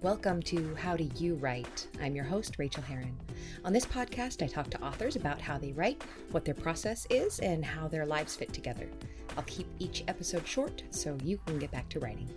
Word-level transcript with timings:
Welcome 0.00 0.42
to 0.42 0.76
How 0.76 0.96
Do 0.96 1.10
You 1.16 1.34
Write? 1.34 1.88
I'm 2.00 2.14
your 2.14 2.24
host, 2.24 2.54
Rachel 2.56 2.84
Herron. 2.84 3.16
On 3.64 3.72
this 3.72 3.84
podcast, 3.84 4.44
I 4.44 4.46
talk 4.46 4.70
to 4.70 4.80
authors 4.80 5.16
about 5.16 5.40
how 5.40 5.58
they 5.58 5.72
write, 5.72 6.04
what 6.30 6.44
their 6.44 6.54
process 6.54 7.04
is, 7.10 7.40
and 7.40 7.64
how 7.64 7.88
their 7.88 8.06
lives 8.06 8.36
fit 8.36 8.52
together. 8.52 8.88
I'll 9.36 9.42
keep 9.42 9.66
each 9.80 10.04
episode 10.06 10.46
short 10.46 10.84
so 10.90 11.18
you 11.24 11.40
can 11.46 11.58
get 11.58 11.72
back 11.72 11.88
to 11.88 11.98
writing. 11.98 12.30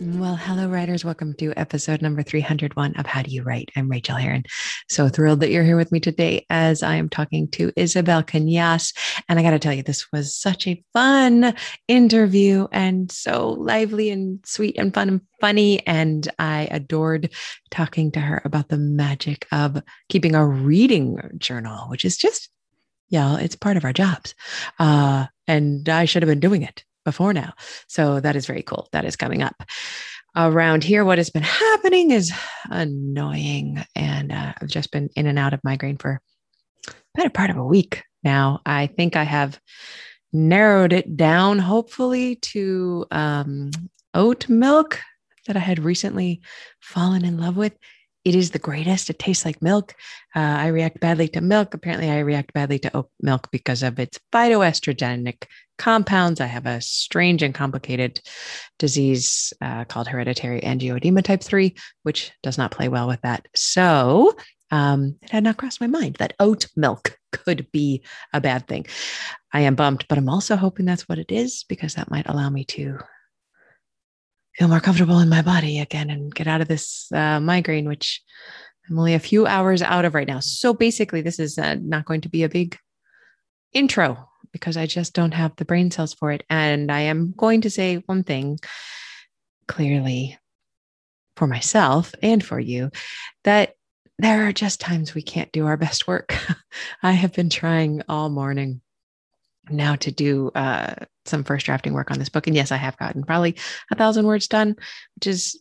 Well, 0.00 0.36
hello, 0.36 0.68
writers. 0.68 1.04
Welcome 1.04 1.34
to 1.34 1.52
episode 1.58 2.00
number 2.00 2.22
301 2.22 2.94
of 2.94 3.06
How 3.06 3.22
Do 3.22 3.32
You 3.32 3.42
Write? 3.42 3.70
I'm 3.74 3.90
Rachel 3.90 4.16
Herron. 4.16 4.44
So 4.90 5.08
thrilled 5.08 5.38
that 5.40 5.52
you're 5.52 5.62
here 5.62 5.76
with 5.76 5.92
me 5.92 6.00
today 6.00 6.46
as 6.50 6.82
I 6.82 6.96
am 6.96 7.08
talking 7.08 7.46
to 7.52 7.72
Isabel 7.76 8.24
Cañas. 8.24 8.92
And 9.28 9.38
I 9.38 9.42
got 9.42 9.52
to 9.52 9.60
tell 9.60 9.72
you, 9.72 9.84
this 9.84 10.10
was 10.12 10.34
such 10.34 10.66
a 10.66 10.82
fun 10.92 11.54
interview 11.86 12.66
and 12.72 13.10
so 13.10 13.50
lively 13.50 14.10
and 14.10 14.40
sweet 14.44 14.76
and 14.76 14.92
fun 14.92 15.08
and 15.08 15.20
funny. 15.40 15.86
And 15.86 16.28
I 16.40 16.66
adored 16.72 17.32
talking 17.70 18.10
to 18.12 18.20
her 18.20 18.42
about 18.44 18.68
the 18.68 18.78
magic 18.78 19.46
of 19.52 19.80
keeping 20.08 20.34
a 20.34 20.44
reading 20.44 21.20
journal, 21.38 21.88
which 21.88 22.04
is 22.04 22.16
just, 22.16 22.50
yeah, 23.10 23.36
it's 23.38 23.54
part 23.54 23.76
of 23.76 23.84
our 23.84 23.92
jobs. 23.92 24.34
Uh, 24.80 25.26
and 25.46 25.88
I 25.88 26.04
should 26.04 26.24
have 26.24 26.28
been 26.28 26.40
doing 26.40 26.62
it 26.62 26.84
before 27.04 27.32
now. 27.32 27.54
So 27.86 28.18
that 28.18 28.34
is 28.34 28.46
very 28.46 28.62
cool. 28.62 28.88
That 28.90 29.04
is 29.04 29.14
coming 29.14 29.40
up. 29.40 29.62
Around 30.36 30.84
here, 30.84 31.04
what 31.04 31.18
has 31.18 31.30
been 31.30 31.42
happening 31.42 32.12
is 32.12 32.32
annoying. 32.70 33.82
And 33.96 34.30
uh, 34.30 34.52
I've 34.60 34.68
just 34.68 34.92
been 34.92 35.08
in 35.16 35.26
and 35.26 35.38
out 35.38 35.54
of 35.54 35.64
migraine 35.64 35.96
for 35.96 36.20
a 37.18 37.30
part 37.30 37.50
of 37.50 37.56
a 37.56 37.64
week 37.64 38.04
now. 38.22 38.60
I 38.64 38.86
think 38.86 39.16
I 39.16 39.24
have 39.24 39.60
narrowed 40.32 40.92
it 40.92 41.16
down, 41.16 41.58
hopefully, 41.58 42.36
to 42.36 43.06
um, 43.10 43.70
oat 44.14 44.48
milk 44.48 45.00
that 45.46 45.56
I 45.56 45.60
had 45.60 45.80
recently 45.80 46.42
fallen 46.80 47.24
in 47.24 47.38
love 47.38 47.56
with. 47.56 47.76
It 48.24 48.34
is 48.34 48.50
the 48.50 48.58
greatest. 48.58 49.08
It 49.08 49.18
tastes 49.18 49.44
like 49.44 49.62
milk. 49.62 49.94
Uh, 50.36 50.40
I 50.40 50.66
react 50.68 51.00
badly 51.00 51.26
to 51.28 51.40
milk. 51.40 51.74
Apparently, 51.74 52.10
I 52.10 52.18
react 52.20 52.52
badly 52.52 52.78
to 52.80 52.96
oat 52.96 53.10
milk 53.20 53.50
because 53.50 53.82
of 53.82 53.98
its 53.98 54.18
phytoestrogenic 54.32 55.44
compounds. 55.80 56.42
I 56.42 56.46
have 56.46 56.66
a 56.66 56.80
strange 56.82 57.42
and 57.42 57.54
complicated 57.54 58.20
disease 58.78 59.52
uh, 59.62 59.84
called 59.84 60.06
hereditary 60.06 60.60
angioedema 60.60 61.24
type 61.24 61.42
3, 61.42 61.74
which 62.02 62.32
does 62.42 62.58
not 62.58 62.70
play 62.70 62.88
well 62.88 63.08
with 63.08 63.22
that. 63.22 63.48
So 63.56 64.36
um, 64.70 65.16
it 65.22 65.30
had 65.30 65.42
not 65.42 65.56
crossed 65.56 65.80
my 65.80 65.86
mind 65.86 66.16
that 66.16 66.34
oat 66.38 66.66
milk 66.76 67.18
could 67.32 67.66
be 67.72 68.04
a 68.34 68.42
bad 68.42 68.68
thing. 68.68 68.86
I 69.54 69.60
am 69.62 69.74
bummed, 69.74 70.04
but 70.06 70.18
I'm 70.18 70.28
also 70.28 70.54
hoping 70.54 70.84
that's 70.84 71.08
what 71.08 71.18
it 71.18 71.32
is 71.32 71.64
because 71.66 71.94
that 71.94 72.10
might 72.10 72.28
allow 72.28 72.50
me 72.50 72.64
to 72.64 72.98
feel 74.56 74.68
more 74.68 74.80
comfortable 74.80 75.18
in 75.20 75.30
my 75.30 75.40
body 75.40 75.80
again 75.80 76.10
and 76.10 76.34
get 76.34 76.46
out 76.46 76.60
of 76.60 76.68
this 76.68 77.10
uh, 77.12 77.40
migraine, 77.40 77.88
which 77.88 78.22
I'm 78.88 78.98
only 78.98 79.14
a 79.14 79.18
few 79.18 79.46
hours 79.46 79.80
out 79.80 80.04
of 80.04 80.14
right 80.14 80.28
now. 80.28 80.40
So 80.40 80.74
basically, 80.74 81.22
this 81.22 81.38
is 81.38 81.58
uh, 81.58 81.76
not 81.80 82.04
going 82.04 82.20
to 82.20 82.28
be 82.28 82.42
a 82.42 82.50
big 82.50 82.76
intro 83.72 84.29
because 84.52 84.76
I 84.76 84.86
just 84.86 85.14
don't 85.14 85.34
have 85.34 85.54
the 85.56 85.64
brain 85.64 85.90
cells 85.90 86.14
for 86.14 86.32
it. 86.32 86.44
And 86.50 86.90
I 86.90 87.00
am 87.00 87.34
going 87.36 87.62
to 87.62 87.70
say 87.70 87.96
one 88.06 88.24
thing 88.24 88.58
clearly 89.68 90.38
for 91.36 91.46
myself 91.46 92.14
and 92.22 92.44
for 92.44 92.58
you 92.58 92.90
that 93.44 93.74
there 94.18 94.46
are 94.46 94.52
just 94.52 94.80
times 94.80 95.14
we 95.14 95.22
can't 95.22 95.52
do 95.52 95.66
our 95.66 95.76
best 95.76 96.06
work. 96.06 96.36
I 97.02 97.12
have 97.12 97.32
been 97.32 97.48
trying 97.48 98.02
all 98.08 98.28
morning 98.28 98.82
now 99.70 99.94
to 99.96 100.10
do 100.10 100.50
uh, 100.54 100.94
some 101.24 101.44
first 101.44 101.64
drafting 101.66 101.94
work 101.94 102.10
on 102.10 102.18
this 102.18 102.28
book. 102.28 102.46
And 102.46 102.56
yes, 102.56 102.72
I 102.72 102.76
have 102.76 102.98
gotten 102.98 103.22
probably 103.22 103.56
a 103.90 103.94
thousand 103.94 104.26
words 104.26 104.48
done, 104.48 104.76
which 105.14 105.26
is 105.26 105.60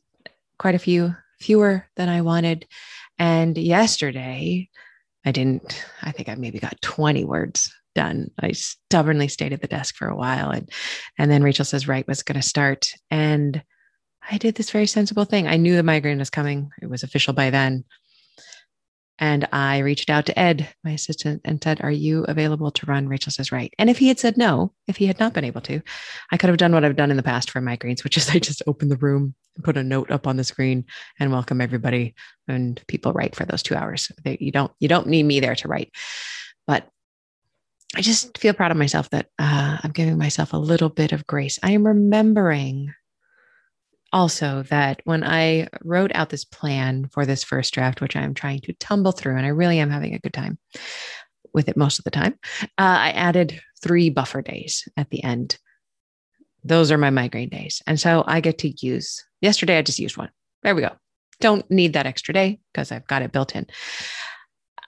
quite 0.58 0.76
a 0.76 0.80
few 0.80 1.16
fewer 1.40 1.88
than 1.96 2.10
I 2.10 2.22
wanted. 2.22 2.68
And 3.18 3.58
yesterday, 3.58 4.70
I 5.26 5.32
didn't, 5.32 5.86
I 6.02 6.12
think 6.12 6.30
I 6.30 6.36
maybe 6.36 6.60
got 6.60 6.82
20 6.82 7.24
words 7.26 7.74
done. 8.00 8.32
I 8.40 8.54
stubbornly 8.54 9.28
stayed 9.28 9.54
at 9.54 9.62
the 9.62 9.68
desk 9.68 9.96
for 9.96 10.08
a 10.08 10.16
while. 10.16 10.52
And, 10.52 10.70
and 11.18 11.30
then 11.30 11.44
Rachel 11.44 11.66
says, 11.66 11.88
Write 11.88 12.08
was 12.08 12.24
going 12.24 12.40
to 12.40 12.48
start. 12.48 12.92
And 13.12 13.62
I 14.30 14.38
did 14.38 14.56
this 14.56 14.72
very 14.72 14.88
sensible 14.88 15.26
thing. 15.26 15.48
I 15.48 15.58
knew 15.58 15.76
the 15.76 15.84
migraine 15.84 16.20
was 16.20 16.30
coming, 16.30 16.70
it 16.82 16.90
was 16.90 17.04
official 17.04 17.34
by 17.34 17.50
then. 17.50 17.84
And 19.22 19.50
I 19.52 19.80
reached 19.80 20.10
out 20.10 20.26
to 20.28 20.40
Ed, 20.40 20.70
my 20.86 20.92
assistant, 20.92 21.42
and 21.44 21.62
said, 21.62 21.82
Are 21.82 21.92
you 21.92 22.24
available 22.24 22.72
to 22.72 22.86
run 22.86 23.10
Rachel 23.10 23.34
Says 23.34 23.52
Write? 23.52 23.74
And 23.78 23.90
if 23.90 23.98
he 23.98 24.08
had 24.08 24.18
said 24.18 24.38
no, 24.38 24.72
if 24.88 24.96
he 24.96 25.08
had 25.08 25.20
not 25.20 25.34
been 25.34 25.44
able 25.44 25.60
to, 25.62 25.82
I 26.32 26.38
could 26.38 26.48
have 26.48 26.58
done 26.58 26.72
what 26.72 26.86
I've 26.86 26.96
done 26.96 27.12
in 27.12 27.18
the 27.18 27.24
past 27.24 27.52
for 27.52 27.60
migraines, 27.60 28.06
which 28.06 28.16
is 28.16 28.30
I 28.30 28.40
just 28.40 28.64
open 28.66 28.88
the 28.88 28.96
room 28.96 29.36
put 29.64 29.78
a 29.78 29.84
note 29.84 30.12
up 30.12 30.28
on 30.28 30.38
the 30.38 30.44
screen 30.44 30.86
and 31.20 31.32
welcome 31.32 31.62
everybody. 31.62 32.16
And 32.48 32.82
people 32.88 33.14
write 33.14 33.36
for 33.36 33.46
those 33.46 33.64
two 33.64 33.76
hours. 33.76 34.12
They, 34.24 34.38
you 34.40 34.52
don't 34.52 34.72
you 34.80 34.88
don't 34.88 35.08
need 35.08 35.24
me 35.24 35.40
there 35.40 35.56
to 35.56 35.68
write. 35.68 35.92
But 36.66 36.88
I 37.96 38.02
just 38.02 38.38
feel 38.38 38.54
proud 38.54 38.72
of 38.72 38.78
myself 38.78 39.10
that 39.10 39.28
uh, 39.40 39.78
I'm 39.84 39.92
giving 39.92 40.18
myself 40.18 40.54
a 40.54 40.58
little 40.58 40.90
bit 40.90 41.12
of 41.12 41.26
grace. 41.26 41.58
I 41.64 41.72
am 41.72 41.86
remembering 41.86 42.94
also 44.14 44.64
that 44.64 45.02
when 45.06 45.24
I 45.24 45.68
wrote 45.84 46.12
out 46.14 46.30
this 46.30 46.46
plan 46.46 47.10
for 47.12 47.26
this 47.26 47.44
first 47.44 47.74
draft, 47.74 48.02
which 48.02 48.16
I'm 48.16 48.34
trying 48.34 48.60
to 48.62 48.74
tumble 48.74 49.12
through, 49.12 49.38
and 49.38 49.46
I 49.46 49.50
really 49.50 49.80
am 49.80 49.90
having 49.90 50.14
a 50.14 50.20
good 50.20 50.34
time 50.34 50.58
with 51.54 51.68
it 51.68 51.78
most 51.78 52.00
of 52.00 52.06
the 52.06 52.12
time, 52.12 52.38
uh, 52.62 52.66
I 52.78 53.10
added 53.12 53.60
three 53.82 54.10
buffer 54.10 54.42
days 54.42 54.88
at 54.98 55.10
the 55.10 55.24
end. 55.24 55.58
Those 56.64 56.92
are 56.92 56.98
my 56.98 57.10
migraine 57.10 57.50
days. 57.50 57.82
And 57.88 58.00
so 58.00 58.24
I 58.28 58.42
get 58.42 58.60
to 58.60 58.86
use, 58.86 59.24
yesterday 59.42 59.78
I 59.78 59.82
just 59.82 60.00
used 60.00 60.18
one. 60.18 60.30
There 60.64 60.76
we 60.76 60.82
go. 60.82 60.92
Don't 61.40 61.70
need 61.72 61.94
that 61.94 62.06
extra 62.06 62.34
day 62.34 62.60
because 62.74 62.92
I've 62.92 63.08
got 63.08 63.22
it 63.22 63.32
built 63.32 63.56
in. 63.56 63.66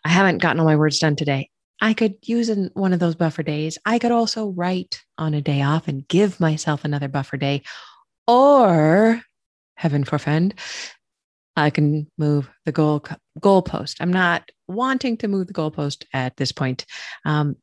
I 0.03 0.09
haven't 0.09 0.39
gotten 0.39 0.59
all 0.59 0.65
my 0.65 0.75
words 0.75 0.99
done 0.99 1.15
today. 1.15 1.50
I 1.81 1.93
could 1.95 2.15
use 2.23 2.51
one 2.73 2.93
of 2.93 2.99
those 2.99 3.15
buffer 3.15 3.41
days. 3.41 3.79
I 3.85 3.97
could 3.97 4.11
also 4.11 4.49
write 4.49 5.01
on 5.17 5.33
a 5.33 5.41
day 5.41 5.63
off 5.63 5.87
and 5.87 6.07
give 6.07 6.39
myself 6.39 6.85
another 6.85 7.07
buffer 7.07 7.37
day. 7.37 7.63
Or, 8.27 9.21
heaven 9.75 10.03
forfend, 10.03 10.53
I 11.57 11.71
can 11.71 12.07
move 12.19 12.49
the 12.65 12.71
goal 12.71 13.03
goalpost. 13.39 13.95
I'm 13.99 14.13
not 14.13 14.49
wanting 14.67 15.17
to 15.17 15.27
move 15.27 15.47
the 15.47 15.53
goalpost 15.53 16.05
at 16.13 16.37
this 16.37 16.51
point, 16.51 16.85
um, 17.25 17.55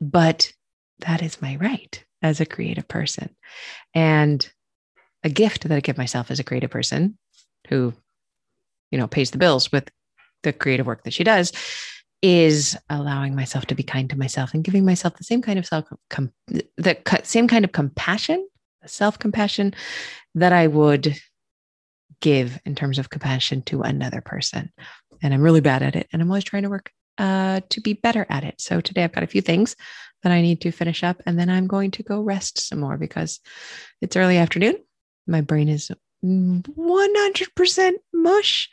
but 0.00 0.52
that 1.00 1.22
is 1.22 1.40
my 1.40 1.56
right 1.56 2.04
as 2.22 2.40
a 2.40 2.46
creative 2.46 2.86
person, 2.86 3.34
and 3.94 4.48
a 5.24 5.30
gift 5.30 5.62
that 5.62 5.74
I 5.74 5.80
give 5.80 5.98
myself 5.98 6.30
as 6.30 6.38
a 6.38 6.44
creative 6.44 6.70
person 6.70 7.18
who, 7.68 7.94
you 8.90 8.98
know, 8.98 9.06
pays 9.06 9.30
the 9.30 9.38
bills 9.38 9.72
with 9.72 9.90
the 10.42 10.52
creative 10.52 10.86
work 10.86 11.04
that 11.04 11.14
she 11.14 11.24
does 11.24 11.52
is 12.22 12.76
allowing 12.90 13.34
myself 13.34 13.66
to 13.66 13.74
be 13.74 13.82
kind 13.82 14.10
to 14.10 14.18
myself 14.18 14.52
and 14.52 14.64
giving 14.64 14.84
myself 14.84 15.16
the 15.16 15.24
same 15.24 15.40
kind 15.40 15.58
of 15.58 15.66
self 15.66 15.86
com- 16.10 16.32
the 16.48 16.96
same 17.22 17.48
kind 17.48 17.64
of 17.64 17.72
compassion 17.72 18.46
self 18.86 19.18
compassion 19.18 19.74
that 20.34 20.52
i 20.52 20.66
would 20.66 21.16
give 22.20 22.58
in 22.64 22.74
terms 22.74 22.98
of 22.98 23.10
compassion 23.10 23.62
to 23.62 23.82
another 23.82 24.20
person. 24.20 24.70
And 25.22 25.34
i'm 25.34 25.42
really 25.42 25.60
bad 25.60 25.82
at 25.82 25.96
it 25.96 26.08
and 26.12 26.20
i'm 26.20 26.30
always 26.30 26.44
trying 26.44 26.64
to 26.64 26.70
work 26.70 26.90
uh, 27.18 27.60
to 27.68 27.80
be 27.82 27.92
better 27.92 28.26
at 28.30 28.44
it. 28.44 28.60
So 28.60 28.80
today 28.80 29.04
i've 29.04 29.12
got 29.12 29.24
a 29.24 29.28
few 29.28 29.42
things 29.42 29.76
that 30.22 30.32
i 30.32 30.40
need 30.40 30.60
to 30.62 30.70
finish 30.70 31.02
up 31.02 31.22
and 31.26 31.38
then 31.38 31.48
i'm 31.48 31.66
going 31.66 31.90
to 31.92 32.02
go 32.02 32.20
rest 32.20 32.58
some 32.58 32.80
more 32.80 32.96
because 32.96 33.40
it's 34.00 34.16
early 34.16 34.36
afternoon. 34.36 34.76
My 35.26 35.40
brain 35.40 35.68
is 35.68 35.90
100% 36.24 37.92
mush. 38.12 38.70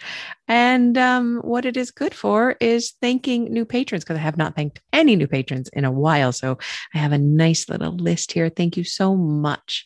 And 0.47 0.97
um, 0.97 1.37
what 1.43 1.65
it 1.65 1.77
is 1.77 1.91
good 1.91 2.13
for 2.13 2.55
is 2.59 2.93
thanking 3.01 3.45
new 3.45 3.65
patrons 3.65 4.03
because 4.03 4.17
I 4.17 4.21
have 4.21 4.37
not 4.37 4.55
thanked 4.55 4.81
any 4.91 5.15
new 5.15 5.27
patrons 5.27 5.69
in 5.69 5.85
a 5.85 5.91
while. 5.91 6.31
So 6.31 6.57
I 6.93 6.97
have 6.97 7.13
a 7.13 7.17
nice 7.17 7.69
little 7.69 7.95
list 7.95 8.31
here. 8.33 8.49
Thank 8.49 8.75
you 8.77 8.83
so 8.83 9.15
much, 9.15 9.85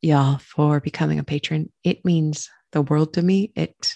y'all, 0.00 0.38
for 0.38 0.80
becoming 0.80 1.18
a 1.18 1.24
patron. 1.24 1.72
It 1.82 2.04
means 2.04 2.48
the 2.70 2.82
world 2.82 3.14
to 3.14 3.22
me. 3.22 3.52
It, 3.56 3.94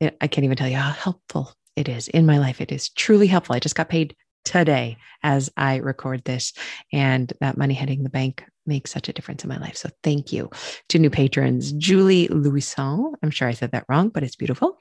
it 0.00 0.16
I 0.20 0.26
can't 0.26 0.44
even 0.44 0.56
tell 0.56 0.68
you 0.68 0.76
how 0.76 0.90
helpful 0.90 1.54
it 1.76 1.88
is 1.88 2.08
in 2.08 2.26
my 2.26 2.38
life. 2.38 2.60
It 2.60 2.72
is 2.72 2.88
truly 2.88 3.26
helpful. 3.26 3.54
I 3.54 3.60
just 3.60 3.76
got 3.76 3.88
paid 3.88 4.16
today 4.44 4.96
as 5.22 5.50
I 5.56 5.76
record 5.76 6.24
this, 6.24 6.52
and 6.92 7.32
that 7.40 7.58
money 7.58 7.74
hitting 7.74 8.02
the 8.02 8.10
bank 8.10 8.44
makes 8.66 8.90
such 8.90 9.08
a 9.08 9.12
difference 9.12 9.44
in 9.44 9.48
my 9.48 9.58
life. 9.58 9.76
So 9.76 9.88
thank 10.02 10.32
you 10.32 10.50
to 10.88 10.98
new 10.98 11.10
patrons, 11.10 11.72
Julie 11.72 12.28
Louison. 12.28 13.12
I'm 13.22 13.30
sure 13.30 13.48
I 13.48 13.52
said 13.52 13.72
that 13.72 13.84
wrong, 13.88 14.08
but 14.08 14.22
it's 14.22 14.36
beautiful. 14.36 14.78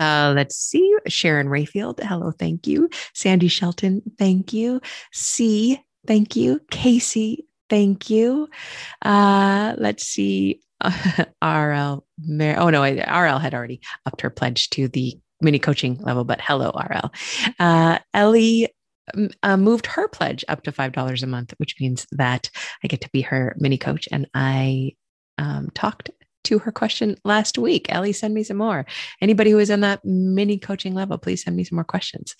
Uh, 0.00 0.32
let's 0.34 0.56
see. 0.56 0.96
Sharon 1.06 1.48
Rayfield. 1.48 2.02
Hello. 2.02 2.32
Thank 2.32 2.66
you. 2.66 2.88
Sandy 3.12 3.48
Shelton. 3.48 4.02
Thank 4.18 4.52
you. 4.52 4.80
C. 5.12 5.80
Thank 6.06 6.36
you. 6.36 6.60
Casey. 6.70 7.46
Thank 7.70 8.10
you. 8.10 8.48
Uh, 9.02 9.74
let's 9.78 10.06
see. 10.06 10.60
Uh, 10.80 11.24
RL. 11.42 12.04
Oh, 12.58 12.70
no. 12.70 12.82
RL 12.82 13.38
had 13.38 13.54
already 13.54 13.80
upped 14.04 14.20
her 14.20 14.28
pledge 14.28 14.68
to 14.70 14.88
the 14.88 15.18
mini 15.40 15.58
coaching 15.58 15.96
level, 16.02 16.24
but 16.24 16.40
hello, 16.42 16.72
RL. 16.74 17.10
Uh, 17.58 17.98
Ellie 18.12 18.68
uh, 19.42 19.56
moved 19.56 19.86
her 19.86 20.08
pledge 20.08 20.44
up 20.48 20.62
to 20.64 20.72
$5 20.72 21.22
a 21.22 21.26
month, 21.26 21.54
which 21.58 21.76
means 21.80 22.06
that 22.12 22.50
I 22.82 22.88
get 22.88 23.00
to 23.02 23.10
be 23.10 23.22
her 23.22 23.54
mini 23.58 23.78
coach. 23.78 24.08
And 24.10 24.28
I 24.34 24.92
um, 25.38 25.70
talked 25.74 26.10
to 26.44 26.58
her 26.58 26.70
question 26.70 27.16
last 27.24 27.58
week. 27.58 27.86
Ellie, 27.88 28.12
send 28.12 28.34
me 28.34 28.42
some 28.44 28.58
more. 28.58 28.86
Anybody 29.20 29.50
who 29.50 29.58
is 29.58 29.70
on 29.70 29.80
that 29.80 30.04
mini 30.04 30.58
coaching 30.58 30.94
level, 30.94 31.18
please 31.18 31.42
send 31.42 31.56
me 31.56 31.64
some 31.64 31.76
more 31.76 31.84
questions. 31.84 32.36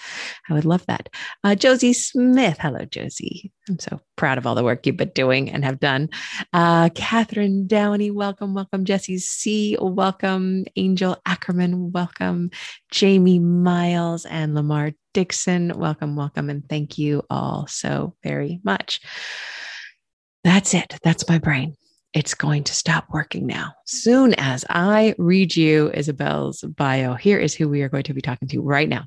I 0.49 0.55
would 0.55 0.65
love 0.65 0.85
that. 0.87 1.09
Uh, 1.43 1.55
Josie 1.55 1.93
Smith. 1.93 2.59
Hello, 2.61 2.85
Josie. 2.85 3.51
I'm 3.69 3.79
so 3.79 4.01
proud 4.17 4.39
of 4.39 4.47
all 4.47 4.55
the 4.55 4.65
work 4.65 4.87
you've 4.87 4.97
been 4.97 5.11
doing 5.15 5.51
and 5.51 5.65
have 5.65 5.81
done. 5.81 6.11
Uh, 6.53 6.91
Catherine 6.95 7.67
Downey, 7.67 8.11
welcome. 8.11 8.55
Welcome. 8.55 8.85
Jesse 8.85 9.19
C, 9.19 9.77
welcome. 9.81 10.65
Angel 10.77 11.17
Ackerman, 11.27 11.93
welcome. 11.93 12.51
Jamie 12.91 13.39
Miles 13.39 14.27
and 14.27 14.55
Lamar 14.55 14.93
Dixon, 15.15 15.73
welcome, 15.77 16.17
welcome. 16.17 16.51
And 16.51 16.69
thank 16.69 16.99
you 16.99 17.23
all 17.31 17.67
so 17.67 18.15
very 18.23 18.61
much. 18.63 19.01
That's 20.43 20.75
it. 20.75 20.99
That's 21.03 21.27
my 21.27 21.39
brain 21.39 21.75
it's 22.15 22.35
going 22.35 22.63
to 22.63 22.73
stop 22.73 23.07
working 23.11 23.45
now. 23.45 23.73
Soon 23.87 24.35
as 24.35 24.65
I 24.71 25.17
read 25.19 25.57
you 25.57 25.91
Isabel's 25.93 26.63
bio, 26.63 27.15
here 27.15 27.41
is 27.41 27.55
who 27.55 27.69
we 27.69 27.83
are 27.83 27.89
going 27.89 28.05
to 28.05 28.15
be 28.15 28.23
talking 28.23 28.47
to 28.49 28.63
right 28.63 28.89
now. 28.89 29.07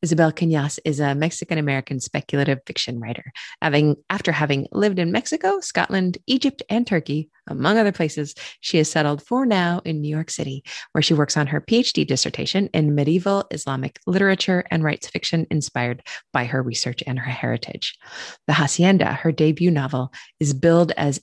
Isabel 0.00 0.32
Cañas 0.32 0.78
is 0.84 0.98
a 0.98 1.14
Mexican 1.14 1.58
American 1.58 2.00
speculative 2.00 2.60
fiction 2.66 2.98
writer. 2.98 3.30
Having 3.60 3.96
after 4.08 4.32
having 4.32 4.66
lived 4.72 4.98
in 4.98 5.12
Mexico, 5.12 5.60
Scotland, 5.60 6.16
Egypt, 6.26 6.62
and 6.70 6.86
Turkey, 6.86 7.28
among 7.46 7.76
other 7.76 7.92
places, 7.92 8.34
she 8.60 8.78
has 8.78 8.90
settled 8.90 9.22
for 9.22 9.44
now 9.44 9.82
in 9.84 10.00
New 10.00 10.08
York 10.08 10.30
City, 10.30 10.64
where 10.92 11.02
she 11.02 11.14
works 11.14 11.36
on 11.36 11.46
her 11.46 11.60
PhD 11.60 12.06
dissertation 12.06 12.68
in 12.72 12.94
medieval 12.94 13.44
Islamic 13.50 14.00
literature 14.06 14.64
and 14.70 14.82
writes 14.82 15.08
fiction 15.08 15.46
inspired 15.50 16.02
by 16.32 16.44
her 16.44 16.62
research 16.62 17.02
and 17.06 17.18
her 17.18 17.30
heritage. 17.30 17.98
The 18.46 18.54
Hacienda, 18.54 19.12
her 19.12 19.30
debut 19.30 19.70
novel, 19.70 20.10
is 20.40 20.54
billed 20.54 20.92
as 20.96 21.20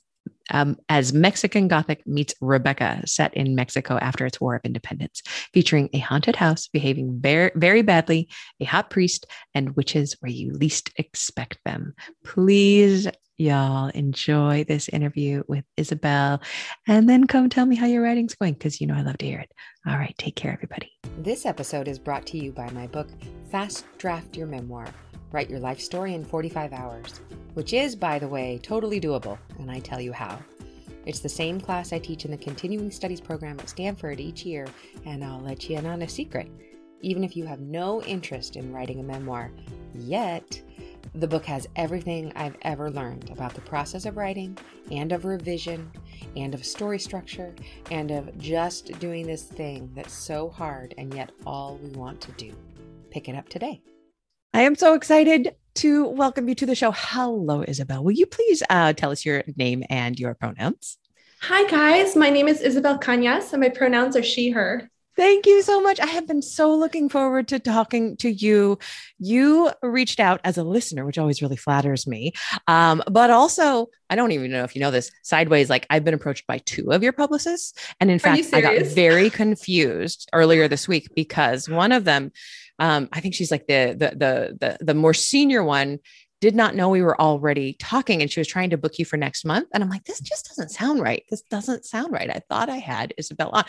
um, 0.50 0.76
as 0.88 1.12
Mexican 1.12 1.68
Gothic 1.68 2.06
meets 2.06 2.34
Rebecca, 2.40 3.02
set 3.06 3.34
in 3.34 3.54
Mexico 3.54 3.98
after 3.98 4.26
its 4.26 4.40
War 4.40 4.56
of 4.56 4.64
Independence, 4.64 5.22
featuring 5.52 5.88
a 5.92 5.98
haunted 5.98 6.36
house 6.36 6.68
behaving 6.68 7.20
very, 7.20 7.50
very 7.54 7.82
badly, 7.82 8.28
a 8.60 8.64
hot 8.64 8.90
priest, 8.90 9.26
and 9.54 9.76
witches 9.76 10.16
where 10.20 10.32
you 10.32 10.52
least 10.52 10.90
expect 10.96 11.58
them. 11.64 11.94
Please, 12.24 13.08
y'all, 13.36 13.88
enjoy 13.88 14.64
this 14.64 14.88
interview 14.88 15.42
with 15.48 15.64
Isabel 15.76 16.40
and 16.86 17.08
then 17.08 17.26
come 17.26 17.48
tell 17.48 17.66
me 17.66 17.76
how 17.76 17.86
your 17.86 18.02
writing's 18.02 18.34
going 18.34 18.54
because 18.54 18.80
you 18.80 18.86
know 18.86 18.94
I 18.94 19.02
love 19.02 19.18
to 19.18 19.26
hear 19.26 19.40
it. 19.40 19.50
All 19.86 19.96
right, 19.96 20.14
take 20.18 20.36
care, 20.36 20.52
everybody. 20.52 20.92
This 21.18 21.44
episode 21.44 21.88
is 21.88 21.98
brought 21.98 22.26
to 22.26 22.38
you 22.38 22.52
by 22.52 22.70
my 22.70 22.86
book, 22.86 23.08
Fast 23.50 23.86
Draft 23.98 24.36
Your 24.36 24.46
Memoir 24.46 24.86
Write 25.34 25.50
your 25.50 25.58
life 25.58 25.80
story 25.80 26.14
in 26.14 26.24
45 26.24 26.72
hours, 26.72 27.20
which 27.54 27.72
is, 27.72 27.96
by 27.96 28.20
the 28.20 28.28
way, 28.28 28.60
totally 28.62 29.00
doable, 29.00 29.36
and 29.58 29.68
I 29.68 29.80
tell 29.80 30.00
you 30.00 30.12
how. 30.12 30.38
It's 31.06 31.18
the 31.18 31.28
same 31.28 31.60
class 31.60 31.92
I 31.92 31.98
teach 31.98 32.24
in 32.24 32.30
the 32.30 32.36
continuing 32.36 32.88
studies 32.92 33.20
program 33.20 33.58
at 33.58 33.68
Stanford 33.68 34.20
each 34.20 34.46
year, 34.46 34.68
and 35.04 35.24
I'll 35.24 35.40
let 35.40 35.68
you 35.68 35.76
in 35.76 35.86
on 35.86 36.02
a 36.02 36.08
secret. 36.08 36.48
Even 37.00 37.24
if 37.24 37.36
you 37.36 37.46
have 37.46 37.58
no 37.58 38.00
interest 38.04 38.54
in 38.54 38.72
writing 38.72 39.00
a 39.00 39.02
memoir 39.02 39.50
yet, 39.92 40.62
the 41.16 41.26
book 41.26 41.44
has 41.46 41.66
everything 41.74 42.32
I've 42.36 42.56
ever 42.62 42.88
learned 42.88 43.30
about 43.30 43.54
the 43.54 43.60
process 43.62 44.06
of 44.06 44.16
writing 44.16 44.56
and 44.92 45.10
of 45.10 45.24
revision 45.24 45.90
and 46.36 46.54
of 46.54 46.64
story 46.64 47.00
structure 47.00 47.52
and 47.90 48.12
of 48.12 48.38
just 48.38 48.96
doing 49.00 49.26
this 49.26 49.42
thing 49.42 49.90
that's 49.96 50.14
so 50.14 50.48
hard 50.48 50.94
and 50.96 51.12
yet 51.12 51.32
all 51.44 51.80
we 51.82 51.90
want 51.90 52.20
to 52.20 52.32
do. 52.32 52.54
Pick 53.10 53.28
it 53.28 53.34
up 53.34 53.48
today. 53.48 53.82
I 54.54 54.62
am 54.62 54.76
so 54.76 54.94
excited 54.94 55.56
to 55.74 56.06
welcome 56.06 56.48
you 56.48 56.54
to 56.54 56.64
the 56.64 56.76
show. 56.76 56.92
Hello, 56.92 57.64
Isabel. 57.66 58.04
Will 58.04 58.12
you 58.12 58.24
please 58.24 58.62
uh, 58.70 58.92
tell 58.92 59.10
us 59.10 59.24
your 59.24 59.42
name 59.56 59.82
and 59.90 60.16
your 60.16 60.34
pronouns? 60.34 60.96
Hi, 61.40 61.68
guys. 61.68 62.14
My 62.14 62.30
name 62.30 62.46
is 62.46 62.60
Isabel 62.60 62.96
Cañas, 62.96 63.52
and 63.52 63.60
my 63.60 63.68
pronouns 63.68 64.14
are 64.14 64.22
she, 64.22 64.50
her. 64.50 64.88
Thank 65.16 65.46
you 65.46 65.62
so 65.62 65.80
much. 65.80 65.98
I 65.98 66.06
have 66.06 66.28
been 66.28 66.42
so 66.42 66.72
looking 66.72 67.08
forward 67.08 67.48
to 67.48 67.58
talking 67.58 68.16
to 68.18 68.30
you. 68.30 68.78
You 69.18 69.72
reached 69.82 70.20
out 70.20 70.40
as 70.44 70.56
a 70.56 70.64
listener, 70.64 71.04
which 71.04 71.18
always 71.18 71.42
really 71.42 71.56
flatters 71.56 72.06
me. 72.06 72.32
Um, 72.68 73.02
but 73.10 73.30
also, 73.30 73.88
I 74.08 74.14
don't 74.14 74.32
even 74.32 74.52
know 74.52 74.62
if 74.62 74.76
you 74.76 74.80
know 74.80 74.90
this 74.92 75.10
sideways. 75.22 75.68
Like, 75.68 75.86
I've 75.90 76.04
been 76.04 76.14
approached 76.14 76.46
by 76.46 76.58
two 76.58 76.92
of 76.92 77.02
your 77.02 77.12
publicists. 77.12 77.74
And 78.00 78.08
in 78.08 78.20
fact, 78.20 78.46
I 78.52 78.60
got 78.60 78.86
very 78.86 79.30
confused 79.30 80.28
earlier 80.32 80.68
this 80.68 80.86
week 80.86 81.08
because 81.14 81.68
one 81.68 81.90
of 81.90 82.04
them 82.04 82.32
um, 82.78 83.08
I 83.12 83.20
think 83.20 83.34
she's 83.34 83.50
like 83.50 83.66
the, 83.66 83.94
the 83.96 84.10
the 84.16 84.58
the 84.78 84.84
the 84.84 84.94
more 84.94 85.14
senior 85.14 85.62
one 85.62 86.00
did 86.44 86.54
not 86.54 86.74
know 86.74 86.90
we 86.90 87.00
were 87.00 87.18
already 87.18 87.72
talking 87.78 88.20
and 88.20 88.30
she 88.30 88.38
was 88.38 88.46
trying 88.46 88.68
to 88.68 88.76
book 88.76 88.98
you 88.98 89.04
for 89.06 89.16
next 89.16 89.46
month. 89.46 89.66
And 89.72 89.82
I'm 89.82 89.88
like, 89.88 90.04
this 90.04 90.20
just 90.20 90.46
doesn't 90.46 90.68
sound 90.70 91.00
right. 91.00 91.24
This 91.30 91.40
doesn't 91.40 91.86
sound 91.86 92.12
right. 92.12 92.28
I 92.28 92.42
thought 92.50 92.68
I 92.68 92.76
had 92.76 93.14
Isabel 93.16 93.48
on. 93.54 93.64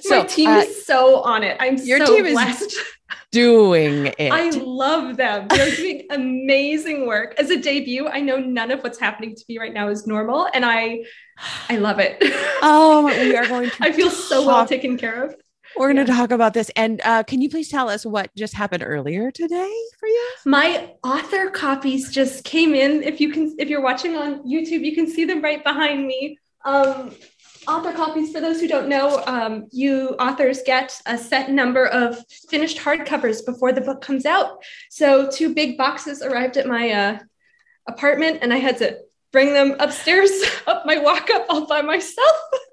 So 0.00 0.22
my 0.22 0.26
team 0.26 0.50
uh, 0.50 0.58
is 0.58 0.84
so 0.84 1.20
on 1.22 1.44
it. 1.44 1.56
I'm 1.60 1.76
your 1.76 2.04
so 2.04 2.16
team 2.16 2.32
blessed. 2.32 2.62
is 2.62 2.78
doing 3.30 4.06
it. 4.18 4.32
I 4.32 4.50
love 4.50 5.16
them. 5.16 5.46
They're 5.46 5.76
doing 5.76 6.06
amazing 6.10 7.06
work. 7.06 7.36
As 7.38 7.50
a 7.50 7.60
debut, 7.60 8.08
I 8.08 8.22
know 8.22 8.38
none 8.38 8.72
of 8.72 8.82
what's 8.82 8.98
happening 8.98 9.36
to 9.36 9.44
me 9.48 9.58
right 9.58 9.72
now 9.72 9.88
is 9.88 10.04
normal. 10.08 10.48
And 10.52 10.64
I 10.64 11.04
I 11.68 11.76
love 11.76 12.00
it. 12.00 12.16
Oh, 12.60 13.06
we 13.20 13.36
are 13.36 13.46
going 13.46 13.70
to 13.70 13.76
I 13.80 13.92
feel 13.92 14.10
so 14.10 14.44
well 14.44 14.66
taken 14.66 14.98
care 14.98 15.22
of. 15.22 15.36
We're 15.78 15.92
going 15.92 16.06
to 16.06 16.12
yeah. 16.12 16.18
talk 16.18 16.30
about 16.30 16.54
this. 16.54 16.70
And 16.76 17.00
uh, 17.04 17.22
can 17.22 17.42
you 17.42 17.50
please 17.50 17.68
tell 17.68 17.88
us 17.88 18.06
what 18.06 18.34
just 18.34 18.54
happened 18.54 18.82
earlier 18.84 19.30
today 19.30 19.74
for 19.98 20.08
you? 20.08 20.28
My 20.46 20.94
author 21.04 21.50
copies 21.50 22.10
just 22.10 22.44
came 22.44 22.74
in. 22.74 23.02
If 23.02 23.20
you 23.20 23.30
can, 23.30 23.54
if 23.58 23.68
you're 23.68 23.82
watching 23.82 24.16
on 24.16 24.42
YouTube, 24.44 24.84
you 24.84 24.94
can 24.94 25.06
see 25.06 25.24
them 25.24 25.42
right 25.42 25.62
behind 25.62 26.06
me. 26.06 26.38
Um, 26.64 27.14
author 27.68 27.92
copies, 27.92 28.32
for 28.32 28.40
those 28.40 28.60
who 28.60 28.68
don't 28.68 28.88
know, 28.88 29.22
um, 29.26 29.66
you 29.70 30.10
authors 30.18 30.62
get 30.62 30.98
a 31.06 31.18
set 31.18 31.50
number 31.50 31.86
of 31.86 32.18
finished 32.48 32.78
hardcovers 32.78 33.44
before 33.44 33.72
the 33.72 33.80
book 33.80 34.00
comes 34.00 34.24
out. 34.24 34.62
So 34.90 35.28
two 35.30 35.54
big 35.54 35.76
boxes 35.76 36.22
arrived 36.22 36.56
at 36.56 36.66
my 36.66 36.90
uh, 36.90 37.18
apartment, 37.88 38.38
and 38.42 38.52
I 38.52 38.56
had 38.56 38.78
to 38.78 38.98
bring 39.32 39.52
them 39.52 39.76
upstairs 39.78 40.30
up 40.66 40.86
my 40.86 40.98
walk 40.98 41.28
up 41.30 41.46
all 41.48 41.66
by 41.66 41.82
myself. 41.82 42.36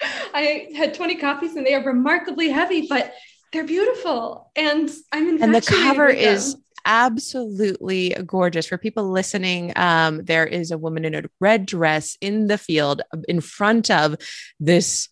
I 0.34 0.68
had 0.76 0.94
20 0.94 1.16
copies 1.16 1.56
and 1.56 1.66
they 1.66 1.74
are 1.74 1.84
remarkably 1.84 2.48
heavy, 2.48 2.86
but 2.88 3.12
they're 3.52 3.64
beautiful. 3.64 4.50
And 4.56 4.90
I'm 5.12 5.42
And 5.42 5.54
the 5.54 5.60
cover 5.60 6.08
is 6.08 6.56
absolutely 6.84 8.10
gorgeous. 8.26 8.66
For 8.66 8.78
people 8.78 9.10
listening, 9.10 9.72
um, 9.76 10.24
there 10.24 10.46
is 10.46 10.70
a 10.70 10.78
woman 10.78 11.04
in 11.04 11.14
a 11.14 11.22
red 11.40 11.66
dress 11.66 12.16
in 12.20 12.46
the 12.46 12.58
field 12.58 13.02
in 13.28 13.40
front 13.40 13.90
of 13.90 14.16
this 14.58 15.08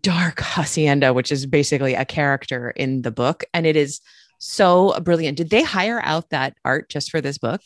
dark 0.00 0.40
hacienda, 0.40 1.12
which 1.12 1.30
is 1.30 1.46
basically 1.46 1.94
a 1.94 2.04
character 2.04 2.70
in 2.70 3.02
the 3.02 3.10
book. 3.10 3.44
And 3.52 3.66
it 3.66 3.76
is 3.76 4.00
so 4.38 4.98
brilliant. 5.00 5.36
Did 5.36 5.50
they 5.50 5.62
hire 5.62 6.00
out 6.02 6.30
that 6.30 6.56
art 6.64 6.88
just 6.88 7.10
for 7.10 7.20
this 7.20 7.38
book? 7.38 7.60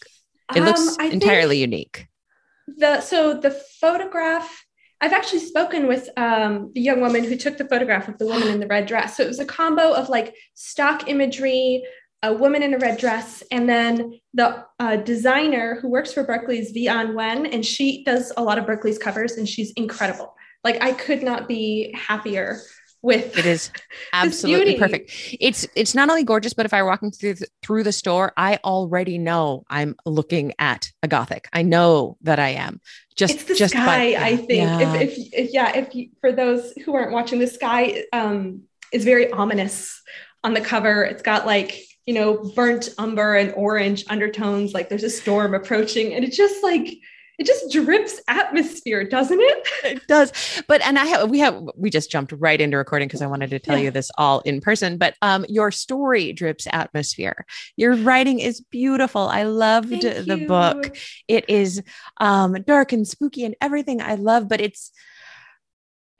It 0.54 0.62
looks 0.62 0.98
um, 0.98 1.12
entirely 1.12 1.58
unique. 1.58 2.08
The 2.76 3.00
so 3.00 3.34
the 3.34 3.50
photograph 3.50 4.64
I've 5.00 5.12
actually 5.12 5.40
spoken 5.40 5.86
with 5.86 6.08
um, 6.16 6.72
the 6.74 6.80
young 6.80 7.00
woman 7.00 7.24
who 7.24 7.36
took 7.36 7.56
the 7.56 7.64
photograph 7.64 8.08
of 8.08 8.18
the 8.18 8.26
woman 8.26 8.48
in 8.48 8.60
the 8.60 8.66
red 8.66 8.86
dress. 8.86 9.16
So 9.16 9.22
it 9.22 9.28
was 9.28 9.40
a 9.40 9.46
combo 9.46 9.92
of 9.92 10.08
like 10.10 10.34
stock 10.54 11.08
imagery, 11.08 11.82
a 12.22 12.34
woman 12.34 12.62
in 12.62 12.74
a 12.74 12.78
red 12.78 12.98
dress, 12.98 13.42
and 13.50 13.66
then 13.66 14.20
the 14.34 14.64
uh, 14.78 14.96
designer 14.96 15.78
who 15.80 15.88
works 15.88 16.12
for 16.12 16.22
Berkley's 16.22 16.72
Vi-An 16.72 17.14
Nguyen, 17.14 17.52
and 17.52 17.64
she 17.64 18.04
does 18.04 18.30
a 18.36 18.42
lot 18.42 18.58
of 18.58 18.66
Berkley's 18.66 18.98
covers, 18.98 19.32
and 19.32 19.48
she's 19.48 19.72
incredible. 19.72 20.34
Like 20.62 20.82
I 20.82 20.92
could 20.92 21.22
not 21.22 21.48
be 21.48 21.94
happier 21.96 22.60
with 23.02 23.36
it 23.38 23.46
is 23.46 23.70
absolutely 24.12 24.78
perfect. 24.78 25.10
It's 25.40 25.66
it's 25.74 25.94
not 25.94 26.10
only 26.10 26.24
gorgeous 26.24 26.52
but 26.52 26.66
if 26.66 26.74
i 26.74 26.82
were 26.82 26.88
walking 26.88 27.10
through 27.10 27.34
the, 27.34 27.46
through 27.62 27.82
the 27.82 27.92
store 27.92 28.32
i 28.36 28.58
already 28.64 29.18
know 29.18 29.64
i'm 29.70 29.96
looking 30.04 30.52
at 30.58 30.90
a 31.02 31.08
gothic. 31.08 31.48
I 31.52 31.62
know 31.62 32.16
that 32.22 32.38
i 32.38 32.50
am. 32.50 32.80
Just 33.16 33.34
it's 33.34 33.44
the 33.44 33.54
just 33.54 33.74
sky 33.74 33.86
by, 33.86 34.02
yeah. 34.04 34.24
i 34.24 34.36
think 34.36 34.48
yeah. 34.48 34.94
If, 34.94 35.10
if, 35.10 35.18
if, 35.32 35.52
yeah 35.52 35.76
if 35.76 35.94
you, 35.94 36.10
for 36.20 36.32
those 36.32 36.72
who 36.84 36.94
aren't 36.94 37.12
watching 37.12 37.38
the 37.38 37.46
sky 37.46 38.04
um 38.12 38.62
is 38.92 39.04
very 39.04 39.30
ominous 39.30 40.02
on 40.42 40.54
the 40.54 40.60
cover. 40.60 41.04
It's 41.04 41.22
got 41.22 41.46
like 41.46 41.80
you 42.06 42.14
know 42.14 42.38
burnt 42.56 42.88
umber 42.98 43.36
and 43.36 43.52
orange 43.54 44.04
undertones 44.08 44.72
like 44.72 44.88
there's 44.88 45.04
a 45.04 45.10
storm 45.10 45.54
approaching 45.54 46.14
and 46.14 46.24
it's 46.24 46.36
just 46.36 46.62
like 46.62 46.98
it 47.40 47.46
just 47.46 47.72
drips 47.72 48.20
atmosphere, 48.28 49.02
doesn't 49.02 49.40
it? 49.40 49.68
It 49.82 50.06
does. 50.06 50.30
But 50.68 50.82
and 50.82 50.98
I 50.98 51.06
have 51.06 51.30
we 51.30 51.38
have 51.38 51.58
we 51.74 51.88
just 51.88 52.10
jumped 52.10 52.32
right 52.32 52.60
into 52.60 52.76
recording 52.76 53.08
because 53.08 53.22
I 53.22 53.26
wanted 53.26 53.48
to 53.50 53.58
tell 53.58 53.78
yeah. 53.78 53.84
you 53.84 53.90
this 53.90 54.10
all 54.18 54.40
in 54.40 54.60
person. 54.60 54.98
But 54.98 55.14
um 55.22 55.46
your 55.48 55.70
story 55.70 56.34
drips 56.34 56.66
atmosphere. 56.70 57.46
Your 57.76 57.94
writing 57.96 58.40
is 58.40 58.60
beautiful. 58.60 59.22
I 59.22 59.44
loved 59.44 59.88
Thank 59.88 60.26
the 60.26 60.38
you. 60.38 60.46
book. 60.46 60.96
It 61.28 61.48
is 61.48 61.82
um 62.18 62.62
dark 62.66 62.92
and 62.92 63.08
spooky 63.08 63.44
and 63.44 63.56
everything 63.62 64.02
I 64.02 64.16
love, 64.16 64.46
but 64.46 64.60
it's 64.60 64.92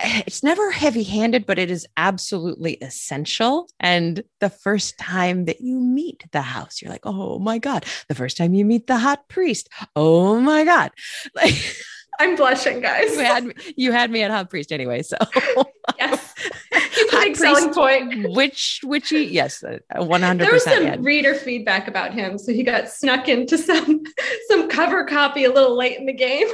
it's 0.26 0.42
never 0.42 0.71
heavy 0.71 1.02
handed, 1.02 1.47
but 1.47 1.59
it 1.59 1.71
is 1.71 1.87
absolutely 1.97 2.75
essential. 2.75 3.69
And 3.78 4.23
the 4.40 4.50
first 4.50 4.99
time 4.99 5.45
that 5.47 5.61
you 5.61 5.78
meet 5.78 6.25
the 6.33 6.42
house, 6.42 6.80
you're 6.80 6.90
like, 6.90 7.04
oh 7.07 7.38
my 7.38 7.59
God. 7.59 7.85
The 8.09 8.14
first 8.14 8.37
time 8.37 8.54
you 8.54 8.64
meet 8.64 8.87
the 8.87 8.99
hot 8.99 9.28
priest, 9.28 9.69
oh 9.97 10.40
my 10.40 10.64
God. 10.64 10.90
Like, 11.35 11.54
I'm 12.19 12.37
blushing, 12.37 12.80
guys. 12.80 13.16
you, 13.16 13.23
had 13.23 13.45
me, 13.45 13.54
you 13.76 13.92
had 13.92 14.11
me 14.11 14.23
at 14.23 14.30
hot 14.30 14.50
priest 14.50 14.73
anyway. 14.73 15.02
So, 15.02 15.16
yes. 15.99 16.35
selling 17.35 17.73
point. 17.73 18.35
Which 18.35 18.80
witchy? 18.85 19.25
Yes, 19.25 19.62
uh, 19.62 19.78
100%. 19.95 20.38
There 20.38 20.52
was 20.52 20.64
some 20.64 21.02
reader 21.02 21.35
feedback 21.35 21.88
about 21.88 22.12
him, 22.12 22.37
so 22.37 22.52
he 22.52 22.62
got 22.62 22.90
snuck 22.90 23.28
into 23.28 23.57
some 23.57 24.02
some 24.49 24.69
cover 24.69 25.04
copy 25.04 25.45
a 25.45 25.52
little 25.52 25.76
late 25.76 25.99
in 25.99 26.04
the 26.04 26.12
game. 26.12 26.49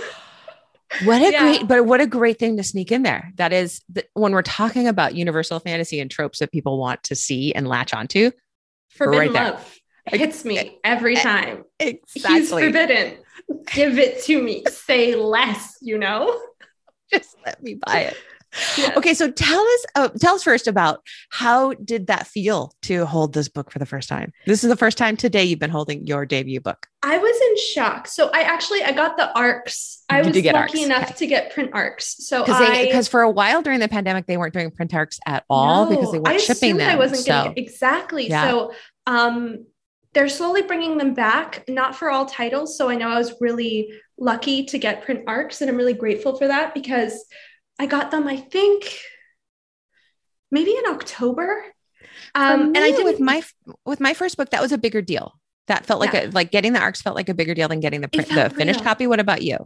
What 1.04 1.20
a 1.20 1.32
yeah. 1.32 1.40
great, 1.40 1.68
but 1.68 1.84
what 1.84 2.00
a 2.00 2.06
great 2.06 2.38
thing 2.38 2.56
to 2.58 2.62
sneak 2.62 2.92
in 2.92 3.02
there. 3.02 3.32
That 3.36 3.52
is 3.52 3.82
the, 3.88 4.04
when 4.14 4.32
we're 4.32 4.42
talking 4.42 4.86
about 4.86 5.14
universal 5.14 5.58
fantasy 5.58 6.00
and 6.00 6.10
tropes 6.10 6.38
that 6.38 6.52
people 6.52 6.78
want 6.78 7.02
to 7.04 7.14
see 7.16 7.52
and 7.52 7.66
latch 7.66 7.92
onto. 7.92 8.30
Forbidden 8.90 9.34
right 9.34 9.52
love 9.54 9.78
there. 10.10 10.18
hits 10.18 10.44
me 10.44 10.78
every 10.84 11.16
time. 11.16 11.64
Exactly. 11.80 12.34
He's 12.34 12.50
forbidden. 12.50 13.18
Give 13.72 13.98
it 13.98 14.22
to 14.24 14.40
me. 14.40 14.64
Say 14.68 15.14
less, 15.16 15.76
you 15.82 15.98
know? 15.98 16.40
Just 17.12 17.36
let 17.44 17.62
me 17.62 17.74
buy 17.74 18.00
it. 18.00 18.16
Yes. 18.76 18.96
Okay, 18.96 19.14
so 19.14 19.30
tell 19.30 19.60
us 19.60 19.86
uh, 19.94 20.08
tell 20.20 20.34
us 20.34 20.42
first 20.42 20.66
about 20.66 21.00
how 21.30 21.74
did 21.74 22.06
that 22.06 22.26
feel 22.26 22.72
to 22.82 23.04
hold 23.06 23.34
this 23.34 23.48
book 23.48 23.70
for 23.70 23.78
the 23.78 23.86
first 23.86 24.08
time? 24.08 24.32
This 24.46 24.64
is 24.64 24.70
the 24.70 24.76
first 24.76 24.98
time 24.98 25.16
today 25.16 25.44
you've 25.44 25.58
been 25.58 25.70
holding 25.70 26.06
your 26.06 26.24
debut 26.26 26.60
book. 26.60 26.86
I 27.02 27.18
was 27.18 27.36
in 27.36 27.56
shock. 27.58 28.06
So 28.06 28.30
I 28.32 28.42
actually 28.42 28.82
I 28.82 28.92
got 28.92 29.16
the 29.16 29.36
arcs. 29.38 30.04
I 30.08 30.22
was 30.22 30.28
lucky 30.28 30.50
arcs. 30.50 30.74
enough 30.74 31.04
okay. 31.04 31.14
to 31.14 31.26
get 31.26 31.52
print 31.52 31.70
arcs. 31.72 32.16
So 32.26 32.44
because 32.44 33.08
for 33.08 33.22
a 33.22 33.30
while 33.30 33.62
during 33.62 33.80
the 33.80 33.88
pandemic 33.88 34.26
they 34.26 34.36
weren't 34.36 34.54
doing 34.54 34.70
print 34.70 34.94
arcs 34.94 35.18
at 35.26 35.44
all 35.50 35.84
no, 35.84 35.90
because 35.90 36.12
they 36.12 36.18
weren't 36.18 36.36
I 36.36 36.38
shipping 36.38 36.76
them. 36.76 36.90
I 36.90 36.96
wasn't 36.96 37.20
so. 37.20 37.44
getting 37.44 37.62
exactly. 37.62 38.28
Yeah. 38.28 38.50
So 38.50 38.72
um 39.06 39.66
they're 40.16 40.30
slowly 40.30 40.62
bringing 40.62 40.96
them 40.96 41.12
back, 41.12 41.64
not 41.68 41.94
for 41.94 42.10
all 42.10 42.24
titles. 42.24 42.78
So 42.78 42.88
I 42.88 42.96
know 42.96 43.10
I 43.10 43.18
was 43.18 43.34
really 43.38 43.92
lucky 44.18 44.64
to 44.64 44.78
get 44.78 45.04
print 45.04 45.24
arcs, 45.26 45.60
and 45.60 45.68
I'm 45.70 45.76
really 45.76 45.92
grateful 45.92 46.38
for 46.38 46.48
that 46.48 46.72
because 46.72 47.22
I 47.78 47.86
got 47.86 48.10
them, 48.10 48.26
I 48.26 48.36
think, 48.36 48.98
maybe 50.50 50.72
in 50.72 50.86
October. 50.86 51.64
Um, 52.34 52.68
and 52.68 52.78
I 52.78 52.90
did 52.90 53.04
with 53.04 53.20
my 53.20 53.42
with 53.84 54.00
my 54.00 54.14
first 54.14 54.36
book, 54.36 54.50
that 54.50 54.62
was 54.62 54.72
a 54.72 54.78
bigger 54.78 55.02
deal. 55.02 55.38
That 55.66 55.86
felt 55.86 56.00
like 56.00 56.12
yeah. 56.12 56.26
a 56.26 56.30
like 56.30 56.50
getting 56.50 56.72
the 56.72 56.80
arcs 56.80 57.02
felt 57.02 57.16
like 57.16 57.28
a 57.28 57.34
bigger 57.34 57.54
deal 57.54 57.68
than 57.68 57.80
getting 57.80 58.00
the 58.00 58.08
print, 58.08 58.28
the 58.28 58.50
finished 58.50 58.80
real. 58.80 58.84
copy. 58.84 59.06
What 59.06 59.20
about 59.20 59.42
you? 59.42 59.58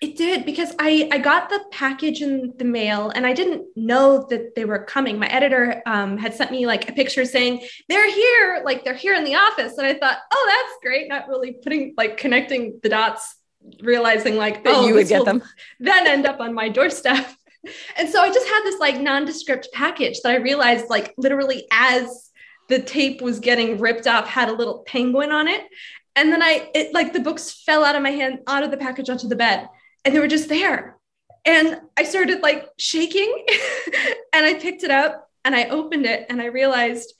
It 0.00 0.16
did 0.16 0.44
because 0.44 0.74
I 0.78 1.08
I 1.12 1.18
got 1.18 1.48
the 1.48 1.64
package 1.70 2.20
in 2.20 2.52
the 2.58 2.64
mail 2.64 3.10
and 3.14 3.26
I 3.26 3.32
didn't 3.32 3.64
know 3.76 4.26
that 4.30 4.54
they 4.54 4.64
were 4.64 4.84
coming. 4.84 5.18
My 5.18 5.28
editor 5.28 5.82
um, 5.86 6.18
had 6.18 6.34
sent 6.34 6.50
me 6.50 6.66
like 6.66 6.88
a 6.88 6.92
picture 6.92 7.24
saying 7.24 7.66
they're 7.88 8.10
here, 8.10 8.62
like 8.64 8.84
they're 8.84 8.94
here 8.94 9.14
in 9.14 9.24
the 9.24 9.34
office, 9.34 9.78
and 9.78 9.86
I 9.86 9.94
thought, 9.94 10.18
oh, 10.32 10.46
that's 10.48 10.82
great. 10.82 11.08
Not 11.08 11.28
really 11.28 11.52
putting 11.62 11.94
like 11.96 12.16
connecting 12.16 12.80
the 12.82 12.88
dots 12.88 13.36
realizing 13.80 14.36
like 14.36 14.64
that 14.64 14.74
oh, 14.74 14.86
you 14.86 14.94
would 14.94 15.08
get 15.08 15.24
them. 15.24 15.42
Then 15.80 16.06
end 16.06 16.26
up 16.26 16.40
on 16.40 16.54
my 16.54 16.68
doorstep. 16.68 17.26
And 17.96 18.10
so 18.10 18.20
i 18.20 18.28
just 18.28 18.46
had 18.46 18.60
this 18.64 18.78
like 18.78 19.00
nondescript 19.00 19.68
package 19.72 20.20
that 20.20 20.32
i 20.32 20.36
realized 20.36 20.90
like 20.90 21.14
literally 21.16 21.66
as 21.70 22.30
the 22.68 22.78
tape 22.78 23.22
was 23.22 23.40
getting 23.40 23.78
ripped 23.78 24.06
off 24.06 24.28
had 24.28 24.50
a 24.50 24.52
little 24.52 24.80
penguin 24.80 25.32
on 25.32 25.48
it. 25.48 25.62
And 26.14 26.30
then 26.30 26.42
i 26.42 26.68
it 26.74 26.92
like 26.92 27.14
the 27.14 27.20
books 27.20 27.62
fell 27.64 27.82
out 27.82 27.96
of 27.96 28.02
my 28.02 28.10
hand 28.10 28.40
out 28.46 28.64
of 28.64 28.70
the 28.70 28.76
package 28.76 29.08
onto 29.08 29.28
the 29.28 29.36
bed 29.36 29.66
and 30.04 30.14
they 30.14 30.20
were 30.20 30.28
just 30.28 30.50
there. 30.50 30.98
And 31.46 31.80
i 31.96 32.04
started 32.04 32.42
like 32.42 32.68
shaking 32.78 33.46
and 34.34 34.44
i 34.44 34.52
picked 34.52 34.82
it 34.82 34.90
up 34.90 35.30
and 35.42 35.54
i 35.54 35.64
opened 35.64 36.04
it 36.04 36.26
and 36.28 36.42
i 36.42 36.46
realized 36.46 37.14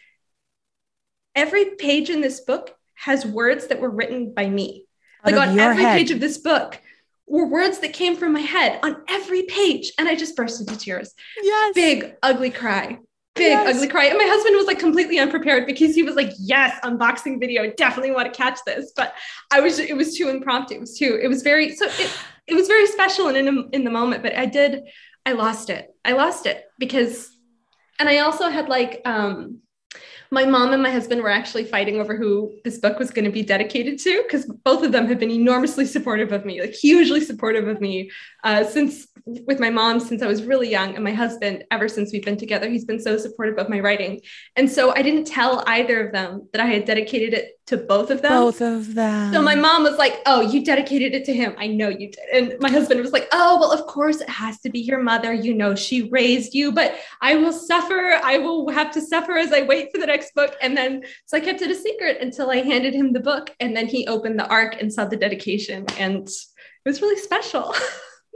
every 1.35 1.77
page 1.77 2.11
in 2.11 2.21
this 2.21 2.41
book 2.41 2.75
has 2.95 3.27
words 3.27 3.69
that 3.69 3.81
were 3.81 3.91
written 3.91 4.33
by 4.33 4.49
me 4.49 4.84
like 5.25 5.37
on 5.37 5.59
every 5.59 5.83
head. 5.83 5.99
page 5.99 6.11
of 6.11 6.21
this 6.21 6.39
book 6.39 6.81
were 7.27 7.47
words 7.47 7.79
that 7.79 7.93
came 7.93 8.17
from 8.17 8.33
my 8.33 8.41
head 8.41 8.79
on 8.83 9.03
every 9.09 9.43
page. 9.45 9.93
And 9.99 10.09
I 10.09 10.15
just 10.15 10.37
burst 10.37 10.61
into 10.61 10.77
tears. 10.77 11.15
Yes. 11.43 11.75
Big, 11.75 12.15
ugly 12.23 12.51
cry. 12.51 12.99
Big, 13.35 13.49
yes. 13.49 13.75
ugly 13.75 13.89
cry. 13.89 14.07
And 14.07 14.19
my 14.19 14.25
husband 14.25 14.57
was 14.57 14.67
like 14.67 14.79
completely 14.79 15.19
unprepared 15.19 15.67
because 15.67 15.95
he 15.95 16.03
was 16.03 16.15
like, 16.15 16.31
yes, 16.39 16.79
unboxing 16.85 17.41
video. 17.41 17.73
Definitely 17.77 18.13
want 18.13 18.33
to 18.33 18.37
catch 18.37 18.59
this. 18.67 18.93
But 18.95 19.15
I 19.51 19.61
was, 19.61 19.79
it 19.79 19.97
was 19.97 20.17
too 20.17 20.29
impromptu. 20.29 20.75
It 20.75 20.81
was 20.81 20.99
too, 20.99 21.19
it 21.21 21.29
was 21.29 21.43
very, 21.43 21.75
so 21.75 21.87
it, 21.87 22.13
it 22.47 22.55
was 22.55 22.69
very 22.69 22.87
special 22.87 23.29
and 23.29 23.37
in, 23.37 23.69
in 23.73 23.85
the 23.85 23.91
moment. 23.91 24.23
But 24.23 24.37
I 24.37 24.47
did, 24.47 24.83
I 25.27 25.33
lost 25.33 25.71
it. 25.71 25.89
I 26.05 26.13
lost 26.13 26.47
it 26.47 26.65
because, 26.79 27.31
and 27.99 28.09
I 28.09 28.19
also 28.19 28.51
had 28.51 28.69
like, 28.69 29.01
um, 29.05 29.61
my 30.35 30.45
mom 30.45 30.73
and 30.73 30.83
my 30.83 30.91
husband 30.91 31.23
were 31.23 31.31
actually 31.31 31.65
fighting 31.65 32.01
over 32.01 32.17
who 32.17 32.53
this 32.65 32.79
book 32.79 32.99
was 32.99 33.11
going 33.11 33.25
to 33.25 33.31
be 33.31 33.43
dedicated 33.43 33.99
to 34.01 34.23
because 34.25 34.45
both 34.65 34.85
of 34.85 34.93
them 34.93 35.07
have 35.07 35.19
been 35.19 35.31
enormously 35.31 35.87
supportive 35.87 36.33
of 36.33 36.45
me, 36.45 36.61
like 36.61 36.75
hugely 36.75 37.21
supportive 37.21 37.69
of 37.69 37.81
me 37.81 38.11
uh, 38.45 38.63
since 38.63 39.09
with 39.27 39.59
my 39.59 39.71
mom 39.71 40.01
since 40.01 40.21
I 40.21 40.27
was 40.27 40.43
really 40.43 40.71
young, 40.71 40.95
and 40.95 41.03
my 41.03 41.13
husband 41.13 41.65
ever 41.71 41.89
since 41.89 42.13
we've 42.13 42.25
been 42.25 42.37
together. 42.37 42.69
He's 42.69 42.85
been 42.85 43.01
so 43.01 43.17
supportive 43.17 43.59
of 43.59 43.71
my 43.71 43.81
writing, 43.81 44.21
and 44.55 44.71
so 44.71 44.95
I 44.95 45.01
didn't 45.01 45.25
tell 45.25 45.65
either 45.67 46.07
of 46.07 46.13
them 46.13 46.49
that 46.53 46.61
I 46.61 46.67
had 46.67 46.85
dedicated 46.85 47.33
it 47.33 47.59
to 47.67 47.79
both 47.79 48.11
of 48.11 48.21
them. 48.21 48.33
Both 48.33 48.61
of 48.61 48.95
them. 48.95 49.33
So 49.33 49.41
my 49.41 49.55
mom 49.55 49.83
was 49.83 49.97
like, 49.97 50.21
"Oh, 50.27 50.43
you 50.43 50.63
dedicated 50.63 51.15
it 51.15 51.25
to 51.25 51.33
him. 51.33 51.55
I 51.57 51.69
know 51.69 51.89
you 51.89 52.11
did." 52.11 52.19
And 52.35 52.61
my 52.61 52.71
husband 52.71 53.01
was 53.01 53.13
like, 53.13 53.27
"Oh, 53.33 53.59
well, 53.59 53.73
of 53.73 53.87
course 53.87 54.21
it 54.21 54.29
has 54.29 54.61
to 54.61 54.71
be 54.71 54.81
your 54.81 55.03
mother. 55.03 55.33
You 55.33 55.55
know 55.55 55.75
she 55.75 56.11
raised 56.11 56.55
you, 56.55 56.71
but 56.71 56.95
I 57.23 57.37
will 57.37 57.53
suffer. 57.53 58.21
I 58.23 58.37
will 58.37 58.69
have 58.69 58.91
to 58.93 59.01
suffer 59.01 59.39
as 59.39 59.55
I 59.55 59.63
wait 59.63 59.91
for 59.91 59.99
the 59.99 60.07
next 60.07 60.35
book." 60.35 60.55
And 60.61 60.77
then 60.77 61.03
so 61.25 61.39
I 61.39 61.41
kept 61.41 61.63
it 61.63 61.71
a 61.71 61.75
secret 61.75 62.19
until 62.21 62.51
I 62.51 62.57
handed 62.57 62.95
him 62.95 63.15
the 63.15 63.21
book, 63.21 63.51
and 63.59 63.75
then 63.75 63.87
he 63.87 64.07
opened 64.07 64.39
the 64.39 64.47
arc 64.49 64.79
and 64.81 64.93
saw 64.93 65.07
the 65.07 65.17
dedication, 65.17 65.87
and 65.99 66.29
it 66.29 66.89
was 66.89 67.01
really 67.01 67.19
special. 67.19 67.75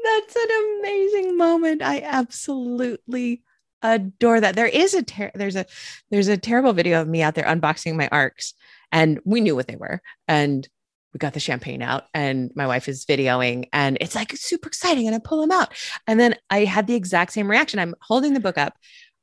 That's 0.08 0.36
an 0.36 0.78
amazing 0.80 1.36
moment. 1.36 1.82
I 1.82 2.00
absolutely 2.00 3.42
adore 3.82 4.40
that. 4.40 4.56
There 4.56 4.66
is 4.66 4.94
a 4.94 5.02
ter- 5.02 5.32
there's 5.34 5.56
a 5.56 5.66
there's 6.10 6.28
a 6.28 6.36
terrible 6.36 6.72
video 6.72 7.00
of 7.00 7.08
me 7.08 7.22
out 7.22 7.34
there 7.34 7.44
unboxing 7.44 7.94
my 7.94 8.08
arcs 8.10 8.54
and 8.90 9.20
we 9.24 9.40
knew 9.40 9.54
what 9.54 9.68
they 9.68 9.76
were 9.76 10.00
and 10.26 10.66
we 11.12 11.18
got 11.18 11.34
the 11.34 11.40
champagne 11.40 11.82
out 11.82 12.04
and 12.14 12.50
my 12.54 12.66
wife 12.66 12.88
is 12.88 13.04
videoing 13.04 13.68
and 13.72 13.98
it's 14.00 14.14
like 14.14 14.36
super 14.36 14.68
exciting 14.68 15.06
and 15.06 15.14
I 15.14 15.20
pull 15.20 15.40
them 15.40 15.52
out 15.52 15.72
and 16.06 16.18
then 16.18 16.36
I 16.50 16.64
had 16.64 16.86
the 16.86 16.94
exact 16.94 17.32
same 17.32 17.50
reaction. 17.50 17.78
I'm 17.78 17.94
holding 18.00 18.34
the 18.34 18.40
book 18.40 18.58
up 18.58 18.74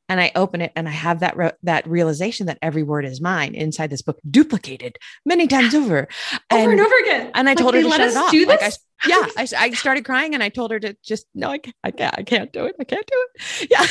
and 0.07 0.19
I 0.19 0.31
open 0.35 0.61
it 0.61 0.71
and 0.75 0.87
I 0.87 0.91
have 0.91 1.21
that 1.21 1.35
re- 1.35 1.51
that 1.63 1.87
realization 1.87 2.47
that 2.47 2.59
every 2.61 2.83
word 2.83 3.05
is 3.05 3.21
mine 3.21 3.55
inside 3.55 3.89
this 3.89 4.01
book, 4.01 4.19
duplicated 4.29 4.97
many 5.25 5.47
times 5.47 5.73
over, 5.73 6.07
and, 6.49 6.61
over 6.61 6.71
and 6.71 6.81
over 6.81 6.95
again. 7.01 7.31
And 7.33 7.49
I 7.49 7.51
like 7.51 7.57
told 7.57 7.73
her 7.73 7.81
to 7.81 7.89
shut 7.89 8.01
it 8.01 8.15
off. 8.15 8.33
Like 8.33 8.61
I, 8.61 8.71
yeah, 9.07 9.27
I, 9.37 9.47
I 9.57 9.69
started 9.71 10.05
crying 10.05 10.33
and 10.33 10.43
I 10.43 10.49
told 10.49 10.71
her 10.71 10.79
to 10.79 10.95
just 11.03 11.25
no, 11.33 11.49
I 11.49 11.57
can't, 11.57 11.75
I 11.83 11.91
can't, 11.91 12.15
I 12.19 12.23
can't 12.23 12.53
do 12.53 12.65
it. 12.65 12.75
I 12.79 12.83
can't 12.83 13.07
do 13.07 13.27
it. 13.35 13.67
Yeah, 13.71 13.85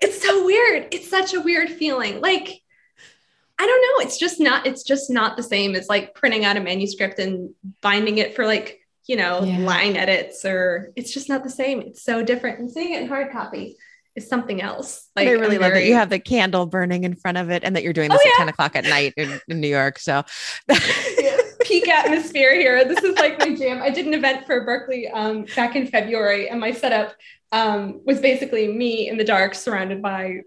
it's 0.00 0.22
so 0.22 0.44
weird. 0.44 0.88
It's 0.92 1.10
such 1.10 1.34
a 1.34 1.40
weird 1.40 1.70
feeling. 1.70 2.20
Like 2.20 2.62
I 3.58 3.66
don't 3.66 3.82
know. 3.82 4.06
It's 4.06 4.18
just 4.18 4.38
not. 4.38 4.66
It's 4.66 4.82
just 4.82 5.10
not 5.10 5.36
the 5.36 5.42
same 5.42 5.74
as 5.74 5.88
like 5.88 6.14
printing 6.14 6.44
out 6.44 6.56
a 6.56 6.60
manuscript 6.60 7.18
and 7.18 7.50
binding 7.80 8.18
it 8.18 8.36
for 8.36 8.46
like 8.46 8.80
you 9.06 9.16
know 9.16 9.42
yeah. 9.42 9.58
line 9.58 9.96
edits 9.96 10.44
or 10.44 10.92
it's 10.94 11.12
just 11.12 11.28
not 11.28 11.42
the 11.42 11.50
same. 11.50 11.80
It's 11.80 12.02
so 12.02 12.22
different. 12.22 12.60
And 12.60 12.70
seeing 12.70 12.94
it 12.94 13.02
in 13.02 13.08
hard 13.08 13.32
copy 13.32 13.76
is 14.16 14.26
something 14.28 14.62
else. 14.62 15.08
Like 15.14 15.28
I 15.28 15.32
really 15.32 15.58
love 15.58 15.72
that 15.74 15.84
you 15.84 15.94
have 15.94 16.08
the 16.08 16.18
candle 16.18 16.66
burning 16.66 17.04
in 17.04 17.14
front 17.14 17.36
of 17.36 17.50
it 17.50 17.62
and 17.62 17.76
that 17.76 17.82
you're 17.82 17.92
doing 17.92 18.08
this 18.08 18.20
oh, 18.24 18.26
at 18.26 18.32
yeah. 18.38 18.44
10 18.44 18.48
o'clock 18.48 18.74
at 18.74 18.84
night 18.84 19.12
in, 19.16 19.40
in 19.48 19.60
New 19.60 19.68
York. 19.68 19.98
So 19.98 20.24
yeah. 20.68 21.36
peak 21.60 21.88
atmosphere 21.88 22.54
here. 22.54 22.84
This 22.84 23.04
is 23.04 23.16
like 23.18 23.38
my 23.38 23.54
jam. 23.54 23.82
I 23.82 23.90
did 23.90 24.06
an 24.06 24.14
event 24.14 24.46
for 24.46 24.64
Berkley 24.64 25.08
um, 25.08 25.44
back 25.54 25.76
in 25.76 25.86
February 25.86 26.48
and 26.48 26.58
my 26.58 26.72
setup 26.72 27.14
um, 27.52 28.00
was 28.04 28.20
basically 28.20 28.68
me 28.68 29.08
in 29.08 29.18
the 29.18 29.24
dark 29.24 29.54
surrounded 29.54 30.00
by 30.00 30.40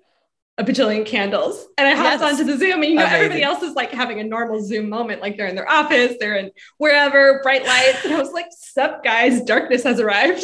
a 0.58 0.64
bajillion 0.64 1.06
candles. 1.06 1.68
And 1.78 1.88
I 1.88 1.96
hopped 1.96 2.22
yes. 2.22 2.34
onto 2.34 2.44
the 2.44 2.58
Zoom 2.58 2.82
and 2.82 2.86
you 2.86 2.96
know, 2.96 3.04
Amazing. 3.04 3.16
everybody 3.16 3.44
else 3.44 3.64
is 3.64 3.76
like 3.76 3.92
having 3.92 4.20
a 4.20 4.24
normal 4.24 4.62
Zoom 4.62 4.90
moment, 4.90 5.22
like 5.22 5.38
they're 5.38 5.48
in 5.48 5.56
their 5.56 5.70
office, 5.70 6.16
they're 6.20 6.36
in 6.36 6.52
wherever, 6.78 7.40
bright 7.44 7.66
lights. 7.66 8.04
And 8.04 8.14
I 8.14 8.20
was 8.20 8.34
like, 8.34 8.48
sup 8.52 9.04
guys, 9.04 9.42
darkness 9.44 9.84
has 9.84 10.00
arrived. 10.00 10.44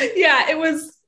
yeah, 0.16 0.50
it 0.50 0.58
was 0.58 0.98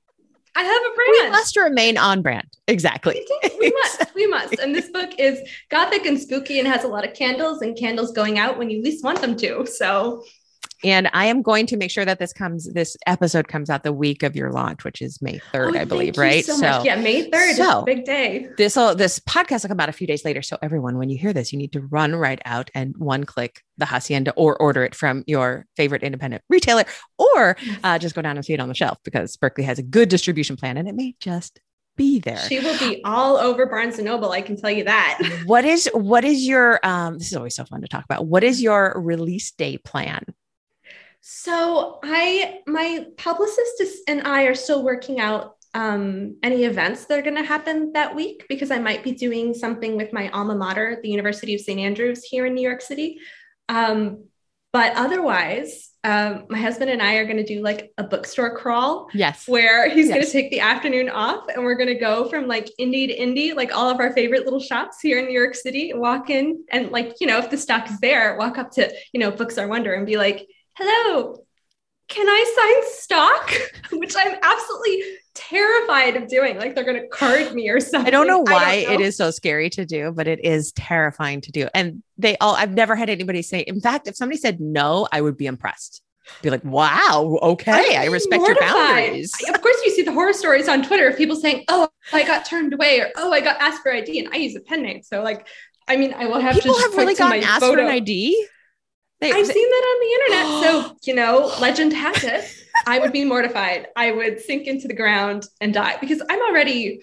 I 0.56 0.62
have 0.62 0.82
a 0.82 0.94
brand. 0.94 1.12
We 1.12 1.30
must 1.30 1.56
remain 1.56 1.98
on 1.98 2.22
brand. 2.22 2.46
Exactly. 2.68 3.26
We 3.58 3.72
must. 3.82 4.14
We 4.14 4.26
must. 4.26 4.54
And 4.54 4.74
this 4.74 4.88
book 4.88 5.10
is 5.18 5.40
gothic 5.68 6.06
and 6.06 6.18
spooky 6.18 6.58
and 6.58 6.68
has 6.68 6.84
a 6.84 6.88
lot 6.88 7.06
of 7.06 7.14
candles 7.14 7.62
and 7.62 7.76
candles 7.76 8.12
going 8.12 8.38
out 8.38 8.56
when 8.58 8.70
you 8.70 8.82
least 8.82 9.02
want 9.02 9.20
them 9.20 9.36
to. 9.38 9.66
So 9.66 10.22
and 10.84 11.08
I 11.12 11.26
am 11.26 11.42
going 11.42 11.66
to 11.66 11.76
make 11.76 11.90
sure 11.90 12.04
that 12.04 12.18
this 12.18 12.32
comes, 12.32 12.72
this 12.72 12.96
episode 13.06 13.48
comes 13.48 13.70
out 13.70 13.82
the 13.82 13.92
week 13.92 14.22
of 14.22 14.36
your 14.36 14.52
launch, 14.52 14.84
which 14.84 15.00
is 15.00 15.20
May 15.22 15.40
3rd, 15.52 15.76
oh, 15.76 15.80
I 15.80 15.84
believe, 15.84 16.18
right? 16.18 16.44
So, 16.44 16.56
so 16.56 16.82
yeah, 16.84 16.96
May 16.96 17.30
3rd 17.30 17.54
so, 17.54 17.82
big 17.82 18.04
day. 18.04 18.48
This 18.56 18.76
will, 18.76 18.94
this 18.94 19.18
podcast 19.20 19.62
will 19.62 19.68
come 19.68 19.80
out 19.80 19.88
a 19.88 19.92
few 19.92 20.06
days 20.06 20.24
later. 20.24 20.42
So 20.42 20.58
everyone, 20.62 20.98
when 20.98 21.08
you 21.08 21.18
hear 21.18 21.32
this, 21.32 21.52
you 21.52 21.58
need 21.58 21.72
to 21.72 21.80
run 21.80 22.14
right 22.14 22.40
out 22.44 22.70
and 22.74 22.96
one 22.98 23.24
click 23.24 23.62
the 23.78 23.86
Hacienda 23.86 24.32
or 24.36 24.60
order 24.60 24.84
it 24.84 24.94
from 24.94 25.24
your 25.26 25.66
favorite 25.76 26.02
independent 26.02 26.42
retailer 26.48 26.84
or 27.18 27.56
uh, 27.82 27.98
just 27.98 28.14
go 28.14 28.22
down 28.22 28.36
and 28.36 28.44
see 28.44 28.52
it 28.52 28.60
on 28.60 28.68
the 28.68 28.74
shelf 28.74 28.98
because 29.04 29.36
Berkley 29.36 29.64
has 29.64 29.78
a 29.78 29.82
good 29.82 30.08
distribution 30.08 30.56
plan 30.56 30.76
and 30.76 30.88
it 30.88 30.94
may 30.94 31.14
just 31.18 31.60
be 31.96 32.18
there. 32.18 32.38
She 32.38 32.60
will 32.60 32.78
be 32.78 33.02
all 33.04 33.36
over 33.36 33.66
Barnes 33.66 33.98
and 33.98 34.06
Noble. 34.06 34.32
I 34.32 34.42
can 34.42 34.56
tell 34.56 34.70
you 34.70 34.84
that. 34.84 35.42
what 35.46 35.64
is 35.64 35.88
what 35.94 36.24
is 36.24 36.46
your 36.46 36.80
um 36.84 37.18
this 37.18 37.28
is 37.28 37.36
always 37.36 37.54
so 37.54 37.64
fun 37.64 37.80
to 37.82 37.88
talk 37.88 38.04
about. 38.04 38.26
What 38.26 38.44
is 38.44 38.60
your 38.60 38.94
release 38.96 39.52
day 39.52 39.78
plan? 39.78 40.24
So 41.26 42.00
I, 42.02 42.60
my 42.66 43.06
publicist 43.16 43.82
and 44.08 44.28
I 44.28 44.42
are 44.42 44.54
still 44.54 44.84
working 44.84 45.20
out 45.20 45.56
um, 45.72 46.36
any 46.42 46.64
events 46.64 47.06
that 47.06 47.18
are 47.18 47.22
going 47.22 47.36
to 47.36 47.42
happen 47.42 47.92
that 47.94 48.14
week 48.14 48.44
because 48.46 48.70
I 48.70 48.78
might 48.78 49.02
be 49.02 49.12
doing 49.12 49.54
something 49.54 49.96
with 49.96 50.12
my 50.12 50.28
alma 50.28 50.54
mater, 50.54 51.00
the 51.02 51.08
University 51.08 51.54
of 51.54 51.62
St. 51.62 51.80
Andrews 51.80 52.24
here 52.24 52.44
in 52.44 52.52
New 52.52 52.60
York 52.60 52.82
City. 52.82 53.20
Um, 53.70 54.24
but 54.70 54.92
otherwise, 54.96 55.92
um, 56.04 56.44
my 56.50 56.58
husband 56.58 56.90
and 56.90 57.00
I 57.00 57.14
are 57.14 57.24
going 57.24 57.38
to 57.38 57.42
do 57.42 57.62
like 57.62 57.90
a 57.96 58.04
bookstore 58.04 58.54
crawl. 58.58 59.08
Yes. 59.14 59.48
Where 59.48 59.88
he's 59.88 60.08
Yes. 60.08 60.14
going 60.16 60.26
to 60.26 60.30
take 60.30 60.50
the 60.50 60.60
afternoon 60.60 61.08
off 61.08 61.48
and 61.48 61.64
we're 61.64 61.76
going 61.76 61.88
to 61.88 61.94
go 61.94 62.28
from 62.28 62.46
like 62.48 62.68
indie 62.78 63.08
to 63.08 63.18
indie, 63.18 63.54
like 63.56 63.74
all 63.74 63.88
of 63.88 63.98
our 63.98 64.12
favorite 64.12 64.44
little 64.44 64.60
shops 64.60 65.00
here 65.00 65.18
in 65.18 65.24
New 65.24 65.32
York 65.32 65.54
City, 65.54 65.94
walk 65.94 66.28
in 66.28 66.64
and 66.70 66.90
like, 66.90 67.14
you 67.18 67.26
know, 67.26 67.38
if 67.38 67.48
the 67.48 67.56
stock 67.56 67.88
is 67.88 67.98
there, 68.00 68.36
walk 68.36 68.58
up 68.58 68.72
to, 68.72 68.92
you 69.14 69.20
know, 69.20 69.30
Books 69.30 69.56
of 69.56 69.70
Wonder 69.70 69.94
and 69.94 70.04
be 70.04 70.18
like, 70.18 70.46
hello, 70.76 71.44
can 72.08 72.28
I 72.28 72.82
sign 72.82 72.92
stock? 72.98 73.52
Which 73.92 74.14
I'm 74.16 74.36
absolutely 74.42 75.02
terrified 75.34 76.16
of 76.16 76.28
doing. 76.28 76.56
Like 76.58 76.74
they're 76.74 76.84
going 76.84 77.00
to 77.00 77.08
card 77.08 77.54
me 77.54 77.68
or 77.70 77.80
something. 77.80 78.06
I 78.06 78.10
don't 78.10 78.26
know 78.26 78.40
why 78.40 78.84
don't 78.84 79.00
know. 79.00 79.06
is 79.06 79.16
so 79.16 79.30
scary 79.30 79.70
to 79.70 79.84
do, 79.84 80.12
but 80.12 80.28
it 80.28 80.44
is 80.44 80.72
terrifying 80.72 81.40
to 81.42 81.52
do. 81.52 81.68
And 81.74 82.02
they 82.18 82.36
all, 82.38 82.54
I've 82.54 82.72
never 82.72 82.94
had 82.94 83.08
anybody 83.08 83.42
say, 83.42 83.60
in 83.60 83.80
fact, 83.80 84.06
if 84.06 84.16
somebody 84.16 84.38
said 84.38 84.60
no, 84.60 85.08
I 85.10 85.20
would 85.20 85.36
be 85.36 85.46
impressed. 85.46 86.02
Be 86.40 86.48
like, 86.48 86.64
wow, 86.64 87.38
okay, 87.42 87.96
I 87.96 88.06
respect 88.06 88.42
your 88.46 88.58
boundaries. 88.58 89.30
Of 89.46 89.60
course, 89.60 89.76
you 89.84 89.90
see 89.90 90.02
the 90.02 90.12
horror 90.12 90.32
stories 90.32 90.68
on 90.68 90.82
Twitter 90.82 91.06
of 91.06 91.18
people 91.18 91.36
saying, 91.36 91.64
"Oh, 91.68 91.86
I 92.14 92.24
got 92.24 92.46
turned 92.46 92.72
away," 92.72 92.98
or 93.00 93.10
"Oh, 93.16 93.30
I 93.30 93.42
got 93.42 93.60
asked 93.60 93.82
for 93.82 93.92
ID," 93.92 94.20
and 94.20 94.32
I 94.32 94.38
use 94.38 94.56
a 94.56 94.60
pen 94.60 94.82
name. 94.82 95.02
So, 95.02 95.22
like, 95.22 95.46
I 95.86 95.98
mean, 95.98 96.14
I 96.14 96.24
will 96.24 96.40
have 96.40 96.54
People 96.54 96.76
to 96.76 96.80
just 96.80 96.92
have 96.92 96.98
really 96.98 97.14
gotten 97.14 97.42
asked 97.44 97.60
photo. 97.60 97.74
for 97.74 97.80
an 97.82 97.88
ID. 97.88 98.46
They, 99.24 99.32
I've 99.32 99.46
they- 99.46 99.52
seen 99.54 99.70
that 99.70 99.84
on 99.90 100.00
the 100.00 100.12
internet. 100.34 100.62
So, 100.90 100.96
you 101.10 101.14
know, 101.14 101.52
legend 101.60 101.92
has 101.92 102.22
it, 102.24 102.44
I 102.86 102.98
would 102.98 103.12
be 103.12 103.24
mortified. 103.24 103.88
I 103.96 104.10
would 104.12 104.40
sink 104.40 104.66
into 104.66 104.86
the 104.88 104.94
ground 104.94 105.46
and 105.60 105.72
die 105.72 105.96
because 106.00 106.22
I'm 106.28 106.40
already, 106.40 107.00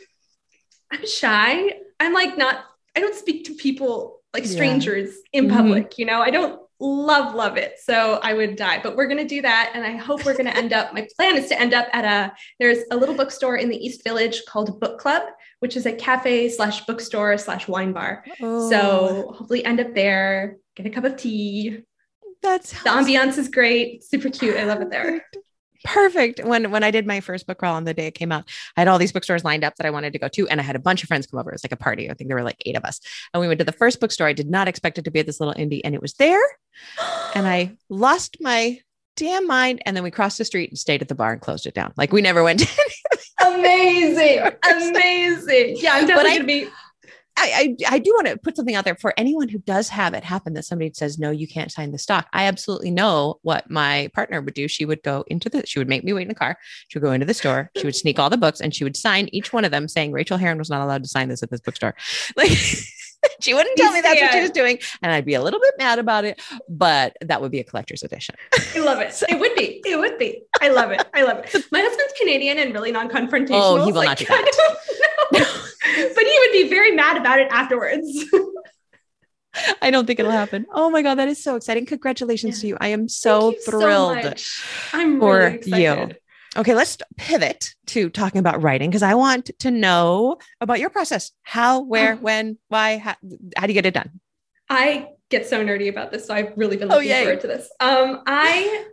I'm 0.92 1.06
shy. 1.08 1.74
I'm 2.00 2.14
like 2.14 2.38
not, 2.38 2.64
I 2.96 3.00
don't 3.00 3.16
speak 3.16 3.46
to 3.46 3.54
people 3.56 4.22
like 4.34 4.44
Yeah. 4.46 4.50
strangers 4.52 5.16
in 5.34 5.48
Mhm. 5.48 5.54
public, 5.56 5.98
you 5.98 6.06
know, 6.06 6.22
I 6.22 6.30
don't 6.30 6.60
love, 6.80 7.36
love 7.36 7.58
it. 7.58 7.76
So 7.84 8.20
I 8.24 8.34
would 8.34 8.56
die, 8.56 8.80
but 8.82 8.96
we're 8.96 9.06
going 9.08 9.20
to 9.20 9.28
do 9.36 9.42
that. 9.44 9.72
And 9.76 9.84
I 9.86 9.96
hope 9.98 10.26
we're 10.26 10.34
going 10.34 10.46
to 10.48 10.58
end 10.58 10.74
up, 10.74 10.94
my 10.94 11.08
plan 11.16 11.38
is 11.38 11.48
to 11.50 11.60
end 11.60 11.74
up 11.76 11.88
at 11.94 12.06
a, 12.06 12.34
there's 12.60 12.80
a 12.92 12.98
little 12.98 13.14
bookstore 13.16 13.58
in 13.58 13.70
the 13.70 13.78
East 13.78 14.04
Village 14.04 14.42
called 14.48 14.80
Book 14.80 15.00
Club, 15.00 15.24
which 15.60 15.76
is 15.78 15.86
a 15.86 15.94
cafe 15.94 16.50
slash 16.50 16.86
bookstore 16.86 17.38
slash 17.38 17.68
wine 17.68 17.92
bar. 17.94 18.26
Oh, 18.42 18.70
So 18.70 19.34
hopefully 19.38 19.64
end 19.64 19.80
up 19.80 19.94
there, 19.94 20.58
get 20.76 20.88
a 20.88 20.90
cup 20.90 21.04
of 21.04 21.18
tea, 21.18 21.84
that's 22.42 22.72
the 22.84 22.90
ambiance 22.90 23.38
is 23.38 23.48
great, 23.50 24.04
super 24.04 24.30
cute. 24.30 24.58
I 24.58 24.64
love 24.66 24.82
it 24.82 24.90
there. 24.90 25.26
Perfect. 25.84 26.44
When 26.44 26.70
when 26.70 26.84
I 26.84 26.92
did 26.92 27.08
my 27.08 27.22
first 27.22 27.48
book 27.48 27.58
crawl 27.58 27.76
on 27.76 27.86
the 27.86 27.94
day 27.94 28.08
it 28.08 28.12
came 28.12 28.32
out, 28.32 28.48
I 28.78 28.82
had 28.82 28.88
all 28.88 29.00
these 29.00 29.12
bookstores 29.12 29.44
lined 29.44 29.64
up 29.64 29.76
that 29.78 29.88
I 29.88 29.90
wanted 29.90 30.14
to 30.14 30.20
go 30.20 30.28
to, 30.28 30.48
and 30.48 30.60
I 30.60 30.64
had 30.64 30.76
a 30.76 30.80
bunch 30.80 31.02
of 31.02 31.08
friends 31.08 31.26
come 31.26 31.40
over. 31.40 31.50
It 31.50 31.56
was 31.56 31.64
like 31.64 31.72
a 31.72 31.78
party. 31.78 32.10
I 32.10 32.14
think 32.14 32.28
there 32.28 32.38
were 32.38 32.44
like 32.44 32.62
eight 32.66 32.78
of 32.78 32.84
us, 32.86 33.00
and 33.34 33.42
we 33.42 33.48
went 33.48 33.58
to 33.60 33.66
the 33.66 33.72
first 33.72 34.00
bookstore. 34.00 34.28
I 34.28 34.34
did 34.34 34.50
not 34.50 34.68
expect 34.68 34.98
it 35.00 35.06
to 35.06 35.12
be 35.12 35.20
at 35.20 35.26
this 35.26 35.40
little 35.40 35.56
indie, 35.56 35.82
and 35.84 35.96
it 35.96 36.02
was 36.02 36.14
there. 36.14 36.42
And 37.34 37.48
I 37.48 37.78
lost 37.90 38.38
my 38.42 38.80
damn 39.16 39.48
mind. 39.48 39.82
And 39.86 39.96
then 39.96 40.04
we 40.04 40.12
crossed 40.12 40.38
the 40.38 40.44
street 40.46 40.70
and 40.70 40.78
stayed 40.78 41.02
at 41.02 41.08
the 41.08 41.16
bar 41.16 41.32
and 41.32 41.40
closed 41.42 41.66
it 41.66 41.74
down. 41.74 41.94
Like 41.96 42.12
we 42.12 42.22
never 42.22 42.44
went. 42.44 42.64
amazing, 43.46 44.40
amazing. 44.70 45.78
Yeah, 45.80 45.94
I'm 45.96 46.08
definitely 46.08 46.32
I- 46.32 46.36
gonna 46.36 46.48
be. 46.48 46.68
I, 47.38 47.76
I 47.90 47.96
I 47.96 48.00
do 48.00 48.12
want 48.12 48.28
to 48.28 48.38
put 48.38 48.56
something 48.56 48.76
out 48.76 48.86
there 48.86 48.96
for 48.96 49.14
anyone 49.18 49.50
who 49.50 49.60
does 49.60 49.90
have 49.90 50.14
it 50.14 50.24
happen 50.24 50.54
that 50.54 50.66
somebody 50.66 50.92
says 50.94 51.18
no, 51.18 51.32
you 51.32 51.48
can't 51.48 51.72
sign 51.72 51.92
the 51.92 51.98
stock. 51.98 52.28
I 52.34 52.46
absolutely 52.46 52.92
know 52.92 53.40
what 53.42 53.70
my 53.70 54.10
partner 54.14 54.42
would 54.42 54.54
do. 54.54 54.68
She 54.68 54.86
would 54.86 55.02
go 55.04 55.24
into 55.28 55.50
the 55.50 55.66
she 55.66 55.80
would 55.80 55.90
make 55.90 56.04
me 56.04 56.14
wait 56.14 56.24
in 56.24 56.28
the 56.28 56.36
car. 56.36 56.58
She 56.88 57.00
would 57.00 57.06
go 57.06 57.14
into 57.14 57.26
the 57.26 57.34
store. 57.34 57.72
She 57.78 57.86
would 57.86 57.96
sneak 57.96 58.20
all 58.20 58.30
the 58.30 58.38
books 58.38 58.62
and 58.62 58.74
she 58.76 58.84
would 58.84 58.98
sign 58.98 59.30
each 59.32 59.54
one 59.54 59.66
of 59.66 59.72
them, 59.72 59.88
saying 59.88 60.12
Rachel 60.12 60.38
Herron 60.38 60.58
was 60.58 60.70
not 60.70 60.82
allowed 60.82 61.04
to 61.04 61.10
sign 61.10 61.30
this 61.30 61.44
at 61.44 61.50
this 61.50 61.62
bookstore. 61.62 61.96
Like 62.38 62.52
she 63.42 63.54
wouldn't 63.54 63.78
tell 63.78 63.92
me 63.92 64.02
that's 64.02 64.22
what 64.22 64.32
she 64.32 64.42
was 64.42 64.52
doing, 64.52 64.80
and 65.02 65.12
I'd 65.12 65.26
be 65.26 65.34
a 65.34 65.42
little 65.42 65.60
bit 65.60 65.76
mad 65.78 66.00
about 66.00 66.26
it. 66.26 66.42
But 66.70 67.16
that 67.22 67.42
would 67.42 67.52
be 67.52 67.60
a 67.60 67.64
collector's 67.64 68.04
edition. 68.04 68.36
I 68.76 68.80
love 68.80 69.00
it. 69.00 69.22
It 69.30 69.40
would 69.40 69.56
be. 69.56 69.82
It 69.86 69.98
would 69.98 70.18
be. 70.18 70.44
I 70.62 70.70
love 70.70 70.92
it. 70.92 71.06
I 71.14 71.24
love 71.24 71.40
it. 71.40 71.66
My 71.72 71.82
husband's 71.82 72.14
Canadian 72.18 72.60
and 72.60 72.74
really 72.74 72.92
non-confrontational. 72.92 73.50
Oh, 73.52 73.86
he 73.86 73.92
will 73.92 74.02
so 74.02 74.08
not 74.08 74.18
do 74.18 74.26
know. 75.32 75.46
But 75.84 76.24
he 76.24 76.40
would 76.40 76.52
be 76.52 76.68
very 76.70 76.92
mad 76.92 77.18
about 77.18 77.40
it 77.40 77.48
afterwards. 77.52 78.26
I 79.82 79.92
don't 79.92 80.06
think 80.06 80.20
it'll 80.20 80.32
happen. 80.32 80.66
Oh 80.74 80.90
my 80.90 81.02
god, 81.02 81.16
that 81.16 81.28
is 81.28 81.44
so 81.44 81.56
exciting! 81.58 81.86
Congratulations 81.86 82.58
Yeah. 82.58 82.62
to 82.62 82.68
you. 82.68 82.78
I 82.80 82.88
am 82.90 83.10
so 83.10 83.52
thrilled. 83.66 84.24
much. 84.24 84.64
I'm 84.94 85.20
for 85.20 85.38
really 85.40 85.56
excited. 85.56 86.10
you. 86.10 86.16
Okay, 86.62 86.74
let's 86.76 86.98
pivot 87.18 87.74
to 87.88 88.10
talking 88.10 88.40
about 88.40 88.62
writing 88.62 88.90
because 88.90 89.04
I 89.04 89.14
want 89.16 89.52
to 89.60 89.72
know 89.72 90.38
about 90.62 90.80
your 90.80 90.90
process. 90.90 91.32
How, 91.44 91.82
where, 91.82 92.14
Oh. 92.14 92.18
when, 92.18 92.58
why, 92.68 92.98
how, 92.98 93.16
how 93.58 93.68
do 93.68 93.74
you 93.74 93.74
get 93.74 93.86
it 93.86 93.94
done? 93.94 94.20
I 94.70 95.08
get 95.30 95.48
so 95.48 95.64
nerdy 95.64 95.88
about 95.90 96.12
this, 96.12 96.28
so 96.28 96.34
I've 96.34 96.52
really 96.58 96.76
been 96.78 96.92
Oh, 96.92 96.96
looking 96.96 97.10
yay. 97.10 97.24
forward 97.24 97.42
to 97.42 97.48
this. 97.48 97.70
Um, 97.80 98.24
I 98.28 98.86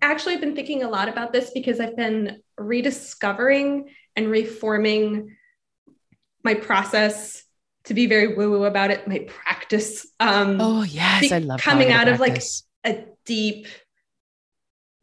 actually 0.00 0.32
have 0.32 0.40
been 0.40 0.54
thinking 0.54 0.82
a 0.84 0.88
lot 0.90 1.08
about 1.08 1.32
this 1.34 1.50
because 1.50 1.80
I've 1.80 1.96
been 1.96 2.40
rediscovering 2.58 3.90
and 4.16 4.30
reforming 4.30 5.36
my 6.44 6.54
process 6.54 7.42
to 7.84 7.94
be 7.94 8.06
very 8.06 8.34
woo-woo 8.34 8.64
about 8.64 8.90
it, 8.90 9.08
my 9.08 9.26
practice. 9.28 10.06
Um, 10.20 10.60
Oh 10.60 10.82
yes, 10.82 11.20
be- 11.22 11.32
I 11.34 11.38
love 11.38 11.60
coming 11.60 11.90
out 11.90 12.08
of, 12.08 12.20
like, 12.20 12.40
a 12.84 13.04
deep 13.26 13.66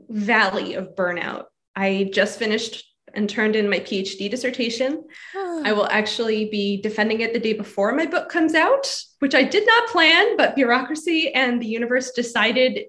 valley 0.10 0.76
of 0.76 0.96
burnout. 0.96 1.46
I 1.76 2.10
just 2.14 2.40
finished 2.40 2.86
and 3.14 3.30
turned 3.30 3.56
in 3.56 3.70
my 3.70 3.80
PhD 3.80 4.30
dissertation. 4.30 5.04
I 5.36 5.74
will 5.74 5.88
actually 5.88 6.46
be 6.50 6.80
defending 6.82 7.22
it 7.22 7.34
the 7.34 7.40
day 7.40 7.54
before 7.54 7.94
my 7.96 8.06
book 8.06 8.30
comes 8.30 8.54
out, 8.54 8.96
which 9.20 9.34
I 9.34 9.44
did 9.44 9.66
not 9.66 9.90
plan, 9.90 10.38
but 10.38 10.56
bureaucracy 10.56 11.34
and 11.34 11.62
the 11.62 11.66
universe 11.66 12.12
decided 12.12 12.86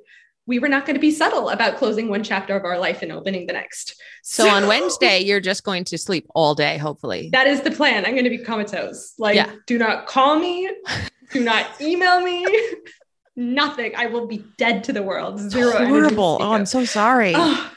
we 0.47 0.59
were 0.59 0.69
not 0.69 0.85
going 0.87 0.95
to 0.95 1.01
be 1.01 1.11
subtle 1.11 1.49
about 1.51 1.77
closing 1.77 2.09
one 2.09 2.25
chapter 2.25 2.57
of 2.57 2.65
our 2.65 2.79
life 2.79 3.03
and 3.03 3.13
opening 3.13 3.47
the 3.47 3.53
next. 3.53 4.01
So 4.23 4.49
on 4.49 4.67
Wednesday, 4.67 5.21
you're 5.21 5.41
just 5.41 5.63
going 5.65 5.85
to 5.85 5.99
sleep 5.99 6.27
all 6.35 6.55
day, 6.55 6.77
hopefully. 6.79 7.29
that 7.33 7.47
is 7.47 7.61
the 7.61 7.71
plan. 7.71 8.05
I'm 8.05 8.13
going 8.13 8.25
to 8.25 8.31
be 8.31 8.39
comatose. 8.39 9.15
Like, 9.19 9.37
Yeah. 9.37 9.51
do 9.67 9.79
not 9.79 10.07
call 10.07 10.39
me, 10.39 10.69
do 11.33 11.41
not 11.45 11.81
email 11.81 12.21
me, 12.21 12.45
nothing. 13.37 13.93
I 13.97 14.07
will 14.07 14.27
be 14.27 14.45
dead 14.59 14.85
to 14.85 14.93
the 14.93 15.03
world. 15.03 15.39
Zero 15.39 15.87
horrible. 15.87 16.39
Oh, 16.41 16.53
I'm 16.53 16.67
so 16.67 16.85
sorry. 16.85 17.33
Oh, 17.37 17.73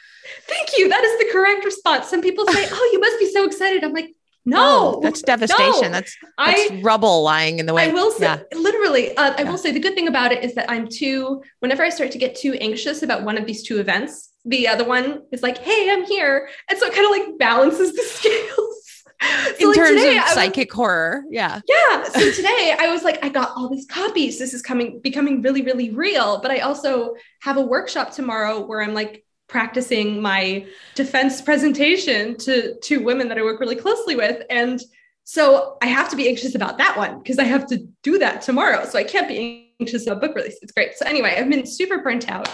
thank 0.48 0.70
you. 0.78 0.90
That 0.90 1.04
is 1.04 1.20
the 1.20 1.32
correct 1.32 1.64
response. 1.66 2.08
Some 2.10 2.22
people 2.22 2.46
say, 2.48 2.66
"Oh, 2.72 2.90
you 2.92 3.00
must 3.00 3.20
be 3.20 3.30
so 3.32 3.46
excited." 3.46 3.84
I'm 3.84 3.94
like, 3.94 4.10
"No, 4.46 5.00
that's 5.02 5.22
devastation. 5.22 5.84
no. 5.84 5.90
That's, 5.92 6.16
I 6.38 6.68
that's 6.70 6.84
rubble 6.84 7.24
lying 7.24 7.60
in 7.60 7.66
the 7.66 7.74
way. 7.74 7.84
I 7.90 7.94
will 7.94 8.12
say, 8.12 8.26
Yeah. 8.26 8.40
literally, 8.58 9.16
uh, 9.18 9.34
I 9.38 9.42
Yeah. 9.44 9.50
will 9.52 9.58
say 9.58 9.72
the 9.72 9.80
good 9.80 9.96
thing 9.96 10.08
about 10.08 10.32
it 10.32 10.44
is 10.44 10.54
that 10.56 10.70
I'm 10.70 10.88
too, 10.88 11.42
whenever 11.60 11.84
I 11.84 11.90
start 11.90 12.12
to 12.12 12.18
get 12.18 12.36
too 12.36 12.54
anxious 12.54 13.04
about 13.04 13.24
one 13.24 13.38
of 13.38 13.46
these 13.46 13.64
two 13.64 13.80
events, 13.80 14.30
the 14.46 14.68
other 14.68 14.84
one 14.84 15.22
is 15.32 15.42
like, 15.42 15.58
hey, 15.60 15.90
I'm 15.90 16.04
here. 16.06 16.50
And 16.70 16.78
so 16.78 16.88
it 16.88 16.94
kind 16.94 17.06
of 17.06 17.12
like 17.12 17.38
balances 17.40 17.94
the 17.94 18.04
scales. 18.18 18.80
So, 19.22 19.54
in 19.62 19.68
like, 19.70 19.76
terms 19.78 20.02
today, 20.02 20.18
of 20.18 20.24
was- 20.24 20.34
psychic 20.34 20.74
horror. 20.74 21.24
Yeah. 21.32 21.62
yeah. 21.66 22.04
So 22.04 22.30
today 22.36 22.76
I 22.78 22.90
was 22.92 23.04
like, 23.04 23.24
I 23.24 23.30
got 23.30 23.52
all 23.56 23.70
these 23.70 23.86
copies. 23.86 24.38
This 24.38 24.54
is 24.54 24.62
coming, 24.62 25.00
becoming 25.02 25.42
really, 25.42 25.62
really 25.62 25.92
real. 25.92 26.42
But 26.42 26.52
I 26.52 26.60
also 26.60 27.14
have 27.42 27.56
a 27.56 27.62
workshop 27.62 28.12
tomorrow 28.12 28.66
where 28.66 28.82
I'm 28.82 28.94
like 28.94 29.23
practicing 29.54 30.20
my 30.20 30.66
defense 30.96 31.40
presentation 31.40 32.36
to 32.40 32.74
two 32.82 33.04
women 33.04 33.30
that 33.30 33.38
I 33.38 33.44
work 33.44 33.60
really 33.60 33.76
closely 33.76 34.16
with. 34.16 34.42
And 34.50 34.82
so 35.26 35.78
I 35.80 35.86
have 35.86 36.10
to 36.10 36.16
be 36.16 36.28
anxious 36.28 36.56
about 36.56 36.80
that 36.80 36.98
one 36.98 37.20
because 37.20 37.38
I 37.38 37.44
have 37.44 37.68
to 37.68 37.78
do 38.02 38.18
that 38.18 38.42
tomorrow. 38.42 38.84
So 38.86 38.98
I 38.98 39.04
can't 39.04 39.28
be 39.28 39.76
anxious 39.80 40.08
about 40.08 40.22
book 40.22 40.36
release. 40.36 40.58
It's 40.64 40.72
great. 40.72 40.96
So 40.96 41.06
anyway, 41.06 41.36
I've 41.38 41.48
been 41.50 41.68
super 41.68 42.00
burnt 42.00 42.32
out. 42.32 42.50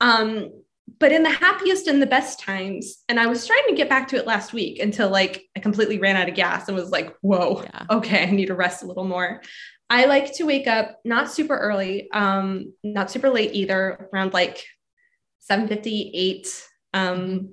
Um, 0.00 0.50
but 0.98 1.12
in 1.12 1.22
the 1.22 1.30
happiest 1.30 1.86
and 1.86 2.02
the 2.02 2.06
best 2.06 2.40
times, 2.40 2.96
and 3.08 3.20
I 3.20 3.26
was 3.26 3.46
trying 3.46 3.62
to 3.68 3.76
get 3.76 3.88
back 3.88 4.08
to 4.08 4.16
it 4.16 4.26
last 4.26 4.52
week 4.52 4.80
until 4.80 5.08
like 5.08 5.44
I 5.56 5.60
completely 5.60 5.98
ran 6.00 6.16
out 6.16 6.28
of 6.28 6.34
gas 6.34 6.66
and 6.66 6.76
was 6.76 6.90
like, 6.90 7.14
whoa, 7.20 7.62
Yeah. 7.62 7.86
okay, 7.90 8.24
I 8.24 8.30
need 8.32 8.46
to 8.46 8.56
rest 8.56 8.82
a 8.82 8.86
little 8.86 9.04
more. 9.04 9.40
I 9.88 10.06
like 10.06 10.34
to 10.34 10.44
wake 10.44 10.66
up 10.66 10.98
not 11.04 11.30
super 11.30 11.56
early, 11.56 12.10
um, 12.10 12.74
not 12.82 13.08
super 13.08 13.30
late 13.30 13.52
either, 13.54 14.08
around 14.12 14.32
like 14.34 14.66
7:58. 15.50 16.46
Um, 16.94 17.50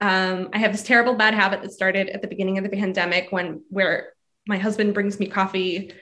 um, 0.00 0.48
I 0.52 0.58
have 0.58 0.72
this 0.72 0.82
terrible 0.84 1.14
bad 1.16 1.34
habit 1.34 1.62
that 1.62 1.72
started 1.72 2.08
at 2.10 2.22
the 2.22 2.28
beginning 2.28 2.58
of 2.58 2.64
the 2.64 2.70
pandemic 2.70 3.28
when 3.30 3.62
where 3.68 4.12
my 4.46 4.56
husband 4.58 4.94
brings 4.94 5.18
me 5.18 5.26
coffee 5.26 5.92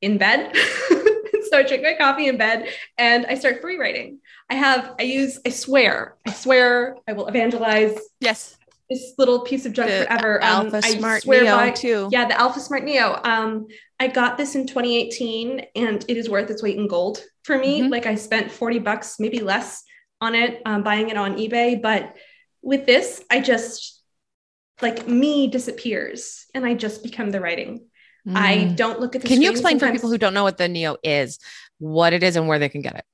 in 0.00 0.16
bed. 0.18 0.54
so 1.50 1.58
I 1.58 1.64
drink 1.66 1.82
my 1.82 1.94
coffee 1.98 2.28
in 2.28 2.36
bed 2.38 2.68
and 2.96 3.26
I 3.26 3.34
start 3.34 3.60
free 3.60 3.76
writing. 3.76 4.20
I 4.48 4.54
have, 4.54 4.94
I 4.98 5.02
use, 5.02 5.38
I 5.44 5.50
swear, 5.50 6.16
I 6.26 6.32
swear 6.32 6.96
I 7.08 7.12
will 7.12 7.26
evangelize 7.26 7.98
Yes. 8.20 8.56
this 8.88 9.12
little 9.18 9.40
piece 9.40 9.66
of 9.66 9.72
junk 9.72 9.90
The 9.90 10.06
forever. 10.06 10.42
Um, 10.42 10.66
Alpha 10.66 10.76
I 10.84 10.96
Smart 10.96 11.22
swear 11.22 11.42
Neo 11.42 11.56
by- 11.56 11.70
too. 11.70 12.08
yeah, 12.12 12.26
the 12.26 12.40
Alpha 12.40 12.60
Smart 12.60 12.84
Neo. 12.84 13.20
Um, 13.24 13.66
I 13.98 14.06
got 14.08 14.38
this 14.38 14.54
in 14.54 14.66
2018 14.66 15.66
and 15.74 16.02
it 16.08 16.16
is 16.16 16.30
worth 16.30 16.48
its 16.50 16.62
weight 16.62 16.78
in 16.78 16.86
gold 16.86 17.22
for 17.42 17.58
me. 17.58 17.82
Mhm. 17.82 17.90
Like 17.90 18.06
I 18.06 18.14
spent 18.14 18.50
40 18.50 18.78
bucks, 18.78 19.16
maybe 19.18 19.40
less 19.40 19.82
on 20.20 20.34
it, 20.34 20.62
um, 20.66 20.82
buying 20.82 21.08
it 21.08 21.16
on 21.16 21.36
eBay. 21.36 21.80
But 21.80 22.16
with 22.62 22.86
this, 22.86 23.22
I 23.30 23.40
just, 23.40 24.00
like 24.82 25.06
me 25.06 25.48
disappears 25.48 26.46
and 26.54 26.64
I 26.64 26.74
just 26.74 27.02
become 27.02 27.30
the 27.30 27.40
writing. 27.40 27.86
Mm. 28.26 28.36
I 28.36 28.64
don't 28.74 29.00
look 29.00 29.14
at 29.16 29.22
the 29.22 29.28
Can 29.28 29.42
you 29.42 29.50
explain 29.50 29.78
sometimes. 29.78 29.90
for 29.90 29.98
people 29.98 30.10
who 30.10 30.18
don't 30.18 30.34
know 30.34 30.44
what 30.44 30.58
the 30.58 30.68
Neo 30.68 30.96
is, 31.02 31.38
what 31.78 32.12
it 32.12 32.22
is 32.22 32.36
and 32.36 32.48
where 32.48 32.58
they 32.58 32.68
can 32.68 32.82
get 32.82 32.96
it? 32.96 33.04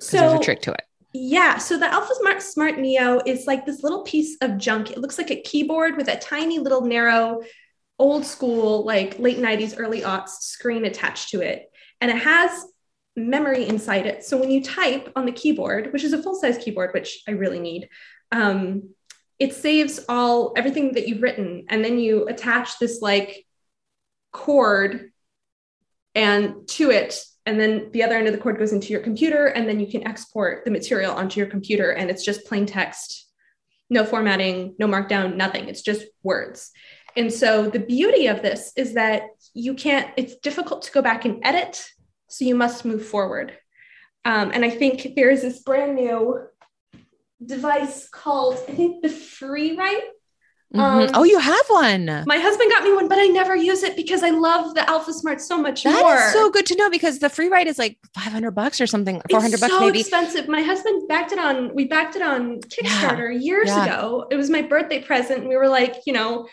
So 0.00 0.18
there's 0.18 0.40
a 0.40 0.44
trick 0.44 0.62
to 0.62 0.72
it. 0.72 0.82
Yeah. 1.12 1.58
So 1.58 1.78
the 1.78 1.86
Alpha 1.86 2.12
Smart 2.16 2.42
Smart 2.42 2.78
Neo 2.78 3.20
is 3.24 3.46
like 3.46 3.66
this 3.66 3.82
little 3.82 4.02
piece 4.02 4.36
of 4.40 4.58
junk. 4.58 4.90
It 4.90 4.98
looks 4.98 5.16
like 5.16 5.30
a 5.30 5.40
keyboard 5.40 5.96
with 5.96 6.08
a 6.08 6.16
tiny 6.16 6.58
little 6.58 6.82
narrow, 6.82 7.42
old 7.98 8.24
school, 8.24 8.84
like 8.84 9.18
late 9.18 9.38
90s, 9.38 9.74
early 9.78 10.00
aughts 10.00 10.40
screen 10.40 10.84
attached 10.84 11.30
to 11.30 11.40
it. 11.40 11.70
And 12.00 12.10
it 12.10 12.18
has 12.18 12.66
memory 13.16 13.66
inside 13.66 14.06
it. 14.06 14.24
So 14.24 14.36
when 14.36 14.50
you 14.50 14.62
type 14.62 15.12
on 15.16 15.26
the 15.26 15.32
keyboard, 15.32 15.92
which 15.92 16.04
is 16.04 16.12
a 16.12 16.22
full 16.22 16.34
size 16.34 16.58
keyboard, 16.58 16.92
which 16.92 17.22
I 17.28 17.32
really 17.32 17.60
need, 17.60 17.88
um, 18.32 18.90
it 19.38 19.54
saves 19.54 20.04
all 20.08 20.52
everything 20.56 20.92
that 20.94 21.08
you've 21.08 21.22
written. 21.22 21.66
And 21.68 21.84
then 21.84 21.98
you 21.98 22.26
attach 22.26 22.78
this 22.78 23.00
like 23.02 23.46
cord 24.32 25.12
and 26.14 26.68
to 26.68 26.90
it 26.90 27.24
and 27.46 27.60
then 27.60 27.90
the 27.92 28.02
other 28.02 28.16
end 28.16 28.26
of 28.26 28.32
the 28.32 28.40
cord 28.40 28.58
goes 28.58 28.72
into 28.72 28.88
your 28.88 29.00
computer 29.00 29.46
and 29.46 29.68
then 29.68 29.78
you 29.78 29.86
can 29.86 30.06
export 30.06 30.64
the 30.64 30.70
material 30.70 31.14
onto 31.14 31.38
your 31.38 31.48
computer 31.48 31.90
and 31.90 32.10
it's 32.10 32.24
just 32.24 32.46
plain 32.46 32.66
text 32.66 33.28
no 33.90 34.04
formatting 34.04 34.74
no 34.78 34.86
markdown 34.86 35.36
nothing 35.36 35.68
it's 35.68 35.82
just 35.82 36.04
words 36.22 36.70
and 37.16 37.32
so 37.32 37.68
the 37.68 37.78
beauty 37.78 38.26
of 38.26 38.42
this 38.42 38.72
is 38.76 38.94
that 38.94 39.22
you 39.52 39.74
can't 39.74 40.10
it's 40.16 40.36
difficult 40.36 40.82
to 40.82 40.92
go 40.92 41.02
back 41.02 41.24
and 41.24 41.40
edit 41.44 41.88
so 42.34 42.44
you 42.44 42.54
must 42.54 42.84
move 42.84 43.04
forward 43.04 43.52
um, 44.24 44.50
and 44.52 44.64
i 44.64 44.70
think 44.70 45.14
there 45.16 45.30
is 45.30 45.42
this 45.42 45.60
brand 45.60 45.94
new 45.94 46.40
device 47.44 48.08
called 48.08 48.54
i 48.68 48.72
think 48.72 49.02
the 49.02 49.08
FreeWrite 49.08 50.08
Mm-hmm. 50.74 50.80
Um, 50.80 51.10
oh, 51.14 51.22
you 51.22 51.38
have 51.38 51.66
one. 51.68 52.24
My 52.26 52.38
husband 52.38 52.68
got 52.70 52.82
me 52.82 52.92
one, 52.92 53.06
but 53.06 53.18
I 53.18 53.26
never 53.26 53.54
use 53.54 53.84
it 53.84 53.94
because 53.94 54.24
I 54.24 54.30
love 54.30 54.74
the 54.74 54.88
Alpha 54.90 55.12
Smart 55.12 55.40
so 55.40 55.56
much 55.56 55.84
that 55.84 56.02
more. 56.02 56.10
That 56.10 56.26
is 56.26 56.32
so 56.32 56.50
good 56.50 56.66
to 56.66 56.74
know 56.74 56.90
because 56.90 57.20
the 57.20 57.28
FreeWrite 57.28 57.66
is 57.66 57.78
like 57.78 57.96
500 58.14 58.50
bucks 58.50 58.80
or 58.80 58.88
something, 58.88 59.22
400 59.30 59.60
bucks 59.60 59.72
so 59.72 59.80
maybe. 59.80 60.00
expensive. 60.00 60.48
My 60.48 60.62
husband 60.62 61.06
backed 61.06 61.30
it 61.30 61.38
on, 61.38 61.72
we 61.76 61.84
backed 61.84 62.16
it 62.16 62.22
on 62.22 62.60
Kickstarter 62.62 63.32
yeah. 63.32 63.38
years 63.38 63.68
yeah. 63.68 63.84
ago. 63.84 64.26
It 64.32 64.36
was 64.36 64.50
my 64.50 64.62
birthday 64.62 65.00
present. 65.00 65.48
we 65.48 65.56
were 65.56 65.68
like, 65.68 65.94
you 66.06 66.12
know, 66.12 66.48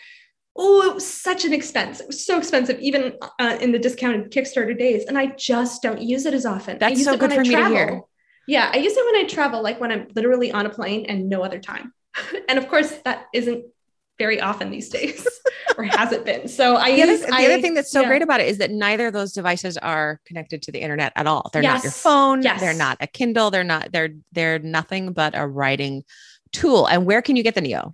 oh, 0.56 0.90
it 0.90 0.94
was 0.94 1.06
such 1.06 1.44
an 1.44 1.52
expense. 1.52 2.00
It 2.00 2.06
was 2.06 2.24
so 2.24 2.38
expensive, 2.38 2.78
even 2.80 3.14
uh, 3.38 3.58
in 3.60 3.72
the 3.72 3.78
discounted 3.78 4.30
Kickstarter 4.30 4.78
days. 4.78 5.04
And 5.06 5.16
I 5.18 5.26
just 5.26 5.82
don't 5.82 6.00
use 6.00 6.26
it 6.26 6.34
as 6.34 6.44
often. 6.44 6.78
That's 6.78 7.04
so 7.04 7.16
good 7.16 7.32
for 7.32 7.40
me 7.40 7.50
travel. 7.50 7.70
to 7.70 7.74
hear. 7.74 8.00
Yeah, 8.46 8.70
I 8.72 8.78
use 8.78 8.92
it 8.94 9.04
when 9.04 9.24
I 9.24 9.28
travel, 9.28 9.62
like 9.62 9.80
when 9.80 9.92
I'm 9.92 10.08
literally 10.14 10.52
on 10.52 10.66
a 10.66 10.70
plane 10.70 11.06
and 11.06 11.28
no 11.28 11.42
other 11.42 11.58
time. 11.58 11.92
and 12.48 12.58
of 12.58 12.68
course, 12.68 12.90
that 13.04 13.26
isn't 13.32 13.64
very 14.18 14.40
often 14.40 14.70
these 14.70 14.88
days 14.88 15.26
or 15.78 15.84
has 15.84 16.12
it 16.12 16.24
been 16.24 16.46
so 16.46 16.76
i 16.76 16.92
the, 16.92 16.98
use, 16.98 17.22
other, 17.22 17.32
the 17.32 17.34
I, 17.34 17.44
other 17.46 17.62
thing 17.62 17.74
that's 17.74 17.90
so 17.90 18.02
yeah. 18.02 18.08
great 18.08 18.22
about 18.22 18.40
it 18.40 18.46
is 18.46 18.58
that 18.58 18.70
neither 18.70 19.06
of 19.06 19.12
those 19.12 19.32
devices 19.32 19.76
are 19.78 20.20
connected 20.26 20.62
to 20.62 20.70
the 20.70 20.78
internet 20.78 21.12
at 21.16 21.26
all 21.26 21.50
they're 21.52 21.62
yes. 21.62 21.78
not 21.78 21.82
your 21.82 21.92
phone 21.92 22.42
yes. 22.42 22.60
they're 22.60 22.74
not 22.74 22.98
a 23.00 23.06
kindle 23.06 23.50
they're 23.50 23.64
not 23.64 23.90
they're 23.90 24.10
they're 24.30 24.58
nothing 24.58 25.12
but 25.12 25.34
a 25.34 25.44
writing 25.44 26.04
tool 26.52 26.86
and 26.86 27.06
where 27.06 27.22
can 27.22 27.36
you 27.36 27.42
get 27.42 27.54
the 27.54 27.60
neo 27.60 27.90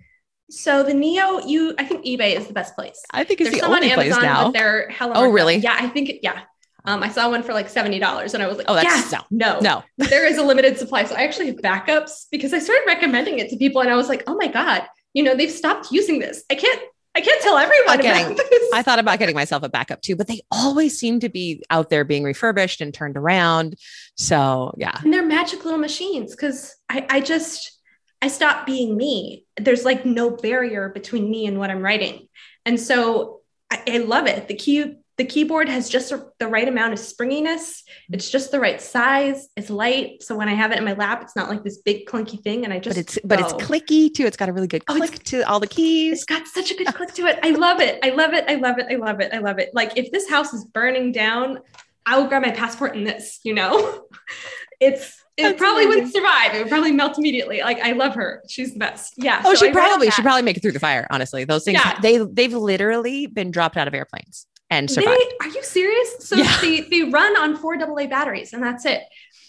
so 0.49 0.83
the 0.83 0.93
Neo, 0.93 1.39
you, 1.39 1.75
I 1.77 1.85
think 1.85 2.05
eBay 2.05 2.35
is 2.35 2.47
the 2.47 2.53
best 2.53 2.75
place. 2.75 3.01
I 3.11 3.23
think 3.23 3.41
it's 3.41 3.51
There's 3.51 3.61
the 3.61 3.67
only 3.67 3.91
place 3.93 4.15
now. 4.17 4.51
they're 4.51 4.89
hella. 4.89 5.13
Oh, 5.15 5.29
really? 5.29 5.57
Yeah, 5.57 5.75
I 5.79 5.87
think. 5.87 6.11
Yeah, 6.21 6.41
um, 6.85 7.03
I 7.03 7.09
saw 7.09 7.29
one 7.29 7.43
for 7.43 7.53
like 7.53 7.69
seventy 7.69 7.99
dollars, 7.99 8.33
and 8.33 8.41
I 8.41 8.47
was 8.47 8.57
like, 8.57 8.65
"Oh, 8.69 8.75
that's 8.75 9.11
yeah, 9.11 9.21
no, 9.29 9.59
no, 9.59 9.83
no." 9.97 10.05
there 10.07 10.25
is 10.25 10.37
a 10.37 10.43
limited 10.43 10.77
supply, 10.77 11.03
so 11.05 11.15
I 11.15 11.23
actually 11.23 11.47
have 11.47 11.57
backups 11.57 12.25
because 12.31 12.53
I 12.53 12.59
started 12.59 12.83
recommending 12.87 13.39
it 13.39 13.49
to 13.49 13.57
people, 13.57 13.81
and 13.81 13.89
I 13.89 13.95
was 13.95 14.09
like, 14.09 14.23
"Oh 14.27 14.35
my 14.35 14.47
god, 14.47 14.87
you 15.13 15.23
know, 15.23 15.35
they've 15.35 15.51
stopped 15.51 15.91
using 15.91 16.19
this. 16.19 16.43
I 16.49 16.55
can't 16.55 16.81
I 17.15 17.21
can't 17.21 17.41
tell 17.41 17.57
everyone 17.57 17.97
getting, 17.99 18.37
I 18.73 18.83
thought 18.83 18.99
about 18.99 19.19
getting 19.19 19.35
myself 19.35 19.63
a 19.63 19.69
backup 19.69 20.01
too, 20.01 20.15
but 20.15 20.27
they 20.27 20.41
always 20.51 20.97
seem 20.97 21.19
to 21.21 21.29
be 21.29 21.63
out 21.69 21.89
there 21.89 22.05
being 22.05 22.23
refurbished 22.23 22.81
and 22.81 22.93
turned 22.93 23.17
around. 23.17 23.75
So 24.15 24.73
yeah. 24.77 24.97
And 25.03 25.11
they're 25.11 25.25
magic 25.25 25.65
little 25.65 25.79
machines 25.79 26.35
because 26.35 26.75
I, 26.87 27.05
I 27.09 27.19
just 27.21 27.78
I 28.21 28.27
stop 28.27 28.65
being 28.65 28.97
me. 28.97 29.45
There's 29.57 29.85
like 29.85 30.05
no 30.05 30.29
barrier 30.31 30.89
between 30.89 31.29
me 31.29 31.45
and 31.45 31.57
what 31.57 31.69
I'm 31.69 31.81
writing. 31.81 32.27
And 32.65 32.79
so 32.79 33.41
I, 33.71 33.81
I 33.87 33.97
love 33.99 34.27
it. 34.27 34.47
The 34.47 34.55
key 34.55 34.95
the 35.19 35.25
keyboard 35.25 35.67
has 35.67 35.89
just 35.89 36.13
the 36.39 36.47
right 36.47 36.65
amount 36.65 36.93
of 36.93 36.99
springiness. 36.99 37.83
It's 38.09 38.29
just 38.29 38.51
the 38.51 38.59
right 38.59 38.81
size. 38.81 39.49
It's 39.57 39.69
light, 39.69 40.23
so 40.23 40.33
when 40.33 40.47
I 40.47 40.53
have 40.53 40.71
it 40.71 40.77
in 40.77 40.85
my 40.85 40.93
lap, 40.93 41.21
it's 41.21 41.35
not 41.35 41.49
like 41.49 41.61
this 41.61 41.79
big 41.79 42.05
clunky 42.05 42.41
thing. 42.41 42.63
And 42.63 42.73
I 42.73 42.79
just 42.79 42.95
but 42.95 42.97
it's 42.97 43.19
but 43.25 43.39
it's 43.41 43.51
clicky 43.51 44.13
too. 44.13 44.25
It's 44.25 44.37
got 44.37 44.47
a 44.47 44.53
really 44.53 44.67
good 44.67 44.81
oh, 44.87 44.95
click 44.95 45.15
oh, 45.15 45.21
to 45.25 45.41
all 45.41 45.59
the 45.59 45.67
keys. 45.67 46.13
It's 46.13 46.23
got 46.23 46.47
such 46.47 46.71
a 46.71 46.75
good 46.75 46.87
click 46.95 47.13
to 47.15 47.25
it. 47.25 47.37
I 47.43 47.49
love 47.49 47.81
it. 47.81 47.99
I 48.01 48.11
love 48.11 48.31
it. 48.31 48.45
I 48.47 48.55
love 48.55 48.79
it. 48.79 48.85
I 48.89 48.95
love 48.95 49.19
it. 49.19 49.33
I 49.33 49.39
love 49.39 49.59
it. 49.59 49.71
Like 49.73 49.97
if 49.97 50.09
this 50.13 50.29
house 50.29 50.53
is 50.53 50.63
burning 50.63 51.11
down, 51.11 51.59
I 52.05 52.17
will 52.17 52.27
grab 52.27 52.43
my 52.43 52.51
passport 52.51 52.95
in 52.95 53.03
this. 53.03 53.41
You 53.43 53.55
know, 53.55 54.05
it's 54.79 55.21
it 55.45 55.57
probably 55.57 55.83
amazing. 55.83 56.03
wouldn't 56.03 56.13
survive. 56.13 56.55
It 56.55 56.59
would 56.59 56.69
probably 56.69 56.91
melt 56.91 57.17
immediately. 57.17 57.59
Like 57.59 57.79
I 57.79 57.91
love 57.91 58.15
her. 58.15 58.43
She's 58.47 58.73
the 58.73 58.79
best. 58.79 59.13
Yeah. 59.17 59.41
Oh, 59.45 59.53
so 59.55 59.65
she 59.65 59.71
probably 59.71 60.11
should 60.11 60.23
probably 60.23 60.41
make 60.43 60.57
it 60.57 60.61
through 60.61 60.73
the 60.73 60.79
fire. 60.79 61.07
Honestly, 61.09 61.43
those 61.45 61.63
things 61.63 61.79
yeah. 61.83 61.99
they 62.01 62.17
they've 62.17 62.53
literally 62.53 63.27
been 63.27 63.51
dropped 63.51 63.77
out 63.77 63.87
of 63.87 63.93
airplanes 63.93 64.45
and 64.69 64.89
survive. 64.89 65.17
They, 65.17 65.47
are 65.47 65.49
you 65.49 65.63
serious? 65.63 66.27
So 66.27 66.35
yeah. 66.35 66.57
they, 66.61 66.81
they 66.81 67.03
run 67.03 67.37
on 67.37 67.57
four 67.57 67.75
AA 67.75 68.07
batteries 68.07 68.53
and 68.53 68.61
that's 68.61 68.85
it. 68.85 69.01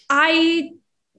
I 0.09 0.71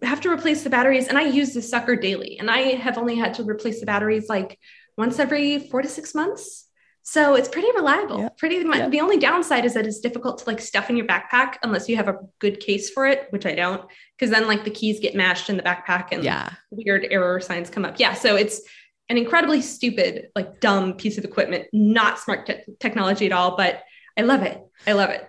have 0.03 0.21
to 0.23 0.31
replace 0.31 0.65
the 0.65 0.71
batteries 0.71 1.09
and 1.09 1.17
I 1.17 1.23
use 1.23 1.55
this 1.55 1.71
sucker 1.71 1.97
daily 1.97 2.39
and 2.39 2.51
I 2.51 2.75
have 2.75 2.99
only 2.99 3.17
had 3.17 3.35
to 3.35 3.45
replace 3.45 3.81
the 3.81 3.87
batteries 3.87 4.29
like 4.29 4.59
once 4.97 5.19
every 5.19 5.59
four 5.59 5.83
to 5.83 5.89
six 5.89 6.15
months. 6.15 6.69
So 7.05 7.35
it's 7.35 7.49
pretty 7.49 7.69
reliable. 7.75 8.21
Yeah. 8.21 8.29
Pretty 8.39 8.57
yeah. 8.57 8.89
the 8.89 9.01
only 9.01 9.19
downside 9.19 9.65
is 9.65 9.75
that 9.75 9.87
it's 9.87 9.99
difficult 9.99 10.39
to 10.39 10.45
like 10.47 10.61
stuff 10.61 10.89
in 10.89 10.97
your 10.97 11.07
backpack 11.07 11.57
unless 11.63 11.89
you 11.89 11.97
have 11.97 12.09
a 12.09 12.19
good 12.39 12.61
case 12.61 12.91
for 12.91 13.07
it, 13.07 13.27
which 13.31 13.45
I 13.45 13.55
don't, 13.55 13.83
because 14.17 14.31
then 14.31 14.47
like 14.47 14.65
the 14.65 14.71
keys 14.71 15.01
get 15.01 15.15
mashed 15.15 15.51
in 15.51 15.57
the 15.57 15.65
backpack 15.65 16.09
and 16.13 16.23
yeah. 16.23 16.51
weird 16.71 17.07
error 17.11 17.41
signs 17.41 17.71
come 17.71 17.85
up. 17.85 17.99
Yeah. 17.99 18.15
So 18.15 18.37
it's 18.37 18.61
an 19.09 19.19
incredibly 19.19 19.63
stupid, 19.63 20.29
like 20.37 20.61
dumb 20.61 20.95
piece 20.95 21.19
of 21.19 21.25
equipment, 21.25 21.67
not 21.73 22.21
smart 22.21 22.47
te- 22.47 22.63
technology 22.79 23.27
at 23.27 23.33
all, 23.33 23.57
but 23.57 23.83
I 24.17 24.23
love 24.23 24.43
it. 24.43 24.63
I 24.87 24.93
love 24.93 25.11
it. 25.11 25.29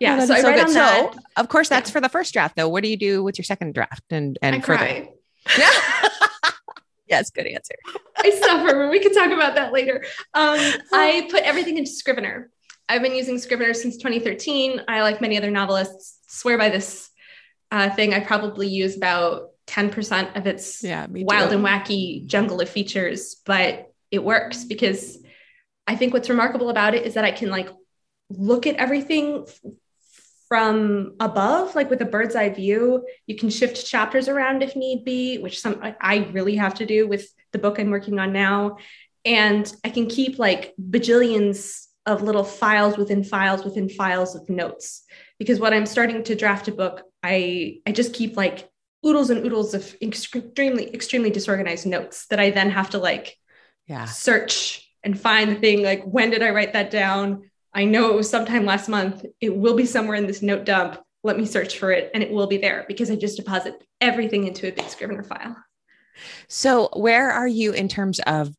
Yeah. 0.00 0.18
Oh, 0.20 0.26
so 0.26 0.34
I 0.34 0.40
so 0.40 0.52
good. 0.52 0.70
So 0.70 1.12
of 1.36 1.48
course 1.48 1.68
that's 1.68 1.90
yeah. 1.90 1.92
for 1.92 2.00
the 2.00 2.08
first 2.08 2.32
draft 2.32 2.56
though. 2.56 2.68
What 2.68 2.82
do 2.82 2.90
you 2.90 2.96
do 2.96 3.22
with 3.22 3.38
your 3.38 3.44
second 3.44 3.74
draft 3.74 4.04
and 4.10 4.38
and 4.42 4.56
I 4.56 4.60
cry. 4.60 5.10
Yeah. 5.56 5.70
yes, 7.08 7.30
good 7.30 7.46
answer. 7.46 7.74
I 8.16 8.30
suffer. 8.30 8.78
But 8.78 8.90
we 8.90 9.00
can 9.00 9.14
talk 9.14 9.30
about 9.30 9.54
that 9.54 9.72
later. 9.72 10.04
Um, 10.34 10.58
I 10.92 11.28
put 11.30 11.42
everything 11.42 11.78
into 11.78 11.90
Scrivener. 11.90 12.50
I've 12.88 13.02
been 13.02 13.14
using 13.14 13.38
Scrivener 13.38 13.74
since 13.74 13.96
2013. 13.96 14.82
I, 14.88 15.02
like 15.02 15.20
many 15.20 15.36
other 15.36 15.50
novelists, 15.50 16.18
swear 16.26 16.56
by 16.56 16.70
this 16.70 17.10
uh, 17.70 17.90
thing. 17.90 18.14
I 18.14 18.20
probably 18.20 18.68
use 18.68 18.96
about 18.96 19.50
10% 19.66 20.36
of 20.36 20.46
its 20.46 20.82
yeah, 20.82 21.06
wild 21.10 21.52
and 21.52 21.64
wacky 21.64 22.26
jungle 22.26 22.60
of 22.60 22.68
features, 22.68 23.36
but 23.44 23.92
it 24.10 24.24
works 24.24 24.64
because 24.64 25.18
I 25.86 25.96
think 25.96 26.14
what's 26.14 26.30
remarkable 26.30 26.70
about 26.70 26.94
it 26.94 27.06
is 27.06 27.14
that 27.14 27.24
I 27.24 27.30
can 27.30 27.50
like 27.50 27.68
look 28.30 28.66
at 28.66 28.76
everything 28.76 29.46
from 30.48 31.14
above, 31.20 31.74
like 31.74 31.90
with 31.90 32.00
a 32.00 32.06
bird's 32.06 32.34
eye 32.34 32.48
view. 32.48 33.06
You 33.26 33.36
can 33.36 33.50
shift 33.50 33.86
chapters 33.86 34.28
around 34.28 34.62
if 34.62 34.74
need 34.74 35.04
be, 35.04 35.38
which 35.38 35.60
some 35.60 35.80
I 36.00 36.28
really 36.32 36.56
have 36.56 36.74
to 36.74 36.86
do 36.86 37.06
with 37.06 37.28
the 37.52 37.58
book 37.58 37.78
I'm 37.78 37.90
working 37.90 38.18
on 38.18 38.32
now. 38.32 38.78
And 39.24 39.70
I 39.84 39.90
can 39.90 40.06
keep 40.06 40.38
like 40.38 40.74
bajillions 40.80 41.86
of 42.06 42.22
little 42.22 42.44
files 42.44 42.96
within 42.96 43.22
files 43.22 43.64
within 43.64 43.88
files 43.90 44.34
of 44.34 44.48
notes. 44.48 45.04
Because 45.38 45.60
when 45.60 45.74
I'm 45.74 45.86
starting 45.86 46.24
to 46.24 46.34
draft 46.34 46.66
a 46.68 46.72
book, 46.72 47.02
I 47.22 47.80
I 47.86 47.92
just 47.92 48.14
keep 48.14 48.36
like 48.36 48.68
oodles 49.04 49.30
and 49.30 49.44
oodles 49.44 49.74
of 49.74 49.94
extremely 50.00 50.92
extremely 50.94 51.30
disorganized 51.30 51.86
notes 51.86 52.26
that 52.28 52.40
I 52.40 52.50
then 52.50 52.70
have 52.70 52.90
to 52.90 52.98
like 52.98 53.36
yeah 53.86 54.06
search 54.06 54.88
and 55.04 55.18
find 55.18 55.50
the 55.50 55.60
thing 55.60 55.82
like 55.82 56.02
when 56.04 56.30
did 56.30 56.42
I 56.42 56.50
write 56.50 56.72
that 56.72 56.90
down? 56.90 57.50
I 57.74 57.84
know 57.84 58.10
it 58.10 58.16
was 58.16 58.30
sometime 58.30 58.64
last 58.64 58.88
month. 58.88 59.24
It 59.40 59.54
will 59.56 59.76
be 59.76 59.86
somewhere 59.86 60.16
in 60.16 60.26
this 60.26 60.42
note 60.42 60.64
dump. 60.64 60.98
Let 61.22 61.36
me 61.36 61.46
search 61.46 61.78
for 61.78 61.90
it 61.90 62.10
and 62.14 62.22
it 62.22 62.30
will 62.30 62.46
be 62.46 62.58
there 62.58 62.84
because 62.88 63.10
I 63.10 63.16
just 63.16 63.36
deposit 63.36 63.74
everything 64.00 64.46
into 64.46 64.68
a 64.68 64.72
big 64.72 64.88
Scrivener 64.88 65.22
file. 65.22 65.56
So, 66.48 66.88
where 66.94 67.30
are 67.30 67.48
you 67.48 67.72
in 67.72 67.88
terms 67.88 68.20
of 68.26 68.54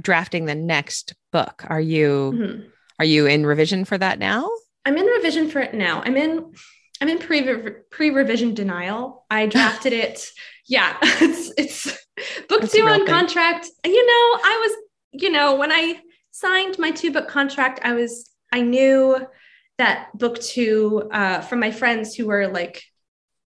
drafting 0.00 0.44
the 0.44 0.54
next 0.54 1.14
book? 1.32 1.64
Are 1.68 1.80
you 1.80 2.32
mm-hmm. 2.34 2.68
are 2.98 3.04
you 3.04 3.26
in 3.26 3.46
revision 3.46 3.84
for 3.84 3.98
that 3.98 4.18
now? 4.18 4.50
I'm 4.84 4.96
in 4.96 5.06
revision 5.06 5.48
for 5.48 5.60
it 5.60 5.74
now. 5.74 6.02
I'm 6.04 6.16
in 6.16 6.52
I'm 7.00 7.08
in 7.08 7.18
pre 7.18 7.42
pre 7.90 8.10
revision 8.10 8.54
denial. 8.54 9.24
I 9.30 9.46
drafted 9.46 9.92
it. 9.92 10.26
Yeah, 10.66 10.96
it's 11.02 11.52
it's 11.58 11.84
book 12.48 12.60
That's 12.60 12.72
two 12.72 12.86
on 12.86 12.98
thing. 12.98 13.06
contract. 13.08 13.66
You 13.84 14.06
know, 14.06 14.40
I 14.44 14.58
was 14.60 15.20
you 15.20 15.28
know 15.28 15.56
when 15.56 15.72
I 15.72 16.00
signed 16.30 16.78
my 16.78 16.92
two 16.92 17.10
book 17.12 17.26
contract, 17.26 17.80
I 17.82 17.94
was 17.94 18.29
I 18.52 18.62
knew 18.62 19.26
that 19.78 20.16
book 20.16 20.40
two 20.40 21.08
uh, 21.10 21.40
from 21.40 21.60
my 21.60 21.70
friends 21.70 22.14
who 22.14 22.26
were 22.26 22.48
like 22.48 22.82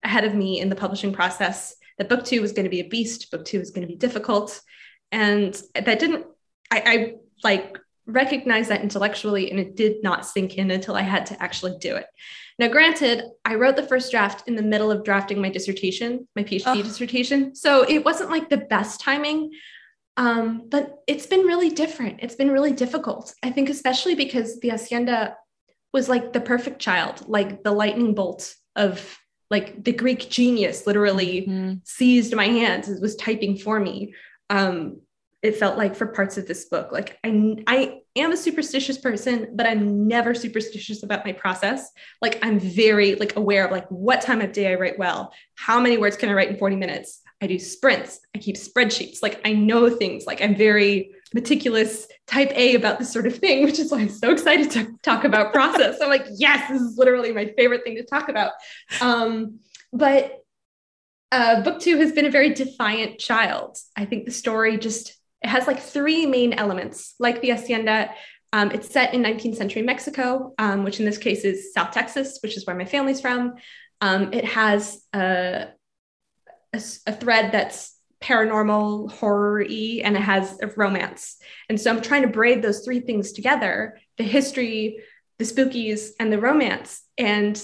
ahead 0.03 0.25
of 0.25 0.35
me 0.35 0.61
in 0.61 0.69
the 0.69 0.77
publishing 0.77 1.13
process 1.13 1.77
that 1.99 2.09
book 2.09 2.25
two 2.25 2.41
was 2.41 2.53
going 2.53 2.65
to 2.65 2.71
be 2.71 2.81
a 2.81 2.89
beast 2.89 3.31
book 3.31 3.45
two 3.45 3.59
was 3.59 3.71
going 3.71 3.87
to 3.87 3.93
be 3.93 3.99
difficult 3.99 4.61
and 5.13 5.61
that 5.75 5.99
didn't 5.99 6.27
I, 6.71 6.83
I 6.87 7.15
like 7.45 7.79
recognize 8.07 8.69
that 8.69 8.83
intellectually 8.83 9.51
and 9.51 9.61
it 9.61 9.77
did 9.77 10.03
not 10.03 10.27
sink 10.27 10.57
in 10.57 10.71
until 10.71 10.97
I 10.97 11.03
had 11.03 11.27
to 11.27 11.41
actually 11.43 11.77
do 11.79 11.95
it. 11.97 12.07
Now, 12.59 12.69
granted, 12.69 13.25
I 13.45 13.55
wrote 13.55 13.77
the 13.77 13.83
first 13.83 14.11
draft 14.11 14.49
in 14.49 14.57
the 14.57 14.63
middle 14.63 14.91
of 14.91 15.05
drafting 15.05 15.41
my 15.41 15.49
dissertation, 15.49 16.27
my 16.35 16.43
PhD 16.43 16.63
oh. 16.67 16.83
dissertation. 16.83 17.55
So 17.55 17.83
it 17.89 18.05
wasn't 18.05 18.31
like 18.31 18.49
the 18.49 18.59
best 18.59 19.01
timing, 19.01 19.53
um, 20.17 20.65
but 20.69 21.03
it's 21.07 21.27
been 21.27 21.41
really 21.41 21.71
different. 21.71 22.21
It's 22.23 22.35
been 22.35 22.51
really 22.51 22.73
difficult. 22.73 23.35
I 23.43 23.51
think, 23.51 23.71
especially 23.71 24.15
because 24.15 24.61
the 24.61 24.71
Hacienda 24.71 25.37
was 25.93 26.09
like 26.09 26.33
the 26.33 26.41
perfect 26.41 26.81
child, 26.81 27.25
like 27.29 27.63
the 27.63 27.73
lightning 27.73 28.15
bolt 28.15 28.55
of 28.77 29.19
like 29.51 29.85
the 29.85 29.93
Greek 29.93 30.31
genius 30.31 30.87
literally 30.87 31.43
mm-hmm. 31.43 31.75
seized 31.85 32.35
my 32.35 32.47
hands 32.47 32.89
and 32.89 33.01
was 33.01 33.17
typing 33.17 33.57
for 33.57 33.79
me. 33.79 34.15
Um, 34.49 35.01
it 35.43 35.57
felt 35.57 35.77
like 35.77 35.97
for 35.97 36.07
parts 36.07 36.39
of 36.39 36.47
this 36.47 36.67
book. 36.67 36.93
Like 36.93 37.19
I, 37.25 37.57
I 37.67 38.01
am 38.15 38.33
a 38.33 38.37
superstitious 38.37 38.97
person, 38.97 39.49
but 39.55 39.67
I'm 39.67 40.07
never 40.07 40.35
superstitious 40.35 41.03
about 41.03 41.25
my 41.25 41.33
process. 41.33 41.91
Like 42.21 42.39
I'm 42.43 42.61
very 42.61 43.17
like 43.17 43.37
aware 43.37 43.65
of 43.65 43.73
like 43.73 43.89
what 43.89 44.21
time 44.21 44.41
of 44.41 44.53
day 44.53 44.71
I 44.71 44.77
write 44.77 44.99
well, 44.99 45.33
how 45.57 45.81
many 45.81 45.99
words 45.99 46.17
can 46.17 46.29
I 46.29 46.33
write 46.33 46.51
in 46.51 46.59
40 46.59 46.77
minutes. 46.77 47.22
I 47.43 47.49
do 47.49 47.59
sprints. 47.59 48.21
I 48.35 48.39
keep 48.39 48.57
spreadsheets. 48.57 49.19
Like 49.21 49.41
I 49.45 49.53
know 49.53 49.91
things. 49.91 50.27
Like 50.27 50.41
I'm 50.41 50.55
very 50.55 51.11
meticulous 51.35 52.07
type 52.27 52.53
A 52.55 52.77
about 52.77 53.01
this 53.01 53.13
sort 53.13 53.27
of 53.27 53.37
thing, 53.37 53.65
which 53.65 53.81
is 53.81 53.91
why 53.91 53.99
I'm 53.99 54.09
so 54.09 54.31
excited 54.31 54.71
to 54.71 54.95
talk 55.03 55.25
about 55.25 55.53
process. 55.53 55.99
I'm 56.01 56.09
like, 56.09 56.27
yes, 56.37 56.71
this 56.71 56.81
is 56.81 56.97
literally 56.97 57.33
my 57.33 57.53
favorite 57.57 57.83
thing 57.83 57.97
to 57.97 58.05
talk 58.05 58.29
about. 58.29 58.53
Um, 59.01 59.59
but 59.93 60.39
uh, 61.33 61.63
book 61.63 61.81
two 61.81 61.99
has 61.99 62.13
been 62.13 62.27
a 62.27 62.31
very 62.31 62.55
defiant 62.55 63.19
child. 63.19 63.77
I 63.97 64.05
think 64.05 64.25
the 64.25 64.31
story 64.31 64.79
just 64.79 65.17
it 65.43 65.49
has 65.49 65.67
like 65.67 65.81
three 65.81 66.27
main 66.27 66.53
elements, 66.53 67.15
like 67.19 67.41
the 67.41 67.51
Hacienda. 67.51 68.11
Um, 68.53 68.71
it's 68.71 68.91
set 68.91 69.15
in 69.15 69.23
19th 69.23 69.57
century 69.57 69.83
Mexico, 69.83 70.55
um, 70.59 70.85
which 70.85 71.01
in 71.01 71.07
this 71.07 71.19
case 71.19 71.45
is 71.45 71.73
South 71.73 71.91
Texas, 71.91 72.39
which 72.43 72.57
is 72.57 72.67
where 72.67 72.77
my 72.77 72.85
family's 72.85 73.21
from. 73.21 73.55
Um, 74.01 74.33
it 74.33 74.45
has 74.45 75.05
a, 75.15 75.69
a, 76.73 76.81
a, 77.07 77.13
thread 77.13 77.53
that's 77.53 77.97
paranormal, 78.21 79.13
horror-y, 79.13 80.01
and 80.05 80.17
it 80.17 80.23
has 80.23 80.59
a 80.63 80.69
romance. 80.69 81.37
And 81.69 81.81
so 81.81 81.91
I'm 81.91 82.03
trying 82.03 82.23
to 82.23 82.29
braid 82.29 82.63
those 82.63 82.85
three 82.85 83.01
things 83.01 83.33
together: 83.33 83.99
the 84.19 84.25
history, 84.25 85.03
the 85.39 85.45
spookies, 85.45 86.11
and 86.19 86.33
the 86.33 86.41
romance. 86.41 87.03
And 87.19 87.63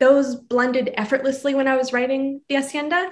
those 0.00 0.36
blended 0.36 0.90
effortlessly 0.94 1.54
when 1.54 1.68
I 1.68 1.76
was 1.76 1.92
writing 1.92 2.40
the 2.48 2.56
Hacienda. 2.56 3.10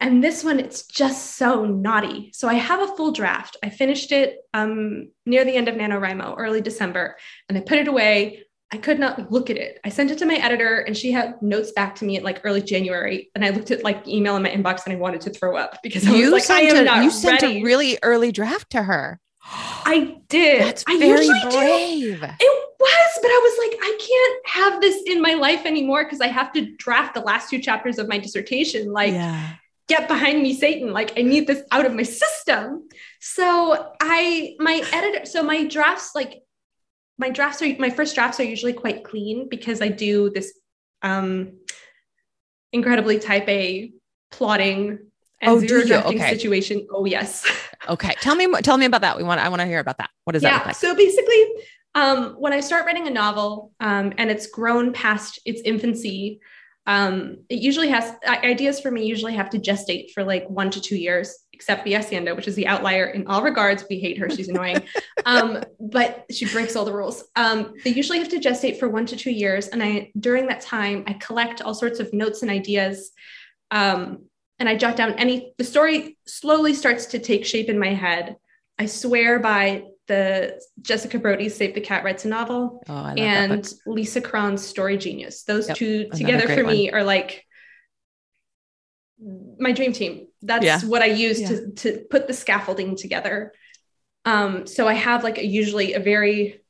And 0.00 0.22
this 0.22 0.42
one, 0.42 0.58
it's 0.58 0.86
just 0.86 1.36
so 1.36 1.64
naughty. 1.64 2.32
So 2.32 2.48
I 2.48 2.54
have 2.54 2.80
a 2.80 2.96
full 2.96 3.12
draft. 3.12 3.56
I 3.62 3.70
finished 3.70 4.10
it 4.10 4.38
um, 4.52 5.10
near 5.24 5.44
the 5.44 5.54
end 5.54 5.68
of 5.68 5.76
NaNoWriMo, 5.76 6.34
early 6.36 6.60
December, 6.60 7.16
and 7.48 7.56
I 7.56 7.60
put 7.60 7.78
it 7.78 7.86
away. 7.86 8.44
I 8.72 8.78
could 8.78 8.98
not 8.98 9.30
look 9.30 9.50
at 9.50 9.58
it. 9.58 9.78
I 9.84 9.90
sent 9.90 10.10
it 10.10 10.18
to 10.18 10.26
my 10.26 10.36
editor 10.36 10.78
and 10.78 10.96
she 10.96 11.12
had 11.12 11.40
notes 11.42 11.72
back 11.72 11.94
to 11.96 12.06
me 12.06 12.16
at 12.16 12.24
like 12.24 12.40
early 12.42 12.62
January. 12.62 13.30
And 13.34 13.44
I 13.44 13.50
looked 13.50 13.70
at 13.70 13.84
like 13.84 14.08
email 14.08 14.34
in 14.36 14.42
my 14.42 14.48
inbox 14.48 14.86
and 14.86 14.94
I 14.94 14.96
wanted 14.96 15.20
to 15.22 15.30
throw 15.30 15.56
up 15.56 15.78
because 15.82 16.06
I 16.06 16.12
you 16.12 16.32
was 16.32 16.48
like, 16.48 16.58
I 16.58 16.62
am 16.62 16.76
a, 16.76 16.82
not 16.82 17.04
You 17.04 17.10
sent 17.10 17.42
ready. 17.42 17.60
a 17.60 17.64
really 17.64 17.98
early 18.02 18.32
draft 18.32 18.70
to 18.70 18.82
her. 18.82 19.20
I 19.44 20.16
did. 20.28 20.62
That's 20.62 20.84
I 20.88 20.98
very 20.98 21.26
brave. 21.26 22.20
Do. 22.20 22.26
It 22.40 22.74
was, 22.80 23.18
but 23.20 23.28
I 23.28 23.40
was 23.42 23.70
like, 23.70 23.78
I 23.82 23.98
can't 24.00 24.70
have 24.70 24.80
this 24.80 25.02
in 25.06 25.20
my 25.20 25.34
life 25.34 25.66
anymore 25.66 26.04
because 26.04 26.22
I 26.22 26.28
have 26.28 26.50
to 26.54 26.74
draft 26.76 27.12
the 27.12 27.20
last 27.20 27.50
two 27.50 27.58
chapters 27.58 27.98
of 27.98 28.08
my 28.08 28.18
dissertation. 28.18 28.92
Like, 28.92 29.12
yeah 29.12 29.54
get 29.88 30.08
behind 30.08 30.40
me 30.40 30.54
satan 30.54 30.92
like 30.92 31.12
i 31.18 31.22
need 31.22 31.46
this 31.46 31.62
out 31.72 31.84
of 31.84 31.92
my 31.92 32.04
system 32.04 32.88
so 33.20 33.92
i 34.00 34.54
my 34.58 34.82
editor 34.92 35.26
so 35.26 35.42
my 35.42 35.66
drafts 35.66 36.12
like 36.14 36.42
my 37.18 37.30
drafts 37.30 37.62
are 37.62 37.68
my 37.78 37.90
first 37.90 38.14
drafts 38.14 38.40
are 38.40 38.44
usually 38.44 38.72
quite 38.72 39.04
clean 39.04 39.48
because 39.48 39.80
i 39.80 39.88
do 39.88 40.30
this 40.30 40.58
um 41.02 41.52
incredibly 42.72 43.18
type 43.18 43.48
a 43.48 43.92
plotting 44.30 44.98
and 45.40 45.50
oh, 45.50 45.58
zero 45.58 45.84
drafting 45.84 46.18
okay. 46.18 46.30
situation. 46.30 46.86
Oh 46.90 47.04
yes. 47.04 47.48
Okay. 47.88 48.14
Tell 48.20 48.36
me 48.36 48.46
tell 48.62 48.78
me 48.78 48.84
about 48.86 49.00
that. 49.00 49.16
We 49.16 49.24
want 49.24 49.40
i 49.40 49.48
want 49.48 49.60
to 49.60 49.66
hear 49.66 49.80
about 49.80 49.98
that. 49.98 50.08
What 50.22 50.36
is 50.36 50.44
yeah, 50.44 50.58
that 50.58 50.66
like? 50.68 50.76
so 50.76 50.94
basically 50.94 51.46
um, 51.96 52.36
when 52.38 52.52
i 52.52 52.60
start 52.60 52.86
writing 52.86 53.08
a 53.08 53.10
novel 53.10 53.72
um, 53.80 54.12
and 54.18 54.30
it's 54.30 54.46
grown 54.46 54.92
past 54.92 55.40
its 55.44 55.60
infancy 55.62 56.40
um, 56.86 57.38
it 57.48 57.58
usually 57.58 57.88
has 57.88 58.14
ideas 58.24 58.78
for 58.80 58.92
me 58.92 59.04
usually 59.04 59.34
have 59.34 59.50
to 59.50 59.58
gestate 59.58 60.12
for 60.12 60.22
like 60.22 60.48
one 60.48 60.70
to 60.70 60.80
two 60.80 60.96
years, 60.96 61.36
except 61.62 61.84
the 61.84 61.92
Hacienda, 61.92 62.34
which 62.34 62.48
is 62.48 62.56
the 62.56 62.66
outlier 62.66 63.04
in 63.06 63.28
all 63.28 63.40
regards. 63.40 63.84
We 63.88 64.00
hate 64.00 64.18
her; 64.18 64.28
she's 64.28 64.48
annoying, 64.48 64.82
um, 65.24 65.62
but 65.78 66.26
she 66.28 66.44
breaks 66.46 66.74
all 66.74 66.84
the 66.84 66.92
rules. 66.92 67.22
Um, 67.36 67.74
they 67.84 67.90
usually 67.90 68.18
have 68.18 68.28
to 68.30 68.40
gestate 68.40 68.80
for 68.80 68.88
one 68.88 69.06
to 69.06 69.16
two 69.16 69.30
years, 69.30 69.68
and 69.68 69.80
I 69.80 70.10
during 70.18 70.48
that 70.48 70.60
time 70.60 71.04
I 71.06 71.12
collect 71.12 71.62
all 71.62 71.74
sorts 71.74 72.00
of 72.00 72.12
notes 72.12 72.42
and 72.42 72.50
ideas, 72.50 73.12
um, 73.70 74.24
and 74.58 74.68
I 74.68 74.76
jot 74.76 74.96
down 74.96 75.12
any. 75.12 75.54
The 75.56 75.64
story 75.64 76.18
slowly 76.26 76.74
starts 76.74 77.06
to 77.06 77.20
take 77.20 77.46
shape 77.46 77.68
in 77.68 77.78
my 77.78 77.94
head. 77.94 78.34
I 78.76 78.86
swear 78.86 79.38
by 79.38 79.84
the 80.08 80.60
Jessica 80.80 81.20
Brody's 81.20 81.54
Save 81.54 81.76
the 81.76 81.80
Cat 81.80 82.02
Writes 82.02 82.24
a 82.24 82.28
Novel 82.28 82.82
oh, 82.88 83.14
and 83.16 83.72
Lisa 83.86 84.20
Cron's 84.20 84.66
Story 84.66 84.96
Genius. 84.96 85.44
Those 85.44 85.68
yep. 85.68 85.76
two 85.76 86.08
together 86.08 86.48
for 86.48 86.64
me 86.64 86.90
are 86.90 87.04
like 87.04 87.46
my 89.58 89.70
dream 89.70 89.92
team. 89.92 90.26
That's 90.42 90.64
yeah. 90.64 90.80
what 90.80 91.02
I 91.02 91.06
use 91.06 91.40
yeah. 91.40 91.48
to, 91.48 91.70
to 91.70 92.04
put 92.10 92.26
the 92.26 92.34
scaffolding 92.34 92.96
together. 92.96 93.52
Um, 94.24 94.66
so 94.66 94.88
I 94.88 94.94
have 94.94 95.24
like 95.24 95.38
a 95.38 95.46
usually 95.46 95.94
a 95.94 96.00
very 96.00 96.60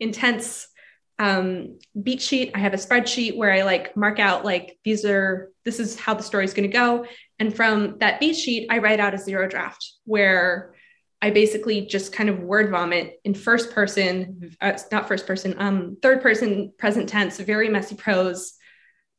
intense 0.00 0.68
um, 1.18 1.78
beat 2.00 2.20
sheet. 2.20 2.52
I 2.54 2.58
have 2.58 2.74
a 2.74 2.78
spreadsheet 2.78 3.36
where 3.36 3.52
I 3.52 3.62
like 3.62 3.96
mark 3.96 4.18
out 4.18 4.44
like 4.44 4.78
these 4.84 5.04
are 5.04 5.50
this 5.64 5.80
is 5.80 5.98
how 5.98 6.14
the 6.14 6.22
story 6.22 6.44
is 6.44 6.54
going 6.54 6.68
to 6.70 6.76
go. 6.76 7.06
And 7.38 7.54
from 7.54 7.98
that 7.98 8.20
beat 8.20 8.36
sheet, 8.36 8.68
I 8.70 8.78
write 8.78 9.00
out 9.00 9.14
a 9.14 9.18
zero 9.18 9.48
draft 9.48 9.94
where 10.04 10.74
I 11.22 11.30
basically 11.30 11.86
just 11.86 12.12
kind 12.12 12.28
of 12.28 12.40
word 12.40 12.70
vomit 12.70 13.20
in 13.24 13.34
first 13.34 13.72
person, 13.72 14.54
uh, 14.60 14.78
not 14.92 15.08
first 15.08 15.26
person, 15.26 15.54
um, 15.58 15.96
third 16.02 16.20
person, 16.20 16.72
present 16.78 17.08
tense, 17.08 17.38
very 17.38 17.68
messy 17.68 17.94
prose. 17.94 18.52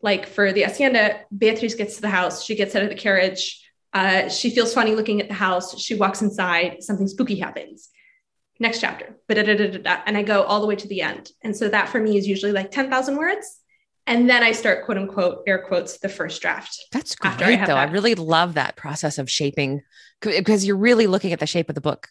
Like 0.01 0.27
for 0.27 0.53
the 0.53 0.63
Hacienda, 0.63 1.21
Beatriz 1.35 1.75
gets 1.75 1.95
to 1.95 2.01
the 2.01 2.09
house, 2.09 2.43
she 2.43 2.55
gets 2.55 2.75
out 2.75 2.83
of 2.83 2.89
the 2.89 2.95
carriage, 2.95 3.63
uh, 3.93 4.29
she 4.29 4.49
feels 4.51 4.73
funny 4.73 4.95
looking 4.95 5.21
at 5.21 5.27
the 5.27 5.33
house, 5.33 5.79
she 5.79 5.95
walks 5.95 6.21
inside, 6.21 6.83
something 6.83 7.07
spooky 7.07 7.39
happens. 7.39 7.89
Next 8.59 8.79
chapter, 8.79 9.15
and 9.29 10.17
I 10.17 10.23
go 10.23 10.43
all 10.43 10.61
the 10.61 10.67
way 10.67 10.75
to 10.75 10.87
the 10.87 11.01
end. 11.01 11.29
And 11.43 11.55
so 11.55 11.69
that 11.69 11.89
for 11.89 11.99
me 11.99 12.17
is 12.17 12.27
usually 12.27 12.51
like 12.51 12.71
10,000 12.71 13.15
words. 13.15 13.59
And 14.07 14.29
then 14.29 14.41
I 14.41 14.53
start 14.53 14.85
quote 14.85 14.97
unquote 14.97 15.43
air 15.45 15.59
quotes 15.59 15.99
the 15.99 16.09
first 16.09 16.41
draft. 16.41 16.79
That's 16.91 17.13
great 17.13 17.41
I 17.41 17.65
though. 17.65 17.75
That. 17.75 17.89
I 17.89 17.91
really 17.91 18.15
love 18.15 18.53
that 18.53 18.77
process 18.77 19.17
of 19.17 19.29
shaping 19.29 19.83
because 20.21 20.65
you're 20.65 20.77
really 20.77 21.07
looking 21.07 21.33
at 21.33 21.39
the 21.39 21.45
shape 21.45 21.69
of 21.69 21.75
the 21.75 21.81
book 21.81 22.07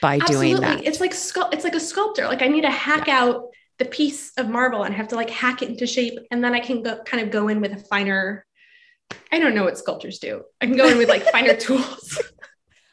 by 0.00 0.16
Absolutely. 0.16 0.50
doing 0.50 0.60
that. 0.62 0.84
It's 0.86 1.00
like 1.00 1.12
sculpt 1.12 1.52
it's 1.52 1.64
like 1.64 1.74
a 1.74 1.80
sculptor. 1.80 2.26
Like 2.26 2.42
I 2.42 2.46
need 2.46 2.62
to 2.62 2.70
hack 2.70 3.08
yeah. 3.08 3.24
out 3.24 3.50
the 3.80 3.84
piece 3.86 4.30
of 4.36 4.48
marble 4.48 4.84
and 4.84 4.94
have 4.94 5.08
to 5.08 5.16
like 5.16 5.30
hack 5.30 5.62
it 5.62 5.68
into 5.68 5.86
shape 5.86 6.18
and 6.30 6.44
then 6.44 6.54
I 6.54 6.60
can 6.60 6.82
go 6.82 7.02
kind 7.02 7.24
of 7.24 7.32
go 7.32 7.48
in 7.48 7.60
with 7.60 7.72
a 7.72 7.78
finer 7.78 8.46
I 9.32 9.38
don't 9.38 9.54
know 9.54 9.64
what 9.64 9.78
sculptors 9.78 10.18
do. 10.18 10.42
I 10.60 10.66
can 10.66 10.76
go 10.76 10.88
in 10.88 10.98
with 10.98 11.08
like 11.08 11.24
finer 11.24 11.56
tools. 11.56 12.20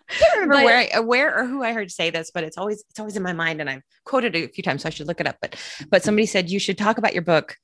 I 0.10 0.14
can't 0.14 0.34
remember 0.36 0.56
but, 0.56 0.64
where 0.64 0.90
I, 0.96 1.00
where 1.00 1.38
or 1.38 1.46
who 1.46 1.64
I 1.64 1.74
heard 1.74 1.92
say 1.92 2.10
this, 2.10 2.32
but 2.34 2.44
it's 2.44 2.58
always 2.58 2.84
it's 2.90 3.00
always 3.00 3.18
in 3.18 3.24
my 3.24 3.34
mind, 3.34 3.60
and 3.60 3.70
I've 3.70 3.84
quoted 4.06 4.36
it 4.36 4.50
a 4.50 4.54
few 4.54 4.64
times, 4.64 4.84
so 4.84 4.88
I 4.88 4.90
should 4.90 5.08
look 5.08 5.20
it 5.20 5.28
up. 5.28 5.38
But 5.42 5.56
but 5.90 6.04
somebody 6.04 6.26
said 6.26 6.50
you 6.50 6.60
should 6.60 6.78
talk 6.78 6.98
about 6.98 7.14
your 7.14 7.24
book 7.24 7.58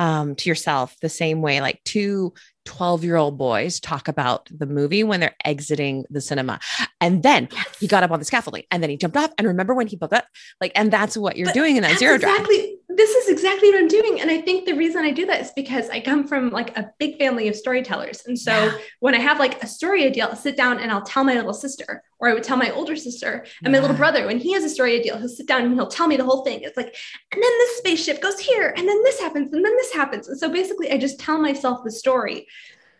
um, 0.00 0.34
to 0.34 0.48
yourself 0.48 0.96
the 1.02 1.10
same 1.10 1.42
way 1.42 1.60
like 1.60 1.78
two 1.84 2.32
12 2.64 3.04
year 3.04 3.16
old 3.16 3.36
boys 3.36 3.80
talk 3.80 4.08
about 4.08 4.48
the 4.50 4.64
movie 4.64 5.04
when 5.04 5.20
they're 5.20 5.36
exiting 5.44 6.04
the 6.08 6.22
cinema. 6.22 6.58
And 7.02 7.22
then 7.22 7.48
yes. 7.52 7.78
he 7.78 7.86
got 7.86 8.02
up 8.02 8.10
on 8.10 8.18
the 8.18 8.24
scaffolding 8.24 8.64
and 8.70 8.82
then 8.82 8.88
he 8.88 8.96
jumped 8.96 9.16
off. 9.16 9.30
And 9.36 9.46
remember 9.46 9.74
when 9.74 9.88
he 9.88 9.96
built 9.96 10.14
up? 10.14 10.24
Like, 10.60 10.72
and 10.74 10.90
that's 10.90 11.16
what 11.16 11.36
you're 11.36 11.48
but 11.48 11.54
doing 11.54 11.76
in 11.76 11.82
that 11.82 11.98
zero 11.98 12.14
exactly, 12.14 12.56
draft. 12.56 12.72
This 12.96 13.10
is 13.10 13.28
exactly 13.28 13.70
what 13.70 13.78
I'm 13.78 13.88
doing. 13.88 14.20
And 14.20 14.30
I 14.30 14.40
think 14.40 14.66
the 14.66 14.74
reason 14.74 15.04
I 15.04 15.12
do 15.12 15.24
that 15.26 15.40
is 15.40 15.52
because 15.54 15.88
I 15.90 16.00
come 16.00 16.26
from 16.26 16.50
like 16.50 16.76
a 16.76 16.90
big 16.98 17.18
family 17.18 17.46
of 17.46 17.54
storytellers. 17.54 18.22
And 18.26 18.38
so 18.38 18.52
yeah. 18.52 18.78
when 18.98 19.14
I 19.14 19.18
have 19.18 19.38
like 19.38 19.62
a 19.62 19.66
story 19.66 20.04
idea, 20.04 20.26
I'll 20.26 20.34
sit 20.34 20.56
down 20.56 20.80
and 20.80 20.90
I'll 20.90 21.02
tell 21.02 21.22
my 21.22 21.34
little 21.34 21.54
sister, 21.54 22.02
or 22.18 22.28
I 22.28 22.34
would 22.34 22.42
tell 22.42 22.56
my 22.56 22.70
older 22.70 22.96
sister 22.96 23.46
and 23.62 23.72
yeah. 23.72 23.78
my 23.78 23.78
little 23.78 23.96
brother, 23.96 24.26
when 24.26 24.38
he 24.38 24.52
has 24.54 24.64
a 24.64 24.68
story 24.68 24.98
idea, 24.98 25.16
he'll 25.18 25.28
sit 25.28 25.46
down 25.46 25.62
and 25.62 25.74
he'll 25.74 25.86
tell 25.86 26.08
me 26.08 26.16
the 26.16 26.24
whole 26.24 26.44
thing. 26.44 26.62
It's 26.62 26.76
like, 26.76 26.94
and 27.32 27.42
then 27.42 27.52
this 27.58 27.78
spaceship 27.78 28.20
goes 28.20 28.40
here, 28.40 28.74
and 28.76 28.88
then 28.88 29.02
this 29.04 29.20
happens, 29.20 29.54
and 29.54 29.64
then 29.64 29.76
this 29.76 29.92
happens. 29.92 30.28
And 30.28 30.38
so 30.38 30.50
basically, 30.50 30.90
I 30.90 30.98
just 30.98 31.20
tell 31.20 31.38
myself 31.38 31.84
the 31.84 31.92
story 31.92 32.48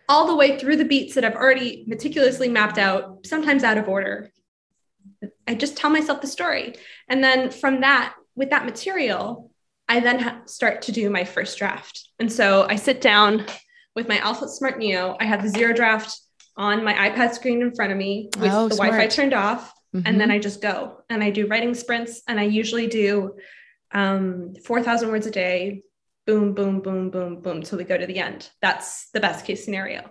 all 0.09 0.27
the 0.27 0.37
way 0.37 0.59
through 0.59 0.77
the 0.77 0.85
beats 0.85 1.15
that 1.15 1.25
I've 1.25 1.37
already 1.37 1.85
meticulously 1.87 2.49
mapped 2.49 2.79
out, 2.79 3.27
sometimes 3.27 3.65
out 3.65 3.79
of 3.79 3.89
order. 3.89 4.31
I 5.47 5.55
just 5.55 5.77
tell 5.77 5.91
myself 5.91 6.21
the 6.21 6.27
story. 6.27 6.77
And 7.09 7.23
then 7.23 7.51
from 7.51 7.81
that, 7.81 8.15
with 8.37 8.51
that 8.51 8.65
material, 8.65 9.50
I 9.91 9.99
then 9.99 10.21
ha- 10.21 10.43
start 10.47 10.83
to 10.83 10.93
do 10.93 11.11
my 11.11 11.25
first 11.25 11.59
draft. 11.59 12.11
And 12.21 12.33
so 12.33 12.65
I 12.69 12.77
sit 12.77 13.01
down 13.01 13.45
with 13.97 14.07
my 14.09 14.19
Alpha 14.19 14.49
Smart 14.49 14.79
Neo. 14.79 15.17
I 15.19 15.25
have 15.25 15.43
the 15.43 15.49
zero 15.49 15.73
draft 15.75 16.17
on 16.57 16.85
my 16.85 16.95
iPad 16.95 17.35
screen 17.35 17.61
in 17.61 17.75
front 17.75 17.91
of 17.91 17.99
me 17.99 18.31
with 18.39 18.53
oh, 18.53 18.69
the 18.69 18.77
Wi 18.77 18.97
Fi 18.97 19.09
turned 19.09 19.35
off. 19.35 19.75
mm-hmm. 19.93 20.07
and 20.07 20.21
then 20.21 20.29
mm-hmm. 20.29 20.37
I 20.37 20.39
just 20.39 20.63
go 20.63 20.99
and 21.11 21.25
I 21.25 21.31
do 21.31 21.49
writing 21.49 21.75
sprints 21.75 22.23
and 22.29 22.39
I 22.39 22.45
usually 22.45 22.87
do 22.87 23.35
um, 23.93 24.55
4,000 24.65 25.11
words 25.11 25.27
a 25.27 25.33
day, 25.33 25.83
boom, 26.25 26.55
boom, 26.55 26.81
boom, 26.83 27.11
boom, 27.11 27.41
boom, 27.41 27.63
till 27.63 27.79
we 27.79 27.83
go 27.83 27.99
to 27.99 28.07
the 28.07 28.21
end. 28.21 28.49
That's 28.63 29.11
the 29.11 29.19
best 29.19 29.45
case 29.45 29.65
scenario. 29.65 30.09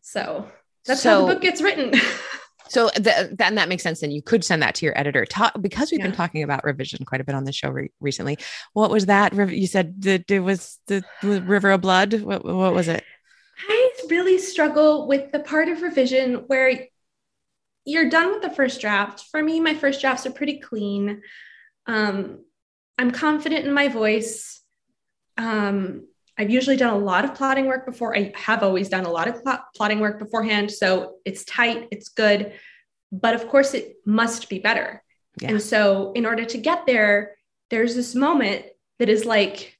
So 0.00 0.50
that's 0.86 1.02
so, 1.02 1.10
how 1.10 1.26
the 1.26 1.34
book 1.34 1.42
gets 1.42 1.60
written. 1.60 1.92
so 2.68 2.90
the, 2.96 3.34
then 3.36 3.54
that 3.56 3.68
makes 3.68 3.82
sense. 3.82 4.00
Then 4.00 4.10
you 4.10 4.22
could 4.22 4.44
send 4.44 4.62
that 4.62 4.74
to 4.76 4.86
your 4.86 4.98
editor. 4.98 5.24
Talk 5.24 5.54
because 5.60 5.90
we've 5.90 6.00
yeah. 6.00 6.06
been 6.06 6.16
talking 6.16 6.42
about 6.42 6.64
revision 6.64 7.04
quite 7.04 7.20
a 7.20 7.24
bit 7.24 7.34
on 7.34 7.44
the 7.44 7.52
show 7.52 7.70
re- 7.70 7.90
recently. 8.00 8.38
What 8.72 8.90
was 8.90 9.06
that? 9.06 9.34
You 9.34 9.66
said 9.66 10.02
that 10.02 10.30
it 10.30 10.40
was 10.40 10.78
the, 10.86 11.04
the 11.22 11.42
River 11.42 11.70
of 11.70 11.80
Blood. 11.80 12.14
What, 12.22 12.44
what 12.44 12.74
was 12.74 12.88
it? 12.88 13.04
I 13.68 13.90
really 14.10 14.38
struggle 14.38 15.06
with 15.06 15.32
the 15.32 15.40
part 15.40 15.68
of 15.68 15.82
revision 15.82 16.44
where 16.46 16.86
you're 17.84 18.10
done 18.10 18.32
with 18.32 18.42
the 18.42 18.50
first 18.50 18.80
draft. 18.80 19.24
For 19.30 19.42
me, 19.42 19.60
my 19.60 19.74
first 19.74 20.00
drafts 20.00 20.26
are 20.26 20.32
pretty 20.32 20.58
clean. 20.58 21.22
Um, 21.86 22.44
I'm 22.98 23.12
confident 23.12 23.66
in 23.66 23.72
my 23.72 23.88
voice. 23.88 24.60
Um, 25.38 26.06
I've 26.38 26.50
usually 26.50 26.76
done 26.76 26.92
a 26.92 26.98
lot 26.98 27.24
of 27.24 27.34
plotting 27.34 27.66
work 27.66 27.86
before. 27.86 28.16
I 28.16 28.32
have 28.36 28.62
always 28.62 28.88
done 28.88 29.06
a 29.06 29.10
lot 29.10 29.28
of 29.28 29.42
pl- 29.42 29.64
plotting 29.74 30.00
work 30.00 30.18
beforehand. 30.18 30.70
So 30.70 31.16
it's 31.24 31.44
tight, 31.44 31.88
it's 31.90 32.08
good. 32.10 32.52
But 33.10 33.34
of 33.34 33.48
course, 33.48 33.72
it 33.74 33.96
must 34.04 34.48
be 34.48 34.58
better. 34.58 35.02
Yeah. 35.40 35.50
And 35.50 35.62
so, 35.62 36.12
in 36.12 36.26
order 36.26 36.44
to 36.44 36.58
get 36.58 36.86
there, 36.86 37.36
there's 37.70 37.94
this 37.94 38.14
moment 38.14 38.64
that 38.98 39.08
is 39.08 39.24
like 39.24 39.78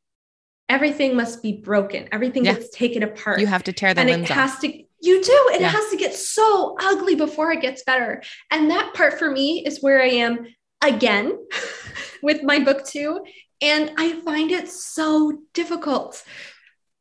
everything 0.68 1.16
must 1.16 1.42
be 1.42 1.52
broken, 1.52 2.08
everything 2.12 2.44
yeah. 2.44 2.54
gets 2.54 2.70
taken 2.70 3.02
apart. 3.02 3.40
You 3.40 3.46
have 3.46 3.64
to 3.64 3.72
tear 3.72 3.94
the 3.94 4.02
and 4.02 4.10
limbs 4.10 4.30
it 4.30 4.34
has 4.34 4.52
off. 4.52 4.60
to 4.60 4.68
you 5.02 5.22
do. 5.22 5.50
It 5.52 5.60
yeah. 5.60 5.68
has 5.68 5.90
to 5.90 5.96
get 5.96 6.14
so 6.14 6.76
ugly 6.80 7.14
before 7.14 7.52
it 7.52 7.60
gets 7.60 7.82
better. 7.84 8.22
And 8.50 8.70
that 8.70 8.94
part 8.94 9.18
for 9.18 9.30
me 9.30 9.64
is 9.64 9.82
where 9.82 10.02
I 10.02 10.08
am 10.08 10.46
again 10.82 11.38
with 12.22 12.42
my 12.42 12.58
book 12.58 12.84
two. 12.84 13.24
And 13.60 13.92
I 13.96 14.20
find 14.20 14.50
it 14.50 14.68
so 14.68 15.38
difficult. 15.54 16.22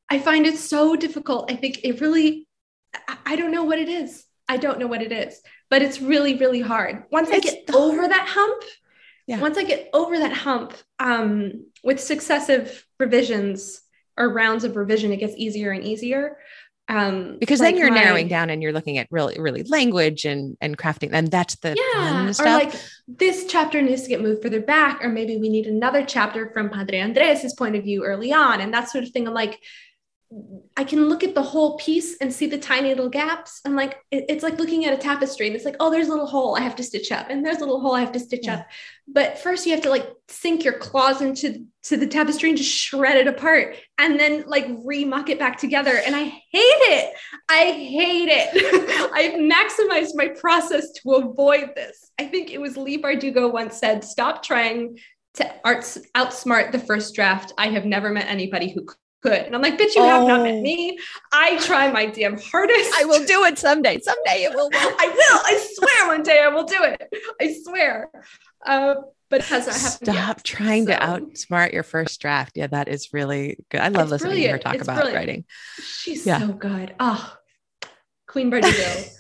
I 0.10 0.20
find 0.20 0.46
it 0.46 0.58
so 0.58 0.96
difficult. 0.96 1.52
I 1.52 1.56
think 1.56 1.82
it 1.84 2.00
really, 2.02 2.48
I 3.26 3.36
don't 3.36 3.52
know 3.52 3.64
what 3.64 3.80
it 3.80 3.90
is. 3.90 4.24
I 4.48 4.58
don't 4.58 4.80
know 4.80 4.88
what 4.88 5.02
it 5.02 5.12
is, 5.12 5.42
but 5.70 5.82
it's 5.82 6.00
really, 6.00 6.36
really 6.36 6.62
hard. 6.62 7.04
Once 7.12 7.30
it's 7.30 7.48
I 7.48 7.52
get 7.52 7.70
hard. 7.70 7.84
over 7.84 8.08
that 8.08 8.28
hump, 8.28 8.64
yeah. 9.28 9.40
once 9.40 9.58
I 9.58 9.64
get 9.64 9.90
over 9.94 10.18
that 10.20 10.34
hump, 10.34 10.74
um, 11.00 11.66
with 11.84 12.00
successive 12.00 12.86
revisions 13.00 13.82
or 14.18 14.32
rounds 14.32 14.64
of 14.64 14.76
revision, 14.76 15.12
it 15.12 15.18
gets 15.18 15.36
easier 15.36 15.72
and 15.72 15.84
easier 15.84 16.38
um 16.88 17.38
because 17.40 17.60
like 17.60 17.74
then 17.74 17.80
you're 17.80 17.90
my, 17.90 18.04
narrowing 18.04 18.28
down 18.28 18.50
and 18.50 18.62
you're 18.62 18.72
looking 18.72 18.98
at 19.00 19.08
really 19.10 19.40
really 19.40 19.64
language 19.64 20.26
and 20.26 20.56
and 20.62 20.78
crafting 20.78 21.10
and 21.12 21.32
that's 21.32 21.56
the 21.58 21.76
yeah 21.76 22.32
or 22.40 22.46
like 22.46 22.74
this 23.08 23.46
chapter 23.46 23.82
needs 23.82 24.04
to 24.04 24.10
get 24.10 24.22
moved 24.22 24.42
further 24.42 24.62
back 24.62 25.04
or 25.04 25.10
maybe 25.10 25.38
we 25.38 25.50
need 25.50 25.68
another 25.68 26.04
chapter 26.04 26.50
from 26.50 26.70
padre 26.70 27.00
andres's 27.00 27.54
point 27.54 27.76
of 27.76 27.84
view 27.84 28.04
early 28.04 28.34
on 28.34 28.62
and 28.62 28.74
that 28.74 28.90
sort 28.90 29.04
of 29.04 29.12
thing 29.12 29.28
i'm 29.28 29.34
like 29.34 29.60
I 30.76 30.84
can 30.84 31.08
look 31.08 31.24
at 31.24 31.34
the 31.34 31.42
whole 31.42 31.78
piece 31.78 32.18
and 32.18 32.34
see 32.34 32.48
the 32.48 32.58
tiny 32.58 32.90
little 32.90 33.10
gaps. 33.10 33.62
I'm 33.64 33.76
like, 33.76 33.98
it, 34.12 34.26
it's 34.28 34.44
like 34.44 34.60
looking 34.60 34.86
at 34.86 34.94
a 34.94 34.98
tapestry 34.98 35.48
and 35.48 35.56
it's 35.56 35.64
like, 35.64 35.78
oh, 35.80 35.90
there's 35.90 36.08
a 36.08 36.12
little 36.12 36.28
hole 36.28 36.58
I 36.58 36.62
have 36.62 36.76
to 36.78 36.84
stitch 36.84 37.12
up, 37.12 37.28
and 37.30 37.46
there's 37.46 37.58
a 37.58 37.62
little 37.62 37.80
hole 37.80 37.96
I 37.96 38.02
have 38.02 38.12
to 38.14 38.20
stitch 38.20 38.46
yeah. 38.46 38.56
up. 38.56 38.68
But 39.08 39.38
first, 39.38 39.66
you 39.66 39.72
have 39.72 39.84
to 39.84 39.90
like 39.90 40.10
sink 40.28 40.66
your 40.66 40.74
claws 40.74 41.22
into 41.22 41.66
to 41.84 41.96
the 41.96 42.08
tapestry 42.08 42.50
and 42.50 42.58
just 42.58 42.72
shred 42.72 43.16
it 43.16 43.28
apart, 43.28 43.78
and 43.98 44.20
then 44.20 44.44
like 44.48 44.68
remuck 44.68 45.30
it 45.30 45.40
back 45.40 45.58
together. 45.58 46.02
And 46.06 46.16
I 46.16 46.24
hate 46.24 46.42
it. 46.52 47.14
I 47.48 47.72
hate 47.72 48.30
it. 48.30 49.12
I've 49.14 49.40
maximized 49.40 50.16
my 50.16 50.30
process 50.40 50.92
to 51.04 51.14
avoid 51.14 51.76
this. 51.76 52.12
I 52.20 52.26
think 52.26 52.52
it 52.52 52.60
was 52.60 52.76
Leigh 52.76 53.02
Bardugo 53.02 53.52
once 53.52 53.78
said, 53.78 54.04
"Stop 54.04 54.44
trying." 54.44 55.00
To 55.36 55.54
arts 55.66 55.98
outsmart 56.16 56.72
the 56.72 56.80
first 56.80 57.14
draft. 57.14 57.52
I 57.58 57.68
have 57.68 57.84
never 57.84 58.10
met 58.10 58.28
anybody 58.30 58.72
who 58.72 58.86
could. 59.26 59.42
And 59.46 59.56
I'm 59.56 59.62
like, 59.62 59.78
bitch, 59.78 59.96
you 59.96 60.02
oh. 60.02 60.06
have 60.06 60.28
not 60.28 60.44
met 60.44 60.56
oh. 60.56 60.62
me. 60.62 61.00
I 61.32 61.58
try 61.60 61.92
my 61.92 62.06
damn 62.06 62.38
hardest. 62.38 62.92
I 62.98 63.06
will 63.06 63.26
do 63.26 63.44
it 63.46 63.58
someday. 63.58 64.00
Someday 64.00 64.44
it 64.44 64.54
will. 64.54 64.70
I 64.74 65.08
will. 65.08 65.40
I 65.46 65.68
swear 65.74 66.08
one 66.08 66.24
day 66.24 66.40
I 66.42 66.50
will 66.50 66.66
do 66.66 66.78
it. 66.84 67.02
I 67.42 67.56
swear. 67.64 68.10
Uh, 68.66 68.96
but 69.30 69.42
has 69.44 69.66
not 69.66 69.76
happened. 69.76 70.16
Stop 70.16 70.38
yet, 70.38 70.44
trying 70.44 70.86
so. 70.86 70.94
to 70.94 71.00
outsmart 71.00 71.74
your 71.74 71.84
first 71.84 72.22
draft. 72.22 72.54
Yeah, 72.56 72.68
that 72.68 72.88
is 72.88 73.12
really 73.14 73.58
good. 73.70 73.82
I 73.82 73.88
love 73.88 74.04
it's 74.04 74.12
listening 74.12 74.32
brilliant. 74.32 74.62
to 74.62 74.68
her 74.68 74.74
talk 74.74 74.76
it's 74.76 74.84
about 74.84 74.96
brilliant. 74.98 75.16
writing. 75.16 75.46
She's 75.80 76.26
yeah. 76.26 76.40
so 76.40 76.54
good. 76.54 76.96
Oh, 77.00 77.36
Queen 78.28 78.52
Bardugo. 78.52 79.10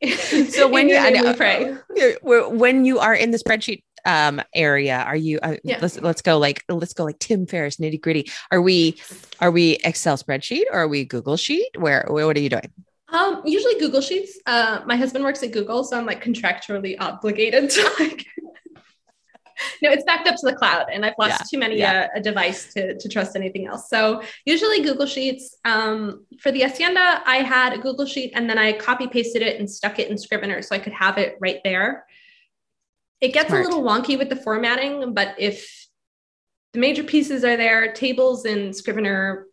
so 0.50 0.68
when 0.68 0.88
you 0.88 0.96
I 0.96 1.10
know, 1.10 1.34
pray. 1.34 1.76
when 2.22 2.84
you 2.84 3.00
are 3.00 3.14
in 3.14 3.32
the 3.32 3.38
spreadsheet 3.38 3.82
um 4.04 4.40
area 4.54 4.98
are 4.98 5.16
you 5.16 5.38
uh, 5.42 5.56
yeah. 5.64 5.78
let's 5.80 6.00
let's 6.00 6.22
go 6.22 6.38
like 6.38 6.64
let's 6.68 6.94
go 6.94 7.04
like 7.04 7.18
tim 7.18 7.46
ferriss 7.46 7.76
nitty 7.76 8.00
gritty 8.00 8.30
are 8.50 8.60
we 8.60 9.00
are 9.40 9.50
we 9.50 9.78
excel 9.84 10.16
spreadsheet 10.16 10.64
or 10.70 10.80
are 10.80 10.88
we 10.88 11.04
google 11.04 11.36
sheet 11.36 11.68
where 11.78 12.06
what 12.08 12.36
are 12.36 12.40
you 12.40 12.50
doing 12.50 12.70
um 13.10 13.42
usually 13.44 13.78
google 13.78 14.00
sheets 14.00 14.38
uh 14.46 14.80
my 14.86 14.96
husband 14.96 15.24
works 15.24 15.42
at 15.42 15.52
google 15.52 15.84
so 15.84 15.98
i'm 15.98 16.06
like 16.06 16.22
contractually 16.22 16.96
obligated 17.00 17.70
to 17.70 17.90
like 17.98 18.26
no, 19.82 19.90
it's 19.90 20.04
backed 20.04 20.28
up 20.28 20.36
to 20.36 20.46
the 20.46 20.54
cloud, 20.54 20.86
and 20.92 21.04
I've 21.04 21.14
lost 21.18 21.40
yeah, 21.40 21.46
too 21.50 21.58
many 21.58 21.78
yeah. 21.78 22.08
uh, 22.14 22.18
a 22.18 22.20
device 22.20 22.72
to, 22.74 22.96
to 22.96 23.08
trust 23.08 23.36
anything 23.36 23.66
else. 23.66 23.88
So 23.88 24.22
usually 24.44 24.82
Google 24.82 25.06
Sheets. 25.06 25.56
Um, 25.64 26.24
for 26.40 26.52
the 26.52 26.62
Hacienda, 26.62 27.22
I 27.26 27.36
had 27.36 27.72
a 27.72 27.78
Google 27.78 28.06
Sheet, 28.06 28.32
and 28.34 28.48
then 28.48 28.58
I 28.58 28.72
copy 28.72 29.06
pasted 29.06 29.42
it 29.42 29.58
and 29.58 29.70
stuck 29.70 29.98
it 29.98 30.10
in 30.10 30.18
Scrivener 30.18 30.62
so 30.62 30.74
I 30.74 30.78
could 30.78 30.92
have 30.92 31.18
it 31.18 31.36
right 31.40 31.60
there. 31.64 32.04
It 33.20 33.32
gets 33.32 33.48
Smart. 33.48 33.64
a 33.64 33.68
little 33.68 33.82
wonky 33.82 34.16
with 34.16 34.28
the 34.28 34.36
formatting, 34.36 35.12
but 35.12 35.34
if 35.38 35.86
the 36.72 36.78
major 36.78 37.02
pieces 37.02 37.44
are 37.44 37.56
there, 37.56 37.92
tables 37.92 38.44
and 38.44 38.74
Scrivener, 38.74 39.46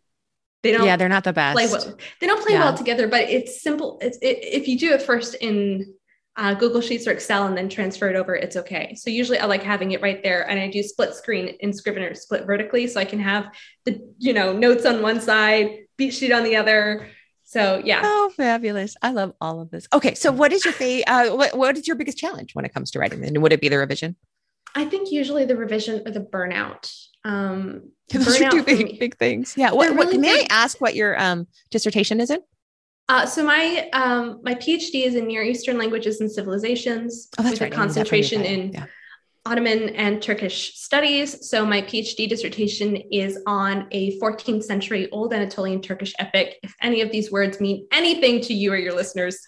they 0.62 0.72
don't. 0.72 0.86
Yeah, 0.86 0.96
they're 0.96 1.08
not 1.08 1.24
the 1.24 1.32
best. 1.32 1.54
Play 1.54 1.66
well. 1.66 1.96
They 2.20 2.26
don't 2.26 2.42
play 2.42 2.54
yeah. 2.54 2.64
well 2.64 2.76
together, 2.76 3.08
but 3.08 3.22
it's 3.22 3.62
simple. 3.62 3.98
It's 4.00 4.18
it, 4.18 4.38
if 4.42 4.68
you 4.68 4.78
do 4.78 4.92
it 4.92 5.02
first 5.02 5.34
in 5.36 5.94
uh, 6.36 6.54
Google 6.54 6.80
Sheets 6.80 7.06
or 7.06 7.12
Excel 7.12 7.46
and 7.46 7.56
then 7.56 7.68
transfer 7.68 8.08
it 8.08 8.16
over, 8.16 8.34
it's 8.34 8.56
okay. 8.56 8.94
So 8.94 9.10
usually 9.10 9.38
I 9.38 9.46
like 9.46 9.62
having 9.62 9.92
it 9.92 10.02
right 10.02 10.22
there, 10.22 10.48
and 10.48 10.60
I 10.60 10.68
do 10.68 10.82
split 10.82 11.14
screen 11.14 11.56
in 11.60 11.72
Scrivener, 11.72 12.14
split 12.14 12.46
vertically, 12.46 12.86
so 12.86 13.00
I 13.00 13.04
can 13.04 13.20
have 13.20 13.48
the 13.84 14.00
you 14.18 14.32
know 14.32 14.52
notes 14.52 14.86
on 14.86 15.02
one 15.02 15.20
side, 15.20 15.86
beat 15.96 16.10
sheet 16.12 16.32
on 16.32 16.44
the 16.44 16.56
other, 16.56 17.08
so 17.46 17.80
yeah. 17.84 18.02
Oh, 18.04 18.32
fabulous! 18.36 18.96
I 19.02 19.12
love 19.12 19.32
all 19.40 19.60
of 19.60 19.70
this. 19.70 19.86
Okay, 19.92 20.14
so 20.14 20.32
what 20.32 20.52
is 20.52 20.64
your 20.64 20.74
fa- 20.74 21.08
uh, 21.08 21.30
what 21.30 21.56
what 21.56 21.78
is 21.78 21.86
your 21.86 21.94
biggest 21.94 22.18
challenge 22.18 22.56
when 22.56 22.64
it 22.64 22.74
comes 22.74 22.90
to 22.90 22.98
writing? 22.98 23.24
And 23.24 23.40
would 23.40 23.52
it 23.52 23.60
be 23.60 23.68
the 23.68 23.78
revision? 23.78 24.16
I 24.74 24.84
think 24.84 25.12
usually 25.12 25.44
the 25.44 25.56
revision 25.56 26.02
or 26.04 26.10
the 26.10 26.20
burnout. 26.20 26.92
Um, 27.24 27.92
Those 28.10 28.38
burnout 28.38 28.46
are 28.46 28.50
two 28.50 28.62
big 28.64 28.98
big 28.98 29.16
things. 29.16 29.54
Yeah. 29.56 29.70
What, 29.70 29.90
really 29.90 30.18
what 30.18 30.20
may 30.20 30.42
I 30.42 30.46
ask 30.50 30.80
what 30.80 30.96
your 30.96 31.18
um 31.22 31.46
dissertation 31.70 32.20
is 32.20 32.30
in? 32.30 32.40
Uh, 33.08 33.24
so 33.24 33.44
my 33.44 33.88
um, 33.92 34.40
my 34.42 34.54
PhD 34.56 35.06
is 35.06 35.14
in 35.14 35.28
Near 35.28 35.44
Eastern 35.44 35.78
languages 35.78 36.20
and 36.20 36.30
civilizations 36.30 37.28
oh, 37.38 37.48
with 37.48 37.60
right. 37.60 37.72
a 37.72 37.74
concentration 37.74 38.42
in 38.42 38.72
yeah. 38.72 38.86
Ottoman 39.46 39.90
and 39.90 40.20
Turkish 40.20 40.76
studies. 40.76 41.48
So 41.48 41.64
my 41.64 41.80
PhD 41.80 42.28
dissertation 42.28 42.96
is 43.12 43.38
on 43.46 43.86
a 43.92 44.18
14th 44.18 44.64
century 44.64 45.08
Old 45.12 45.32
Anatolian 45.32 45.80
Turkish 45.80 46.14
epic. 46.18 46.56
If 46.64 46.74
any 46.82 47.00
of 47.00 47.12
these 47.12 47.30
words 47.30 47.60
mean 47.60 47.86
anything 47.92 48.40
to 48.42 48.54
you 48.54 48.72
or 48.72 48.76
your 48.76 48.92
listeners, 48.92 49.38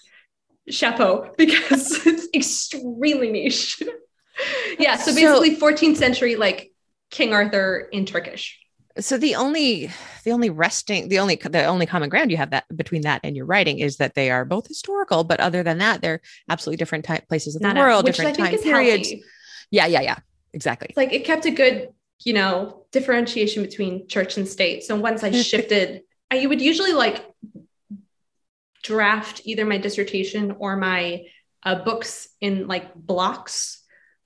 chapeau, 0.68 1.32
because 1.38 2.06
it's 2.06 2.28
extremely 2.32 3.32
niche. 3.32 3.82
yeah, 4.78 4.96
so 4.96 5.12
basically 5.12 5.56
so, 5.56 5.66
14th 5.66 5.96
century 5.96 6.36
like 6.36 6.70
King 7.10 7.34
Arthur 7.34 7.88
in 7.92 8.06
Turkish. 8.06 8.56
So 9.00 9.18
the 9.18 9.34
only 9.34 9.90
the 10.24 10.32
only 10.32 10.50
resting 10.50 11.08
the 11.08 11.20
only 11.20 11.36
the 11.36 11.64
only 11.64 11.86
common 11.86 12.08
ground 12.08 12.30
you 12.30 12.36
have 12.36 12.50
that 12.50 12.64
between 12.74 13.02
that 13.02 13.20
and 13.22 13.36
your 13.36 13.46
writing 13.46 13.78
is 13.78 13.96
that 13.96 14.14
they 14.14 14.30
are 14.30 14.44
both 14.44 14.68
historical, 14.68 15.24
but 15.24 15.40
other 15.40 15.62
than 15.62 15.78
that, 15.78 16.02
they're 16.02 16.20
absolutely 16.48 16.78
different 16.78 17.04
ty- 17.04 17.22
places 17.28 17.56
of 17.56 17.62
the 17.62 17.72
Not 17.72 17.76
world, 17.76 18.04
a, 18.08 18.12
different 18.12 18.36
time 18.36 18.58
periods. 18.58 19.10
Healthy 19.10 19.24
yeah, 19.70 19.86
yeah, 19.86 20.00
yeah. 20.00 20.18
Exactly. 20.52 20.92
Like 20.96 21.12
it 21.12 21.24
kept 21.24 21.46
a 21.46 21.50
good, 21.50 21.90
you 22.24 22.32
know, 22.32 22.86
differentiation 22.92 23.62
between 23.62 24.08
church 24.08 24.36
and 24.36 24.48
state. 24.48 24.82
So 24.84 24.96
once 24.96 25.22
I 25.22 25.30
shifted, 25.42 26.02
I 26.30 26.46
would 26.46 26.60
usually 26.60 26.92
like 26.92 27.24
draft 28.82 29.42
either 29.44 29.64
my 29.64 29.78
dissertation 29.78 30.56
or 30.58 30.76
my 30.76 31.24
uh, 31.62 31.76
books 31.76 32.28
in 32.40 32.66
like 32.66 32.94
blocks. 32.94 33.82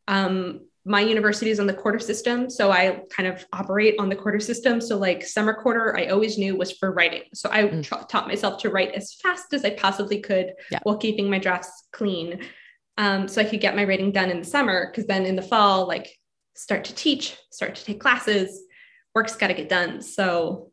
Um, 0.09 0.67
my 0.85 1.01
university 1.01 1.51
is 1.51 1.61
on 1.61 1.69
the 1.69 1.75
quarter 1.75 2.01
system, 2.01 2.51
so 2.51 2.73
I 2.73 3.03
kind 3.09 3.29
of 3.29 3.45
operate 3.53 3.95
on 4.01 4.09
the 4.09 4.17
quarter 4.17 4.41
system. 4.41 4.81
So 4.81 4.99
like 4.99 5.25
summer 5.25 5.55
quarter, 5.55 5.97
I 5.97 6.07
always 6.07 6.39
knew 6.39 6.57
was 6.57 6.73
for 6.73 6.91
writing. 6.93 7.23
So 7.35 7.49
I 7.53 7.63
mm. 7.65 7.85
tra- 7.85 8.05
taught 8.09 8.27
myself 8.27 8.61
to 8.63 8.71
write 8.71 8.93
as 8.93 9.15
fast 9.15 9.55
as 9.55 9.65
I 9.65 9.71
possibly 9.71 10.21
could 10.21 10.55
yeah. 10.73 10.81
while 10.83 10.97
keeping 10.97 11.31
my 11.31 11.39
drafts 11.39 11.85
clean 11.93 12.41
um, 12.99 13.29
so 13.29 13.41
I 13.41 13.45
could 13.45 13.61
get 13.61 13.77
my 13.77 13.85
writing 13.85 14.13
done 14.13 14.31
in 14.31 14.39
the 14.39 14.45
summer. 14.45 14.91
Because 14.91 15.07
then 15.07 15.27
in 15.27 15.37
the 15.37 15.43
fall, 15.43 15.87
like 15.87 16.09
start 16.55 16.85
to 16.85 16.95
teach, 16.95 17.37
start 17.51 17.75
to 17.75 17.85
take 17.85 18.01
classes, 18.01 18.63
work's 19.15 19.37
got 19.37 19.49
to 19.49 19.55
get 19.55 19.69
done. 19.69 20.03
So 20.03 20.71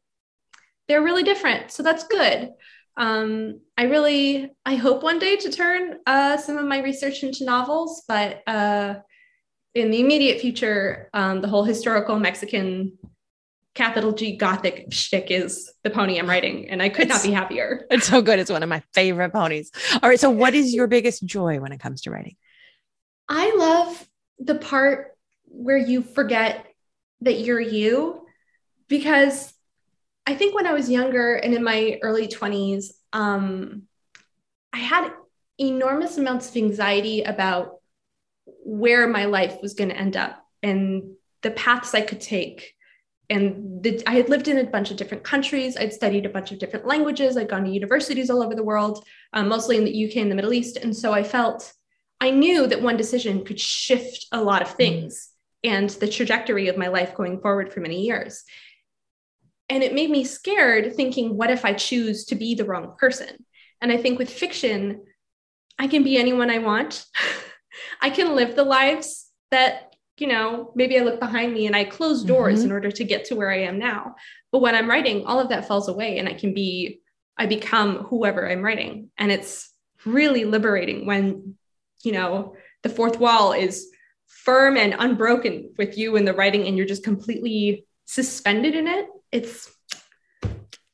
they're 0.87 1.03
really 1.03 1.23
different. 1.23 1.71
So 1.71 1.83
that's 1.83 2.07
good. 2.07 2.51
Um, 2.97 3.61
I 3.77 3.83
really, 3.83 4.51
I 4.65 4.75
hope 4.75 5.03
one 5.03 5.19
day 5.19 5.37
to 5.37 5.51
turn 5.51 5.99
uh, 6.05 6.35
some 6.37 6.57
of 6.57 6.65
my 6.65 6.79
research 6.79 7.23
into 7.23 7.45
novels, 7.45 8.03
but 8.07 8.41
uh, 8.45 8.95
in 9.73 9.91
the 9.91 10.01
immediate 10.01 10.41
future, 10.41 11.09
um, 11.13 11.41
the 11.41 11.47
whole 11.47 11.63
historical 11.63 12.19
Mexican 12.19 12.97
capital 13.75 14.11
G 14.11 14.35
Gothic 14.35 14.91
shtick 14.91 15.31
is 15.31 15.71
the 15.83 15.89
pony 15.89 16.19
I'm 16.19 16.27
writing, 16.29 16.69
and 16.69 16.81
I 16.81 16.89
could 16.89 17.05
it's, 17.05 17.15
not 17.15 17.23
be 17.23 17.31
happier. 17.31 17.85
It's 17.91 18.07
so 18.07 18.21
good. 18.21 18.39
It's 18.39 18.51
one 18.51 18.63
of 18.63 18.69
my 18.69 18.83
favorite 18.93 19.31
ponies. 19.31 19.71
All 20.01 20.09
right. 20.09 20.19
So, 20.19 20.29
what 20.29 20.53
is 20.53 20.73
your 20.73 20.87
biggest 20.87 21.25
joy 21.25 21.59
when 21.59 21.71
it 21.71 21.79
comes 21.79 22.01
to 22.01 22.11
writing? 22.11 22.35
I 23.27 23.55
love 23.55 24.07
the 24.39 24.55
part 24.55 25.17
where 25.45 25.77
you 25.77 26.01
forget 26.01 26.65
that 27.21 27.39
you're 27.39 27.59
you 27.59 28.25
because 28.87 29.53
I 30.25 30.35
think 30.35 30.55
when 30.55 30.67
I 30.67 30.73
was 30.73 30.89
younger 30.89 31.35
and 31.35 31.53
in 31.53 31.63
my 31.63 31.99
early 32.01 32.27
20s, 32.27 32.91
um, 33.13 33.83
I 34.71 34.77
had 34.77 35.11
enormous 35.59 36.17
amounts 36.17 36.49
of 36.49 36.57
anxiety 36.57 37.23
about 37.23 37.79
where 38.63 39.07
my 39.07 39.25
life 39.25 39.61
was 39.61 39.73
going 39.73 39.89
to 39.89 39.97
end 39.97 40.15
up 40.15 40.43
and 40.61 41.15
the 41.41 41.51
paths 41.51 41.93
I 41.93 42.01
could 42.01 42.21
take. 42.21 42.75
And 43.29 43.83
the, 43.83 44.01
I 44.07 44.15
had 44.15 44.29
lived 44.29 44.47
in 44.47 44.57
a 44.57 44.63
bunch 44.63 44.89
of 44.89 44.97
different 44.97 45.23
countries. 45.23 45.77
I'd 45.77 45.93
studied 45.93 46.25
a 46.25 46.29
bunch 46.29 46.51
of 46.51 46.57
different 46.57 46.87
languages. 46.87 47.37
I'd 47.37 47.49
gone 47.49 47.63
to 47.65 47.71
universities 47.71 48.29
all 48.29 48.41
over 48.41 48.55
the 48.55 48.63
world, 48.63 49.05
um, 49.33 49.47
mostly 49.47 49.77
in 49.77 49.85
the 49.85 50.05
UK 50.05 50.17
and 50.17 50.31
the 50.31 50.35
Middle 50.35 50.53
East. 50.53 50.77
And 50.77 50.95
so 50.95 51.13
I 51.13 51.23
felt, 51.23 51.71
I 52.19 52.31
knew 52.31 52.65
that 52.67 52.81
one 52.81 52.97
decision 52.97 53.45
could 53.45 53.59
shift 53.59 54.25
a 54.31 54.41
lot 54.41 54.63
of 54.63 54.71
things 54.71 55.29
and 55.63 55.89
the 55.89 56.07
trajectory 56.07 56.69
of 56.69 56.77
my 56.77 56.87
life 56.87 57.15
going 57.15 57.39
forward 57.39 57.71
for 57.71 57.81
many 57.81 58.01
years. 58.01 58.43
And 59.69 59.83
it 59.83 59.93
made 59.93 60.09
me 60.09 60.23
scared 60.23 60.95
thinking, 60.95 61.37
what 61.37 61.51
if 61.51 61.63
I 61.63 61.73
choose 61.73 62.25
to 62.25 62.35
be 62.35 62.55
the 62.55 62.65
wrong 62.65 62.95
person? 62.97 63.45
And 63.81 63.91
I 63.91 63.97
think 63.97 64.17
with 64.17 64.31
fiction, 64.31 65.03
I 65.77 65.87
can 65.87 66.03
be 66.03 66.17
anyone 66.17 66.49
I 66.49 66.57
want. 66.57 67.05
I 68.01 68.09
can 68.09 68.35
live 68.35 68.55
the 68.55 68.63
lives 68.63 69.27
that, 69.51 69.88
you 70.19 70.27
know, 70.27 70.71
maybe 70.75 70.97
I 70.99 71.03
look 71.03 71.19
behind 71.19 71.53
me 71.53 71.67
and 71.67 71.75
I 71.75 71.83
close 71.83 72.23
doors 72.23 72.59
mm-hmm. 72.59 72.65
in 72.65 72.71
order 72.71 72.91
to 72.91 73.03
get 73.03 73.25
to 73.25 73.35
where 73.35 73.51
I 73.51 73.59
am 73.63 73.79
now. 73.79 74.15
But 74.51 74.59
when 74.59 74.75
I'm 74.75 74.89
writing, 74.89 75.25
all 75.25 75.39
of 75.39 75.49
that 75.49 75.67
falls 75.67 75.87
away 75.87 76.17
and 76.17 76.27
I 76.27 76.33
can 76.33 76.53
be, 76.53 77.01
I 77.37 77.45
become 77.45 78.03
whoever 78.05 78.49
I'm 78.49 78.61
writing. 78.61 79.09
And 79.17 79.31
it's 79.31 79.71
really 80.05 80.45
liberating 80.45 81.05
when, 81.05 81.55
you 82.03 82.11
know, 82.11 82.55
the 82.83 82.89
fourth 82.89 83.19
wall 83.19 83.53
is 83.53 83.89
firm 84.27 84.77
and 84.77 84.95
unbroken 84.97 85.73
with 85.77 85.97
you 85.97 86.15
in 86.15 86.25
the 86.25 86.33
writing 86.33 86.67
and 86.67 86.77
you're 86.77 86.85
just 86.85 87.03
completely 87.03 87.85
suspended 88.05 88.75
in 88.75 88.87
it. 88.87 89.07
It's 89.31 89.71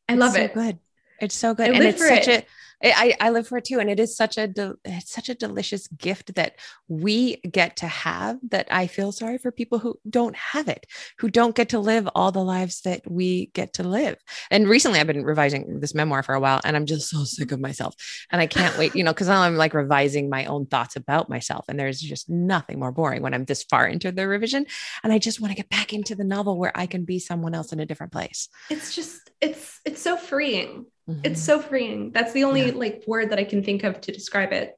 I 0.09 0.15
love 0.15 0.35
it's 0.35 0.45
it. 0.45 0.53
So 0.53 0.61
good. 0.61 0.79
It's 1.19 1.35
so 1.35 1.53
good. 1.53 1.69
I 1.69 1.73
and 1.73 1.83
it's 1.83 2.07
such 2.07 2.27
it. 2.27 2.43
a 2.43 2.47
I, 2.83 3.15
I 3.19 3.29
live 3.29 3.47
for 3.47 3.57
it 3.57 3.65
too. 3.65 3.79
And 3.79 3.89
it 3.89 3.99
is 3.99 4.15
such 4.15 4.37
a, 4.37 4.47
de- 4.47 4.75
it's 4.83 5.11
such 5.11 5.29
a 5.29 5.35
delicious 5.35 5.87
gift 5.87 6.35
that 6.35 6.55
we 6.87 7.37
get 7.37 7.77
to 7.77 7.87
have 7.87 8.37
that 8.49 8.67
I 8.69 8.87
feel 8.87 9.11
sorry 9.11 9.37
for 9.37 9.51
people 9.51 9.79
who 9.79 9.99
don't 10.09 10.35
have 10.35 10.67
it, 10.67 10.85
who 11.19 11.29
don't 11.29 11.55
get 11.55 11.69
to 11.69 11.79
live 11.79 12.07
all 12.15 12.31
the 12.31 12.43
lives 12.43 12.81
that 12.81 13.09
we 13.09 13.47
get 13.47 13.73
to 13.73 13.83
live. 13.83 14.17
And 14.51 14.67
recently 14.67 14.99
I've 14.99 15.07
been 15.07 15.23
revising 15.23 15.79
this 15.79 15.95
memoir 15.95 16.23
for 16.23 16.35
a 16.35 16.39
while 16.39 16.61
and 16.63 16.75
I'm 16.75 16.85
just 16.85 17.09
so 17.09 17.23
sick 17.23 17.51
of 17.51 17.59
myself. 17.59 17.95
And 18.31 18.41
I 18.41 18.47
can't 18.47 18.77
wait, 18.77 18.95
you 18.95 19.03
know, 19.03 19.13
cause 19.13 19.29
I'm 19.29 19.55
like 19.55 19.73
revising 19.73 20.29
my 20.29 20.45
own 20.45 20.65
thoughts 20.65 20.95
about 20.95 21.29
myself. 21.29 21.65
And 21.67 21.79
there's 21.79 21.99
just 21.99 22.29
nothing 22.29 22.79
more 22.79 22.91
boring 22.91 23.21
when 23.21 23.33
I'm 23.33 23.45
this 23.45 23.63
far 23.63 23.87
into 23.87 24.11
the 24.11 24.27
revision. 24.27 24.65
And 25.03 25.13
I 25.13 25.17
just 25.17 25.39
want 25.39 25.51
to 25.51 25.55
get 25.55 25.69
back 25.69 25.93
into 25.93 26.15
the 26.15 26.23
novel 26.23 26.57
where 26.57 26.71
I 26.75 26.85
can 26.85 27.05
be 27.05 27.19
someone 27.19 27.55
else 27.55 27.71
in 27.71 27.79
a 27.79 27.85
different 27.85 28.11
place. 28.11 28.49
It's 28.69 28.95
just, 28.95 29.31
it's, 29.41 29.79
it's 29.85 30.01
so 30.01 30.17
freeing 30.17 30.85
Mm-hmm. 31.09 31.21
It's 31.23 31.41
so 31.41 31.59
freeing. 31.59 32.11
That's 32.11 32.33
the 32.33 32.43
only 32.43 32.67
yeah. 32.67 32.73
like 32.75 33.03
word 33.07 33.29
that 33.29 33.39
I 33.39 33.43
can 33.43 33.63
think 33.63 33.83
of 33.83 34.01
to 34.01 34.11
describe 34.11 34.51
it. 34.51 34.73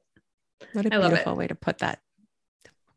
What 0.72 0.86
a 0.86 0.94
I 0.94 0.98
beautiful 0.98 1.36
way 1.36 1.46
to 1.46 1.54
put 1.54 1.78
that. 1.78 2.00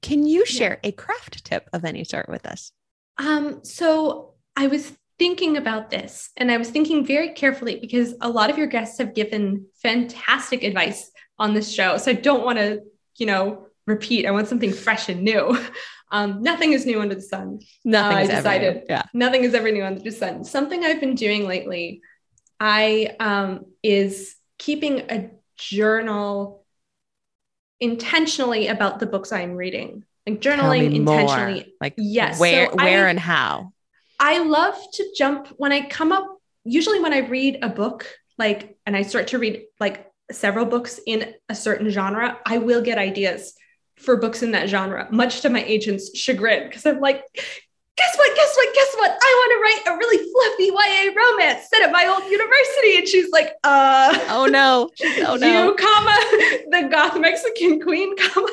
Can 0.01 0.25
you 0.25 0.45
share 0.45 0.79
yeah. 0.83 0.89
a 0.89 0.91
craft 0.91 1.45
tip 1.45 1.69
of 1.73 1.85
any 1.85 2.03
sort 2.03 2.27
with 2.27 2.45
us? 2.45 2.71
Um, 3.17 3.63
so 3.63 4.33
I 4.55 4.67
was 4.67 4.93
thinking 5.19 5.57
about 5.57 5.91
this 5.91 6.31
and 6.35 6.51
I 6.51 6.57
was 6.57 6.71
thinking 6.71 7.05
very 7.05 7.33
carefully 7.33 7.77
because 7.79 8.15
a 8.21 8.29
lot 8.29 8.49
of 8.49 8.57
your 8.57 8.67
guests 8.67 8.97
have 8.97 9.13
given 9.13 9.67
fantastic 9.81 10.63
advice 10.63 11.11
on 11.37 11.53
this 11.53 11.71
show. 11.71 11.97
So 11.97 12.11
I 12.11 12.15
don't 12.15 12.43
want 12.43 12.57
to, 12.57 12.81
you 13.17 13.27
know, 13.27 13.67
repeat. 13.85 14.25
I 14.25 14.31
want 14.31 14.47
something 14.47 14.73
fresh 14.73 15.09
and 15.09 15.23
new. 15.23 15.57
Um, 16.13 16.43
nothing 16.43 16.73
is 16.73 16.85
new 16.85 16.99
under 16.99 17.15
the 17.15 17.21
sun. 17.21 17.61
Nothing 17.85 18.17
uh, 18.17 18.19
is 18.19 18.29
I 18.29 18.35
decided. 18.35 18.83
Yeah. 18.89 19.03
Nothing 19.13 19.45
is 19.45 19.53
ever 19.53 19.71
new 19.71 19.85
under 19.85 20.01
the 20.01 20.11
sun. 20.11 20.43
Something 20.43 20.83
I've 20.83 20.99
been 20.99 21.15
doing 21.15 21.47
lately 21.47 22.01
I 22.63 23.15
um, 23.19 23.65
is 23.81 24.35
keeping 24.59 24.99
a 24.99 25.31
journal 25.57 26.63
intentionally 27.79 28.67
about 28.67 28.99
the 28.99 29.07
books 29.07 29.31
I'm 29.31 29.55
reading, 29.55 30.05
like 30.27 30.41
journaling 30.41 30.93
intentionally. 30.93 31.53
More. 31.53 31.63
Like 31.81 31.95
yes, 31.97 32.39
where, 32.39 32.69
so 32.69 32.75
where, 32.75 33.07
I, 33.07 33.09
and 33.09 33.19
how. 33.19 33.73
I 34.19 34.43
love 34.43 34.77
to 34.93 35.13
jump 35.17 35.47
when 35.57 35.71
I 35.71 35.87
come 35.87 36.11
up. 36.11 36.37
Usually, 36.63 36.99
when 36.99 37.13
I 37.13 37.27
read 37.27 37.57
a 37.63 37.69
book, 37.69 38.05
like, 38.37 38.77
and 38.85 38.95
I 38.95 39.01
start 39.01 39.29
to 39.29 39.39
read 39.39 39.63
like 39.79 40.07
several 40.31 40.67
books 40.67 40.99
in 41.07 41.33
a 41.49 41.55
certain 41.55 41.89
genre, 41.89 42.39
I 42.45 42.59
will 42.59 42.83
get 42.83 42.99
ideas 42.99 43.55
for 43.97 44.17
books 44.17 44.43
in 44.43 44.51
that 44.51 44.69
genre, 44.69 45.07
much 45.11 45.41
to 45.41 45.49
my 45.49 45.63
agent's 45.63 46.15
chagrin, 46.15 46.67
because 46.67 46.85
I'm 46.85 46.99
like, 46.99 47.23
guess 48.01 48.17
what? 48.17 48.35
Guess 48.35 48.55
what? 48.55 48.73
Guess 48.73 48.95
what? 48.95 49.11
I 49.21 49.31
want 49.39 49.51
to 49.53 49.59
write 49.61 49.93
a 49.93 49.97
really 49.97 50.17
fluffy 50.31 50.69
YA 50.73 51.11
romance 51.13 51.69
set 51.69 51.83
at 51.83 51.91
my 51.91 52.07
old 52.07 52.23
university. 52.29 52.97
And 52.97 53.07
she's 53.07 53.31
like, 53.31 53.53
uh, 53.63 54.17
oh 54.29 54.47
no, 54.47 54.89
oh 55.27 55.35
no, 55.35 55.65
you, 55.65 55.75
comma, 55.75 56.17
the 56.71 56.87
goth 56.89 57.19
Mexican 57.19 57.81
queen, 57.81 58.15
comma. 58.17 58.49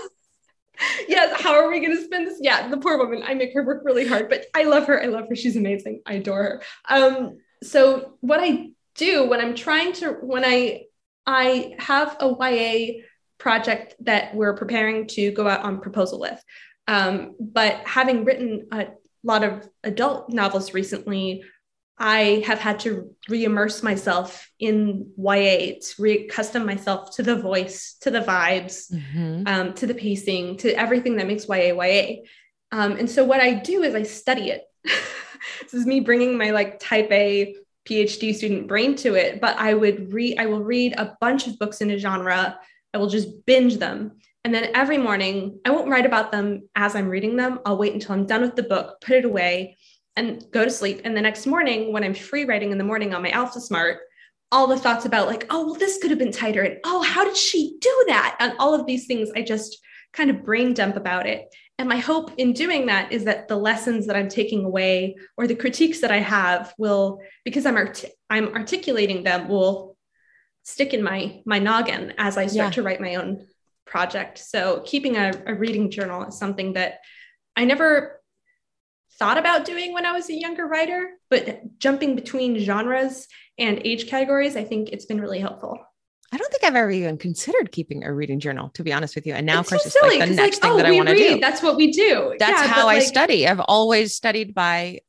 yes, 1.09 1.41
how 1.41 1.55
are 1.55 1.71
we 1.71 1.81
going 1.81 1.97
to 1.97 2.05
spend 2.05 2.27
this? 2.27 2.39
Yeah, 2.41 2.69
the 2.69 2.77
poor 2.77 2.99
woman. 2.99 3.23
I 3.27 3.35
make 3.35 3.55
her 3.55 3.65
work 3.65 3.83
really 3.85 4.07
hard, 4.07 4.29
but 4.29 4.47
I 4.55 4.65
love 4.65 4.87
her. 4.87 5.03
I 5.03 5.07
love 5.07 5.29
her. 5.29 5.37
She's 5.37 5.57
amazing. 5.57 6.03
I 6.07 6.15
adore 6.15 6.43
her. 6.43 6.63
Um, 6.89 7.39
so 7.63 8.15
what 8.21 8.41
I 8.41 8.71
do 8.95 9.27
when 9.27 9.41
I'm 9.41 9.55
trying 9.55 9.93
to, 9.95 10.13
when 10.13 10.45
I, 10.45 10.85
I 11.27 11.75
have 11.79 12.17
a 12.21 12.29
YA 12.29 13.03
project 13.39 13.97
that 14.01 14.35
we're 14.35 14.55
preparing 14.55 15.07
to 15.09 15.31
go 15.33 15.49
out 15.49 15.63
on 15.63 15.81
proposal 15.81 16.21
with. 16.21 16.43
Um, 16.87 17.35
but 17.39 17.87
having 17.87 18.25
written 18.25 18.69
a 18.73 18.89
lot 19.29 19.45
of 19.45 19.69
adult 19.85 20.31
novels 20.31 20.75
recently, 20.75 21.45
I 21.99 22.43
have 22.47 22.59
had 22.59 22.81
to 22.81 23.15
re-immerse 23.29 23.83
myself 23.83 24.49
in 24.59 25.13
YA, 25.17 25.75
to 25.81 25.95
re-custom 25.99 26.65
myself 26.65 27.15
to 27.17 27.23
the 27.23 27.37
voice, 27.37 27.97
to 28.01 28.11
the 28.11 28.21
vibes, 28.21 28.93
mm-hmm. 28.93 29.43
um, 29.47 29.75
to 29.75 29.87
the 29.87 29.95
pacing, 29.95 30.57
to 30.59 30.73
everything 30.79 31.17
that 31.17 31.27
makes 31.27 31.49
YA 31.49 31.75
YA. 31.75 32.17
Um, 32.71 32.93
and 32.93 33.11
so 33.11 33.25
what 33.25 33.41
I 33.41 33.55
do 33.55 33.83
is 33.83 33.95
I 33.95 34.05
study 34.05 34.51
it. 34.51 34.63
this 34.85 35.75
is 35.75 35.87
me 35.87 36.01
bringing 36.01 36.39
my 36.39 36.51
like 36.51 36.79
type 36.79 37.11
A 37.11 37.57
PhD 37.89 38.35
student 38.35 38.69
brain 38.69 38.95
to 38.97 39.15
it, 39.15 39.41
but 39.41 39.57
I 39.59 39.75
would 39.75 40.13
read, 40.13 40.39
I 40.39 40.47
will 40.47 40.63
read 40.63 40.95
a 40.97 41.17
bunch 41.21 41.47
of 41.47 41.59
books 41.59 41.81
in 41.81 41.91
a 41.91 41.99
genre. 41.99 42.59
I 42.95 42.99
will 42.99 43.09
just 43.09 43.45
binge 43.45 43.79
them. 43.79 44.19
And 44.49 44.55
then 44.55 44.71
every 44.75 44.97
morning, 44.97 45.61
I 45.67 45.71
won't 45.71 45.91
write 45.91 46.07
about 46.07 46.33
them 46.33 46.71
as 46.75 46.97
I'm 46.97 47.11
reading 47.11 47.37
them. 47.37 47.61
I'll 47.67 47.77
wait 47.77 47.93
until 47.93 48.15
I'm 48.15 48.25
done 48.25 48.41
with 48.41 48.57
the 48.57 48.63
book, 48.63 48.99
put 49.03 49.17
it 49.17 49.27
away, 49.27 49.77
and 50.17 50.43
go 50.51 50.65
to 50.65 50.71
sleep. 50.71 51.03
And 51.05 51.15
the 51.15 51.21
next 51.21 51.47
morning, 51.47 51.93
when 51.93 52.03
I'm 52.03 52.15
free 52.15 52.47
writing 52.47 52.73
in 52.73 52.79
the 52.79 52.83
morning 52.83 53.13
on 53.13 53.21
my 53.21 53.29
Alpha 53.29 53.61
Smart, 53.61 53.99
all 54.51 54.67
the 54.67 54.79
thoughts 54.79 55.05
about, 55.05 55.27
like, 55.27 55.45
oh, 55.51 55.67
well, 55.67 55.75
this 55.75 55.99
could 55.99 56.09
have 56.09 56.19
been 56.19 56.33
tighter. 56.33 56.63
And 56.63 56.79
oh, 56.85 57.03
how 57.03 57.25
did 57.25 57.37
she 57.37 57.77
do 57.79 58.05
that? 58.07 58.37
And 58.41 58.55
all 58.59 58.73
of 58.73 58.87
these 58.87 59.07
things, 59.07 59.29
I 59.37 59.43
just 59.43 59.77
kind 60.15 60.31
of 60.31 60.47
brain 60.47 60.73
dump 60.73 60.97
about 60.97 61.27
it. 61.27 61.55
And 61.79 61.87
my 61.87 61.99
hope 61.99 62.31
in 62.39 62.55
doing 62.55 62.87
that 62.87 63.13
is 63.13 63.25
that 63.25 63.49
the 63.49 63.57
lessons 63.57 64.07
that 64.07 64.17
I'm 64.17 64.31
taking 64.31 64.65
away 64.65 65.17
or 65.37 65.47
the 65.47 65.57
critiques 65.57 66.01
that 66.01 66.11
I 66.11 66.21
have 66.21 66.73
will, 66.79 67.21
because 67.45 67.67
I'm 67.67 67.77
art- 67.77 68.07
I'm 68.31 68.49
articulating 68.55 69.25
them, 69.25 69.47
will 69.47 69.99
stick 70.63 70.95
in 70.95 71.03
my 71.03 71.43
my 71.45 71.59
noggin 71.59 72.15
as 72.17 72.39
I 72.39 72.47
start 72.47 72.69
yeah. 72.69 72.71
to 72.71 72.83
write 72.83 73.03
my 73.03 73.17
own 73.17 73.47
project. 73.89 74.39
So 74.39 74.83
keeping 74.85 75.17
a, 75.17 75.33
a 75.47 75.55
reading 75.55 75.91
journal 75.91 76.25
is 76.25 76.39
something 76.39 76.75
that 76.75 77.01
I 77.57 77.65
never 77.65 78.21
thought 79.19 79.39
about 79.39 79.65
doing 79.65 79.93
when 79.93 80.07
I 80.07 80.13
was 80.13 80.31
a 80.31 80.39
younger 80.39 80.67
writer, 80.67 81.11
but 81.29 81.79
jumping 81.79 82.15
between 82.15 82.59
genres 82.59 83.27
and 83.59 83.81
age 83.85 84.09
categories, 84.09 84.57
I 84.57 84.65
think 84.65 84.91
it's 84.91 85.07
been 85.07 85.21
really 85.21 85.41
helpful. 85.41 85.79
I 86.31 86.37
don't 86.37 86.51
think 86.53 86.63
I've 86.63 86.77
ever 86.77 86.91
even 86.91 87.17
considered 87.17 87.73
keeping 87.73 88.05
a 88.05 88.13
reading 88.13 88.39
journal, 88.39 88.69
to 88.75 88.85
be 88.85 88.93
honest 88.93 89.15
with 89.15 89.27
you. 89.27 89.33
And 89.33 89.47
now, 89.47 89.61
it's 89.61 89.73
of 89.73 89.81
course, 89.81 89.93
so 89.93 90.07
it's 90.07 90.19
like 90.19 90.29
the 90.29 90.35
next 90.35 90.57
like, 90.57 90.63
thing 90.63 90.73
oh, 90.73 90.77
that 90.77 90.87
I 90.87 90.93
want 90.93 91.09
to 91.09 91.17
do. 91.17 91.41
That's 91.41 91.63
what 91.63 91.77
we 91.77 91.91
do. 91.91 92.37
That's 92.39 92.63
yeah, 92.63 92.69
how 92.69 92.83
I 92.83 92.97
like, 92.97 93.03
study. 93.03 93.49
I've 93.49 93.61
always 93.61 94.15
studied 94.15 94.55
by 94.55 95.01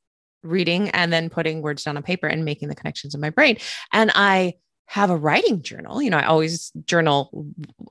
reading 0.44 0.90
and 0.92 1.12
then 1.12 1.30
putting 1.30 1.62
words 1.62 1.84
down 1.84 1.98
on 1.98 2.04
paper 2.04 2.28
and 2.28 2.46
making 2.46 2.70
the 2.70 2.76
connections 2.76 3.14
in 3.16 3.22
my 3.22 3.32
brain. 3.32 3.58
And 3.92 4.12
I 4.16 4.54
have 4.90 5.10
a 5.12 5.16
writing 5.16 5.62
journal. 5.62 6.02
You 6.02 6.10
know, 6.10 6.18
I 6.18 6.26
always 6.26 6.72
journal 6.86 7.46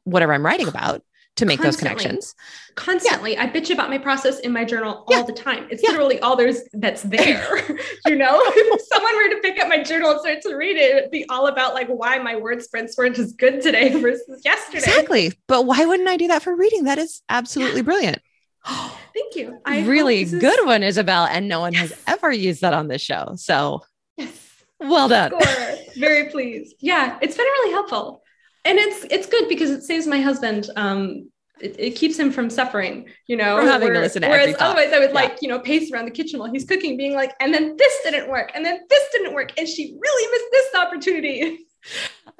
whatever 0.05 0.33
I'm 0.33 0.45
writing 0.45 0.67
about 0.69 1.03
to 1.37 1.47
make 1.47 1.61
those 1.61 1.77
connections. 1.77 2.35
constantly. 2.75 3.39
I 3.39 3.47
bitch 3.49 3.71
about 3.73 3.91
my 3.91 3.99
process 3.99 4.41
in 4.41 4.51
my 4.53 4.65
journal 4.65 5.05
Yeah. 5.09 5.19
all 5.19 5.25
the 5.25 5.33
time. 5.33 5.69
It's 5.71 5.81
Yeah. 5.85 5.91
literally 5.91 6.19
all 6.19 6.35
there's 6.35 6.63
that's 6.73 7.03
there. 7.15 7.59
you 8.07 8.17
know, 8.17 8.41
if 8.45 8.81
someone 8.93 9.15
were 9.15 9.29
to 9.37 9.41
pick 9.41 9.63
up 9.63 9.69
my 9.69 9.81
journal 9.85 10.11
and 10.11 10.21
start 10.21 10.41
to 10.43 10.55
read 10.57 10.77
it, 10.77 10.97
it'd 10.97 11.11
be 11.13 11.25
all 11.29 11.47
about 11.47 11.75
like 11.75 11.87
why 11.87 12.19
my 12.19 12.35
word 12.35 12.61
sprints 12.65 12.99
weren't 12.99 13.17
as 13.21 13.33
good 13.35 13.61
today 13.61 13.91
versus 14.01 14.43
yesterday. 14.45 14.79
Exactly. 14.79 15.33
But 15.47 15.67
why 15.67 15.85
wouldn't 15.85 16.09
I 16.09 16.17
do 16.17 16.27
that 16.27 16.43
for 16.43 16.57
reading? 16.57 16.85
That 16.85 16.99
is 16.99 17.23
absolutely 17.29 17.83
brilliant. 17.83 18.19
Thank 18.67 19.37
you. 19.37 19.61
I 19.65 19.83
really 19.87 20.23
is- 20.23 20.35
good 20.35 20.67
one, 20.67 20.83
Isabel. 20.83 21.27
And 21.27 21.47
no 21.47 21.61
one 21.61 21.75
has 21.75 21.93
ever 22.09 22.33
used 22.33 22.63
that 22.63 22.75
on 22.75 22.89
this 22.89 23.03
show. 23.03 23.35
So 23.37 23.83
Yes. 24.17 24.48
Well 24.81 25.09
done. 25.09 25.33
Very 25.97 26.31
pleased. 26.31 26.75
Yeah, 26.81 27.19
it's 27.21 27.37
been 27.37 27.47
really 27.47 27.73
helpful. 27.73 28.23
And 28.65 28.79
it's 28.79 29.05
it's 29.11 29.27
good 29.27 29.49
because 29.49 29.71
it 29.71 29.83
saves 29.83 30.07
my 30.07 30.21
husband 30.21 30.69
um 30.77 31.31
it, 31.61 31.75
it 31.79 31.91
keeps 31.97 32.17
him 32.17 32.31
from 32.31 32.51
suffering, 32.51 33.09
you 33.27 33.37
know. 33.37 33.57
From 33.57 33.67
having 33.67 33.93
to 33.93 34.01
listen 34.01 34.23
to 34.23 34.29
whereas 34.29 34.55
otherwise 34.61 34.93
I 34.93 34.99
would 35.01 35.09
Yeah. 35.11 35.15
like, 35.15 35.39
you 35.43 35.49
know, 35.49 35.59
pace 35.59 35.91
around 35.93 36.05
the 36.05 36.13
kitchen 36.13 36.39
while 36.39 36.51
he's 36.53 36.65
cooking, 36.65 36.97
being 36.97 37.15
like, 37.15 37.33
and 37.41 37.53
then 37.53 37.77
this 37.77 37.93
didn't 38.05 38.29
work, 38.29 38.53
and 38.55 38.65
then 38.65 38.81
this 38.89 39.03
didn't 39.13 39.35
work, 39.35 39.51
and 39.59 39.67
she 39.67 39.97
really 40.01 40.33
missed 40.33 40.51
this 40.53 40.81
opportunity. 40.81 41.59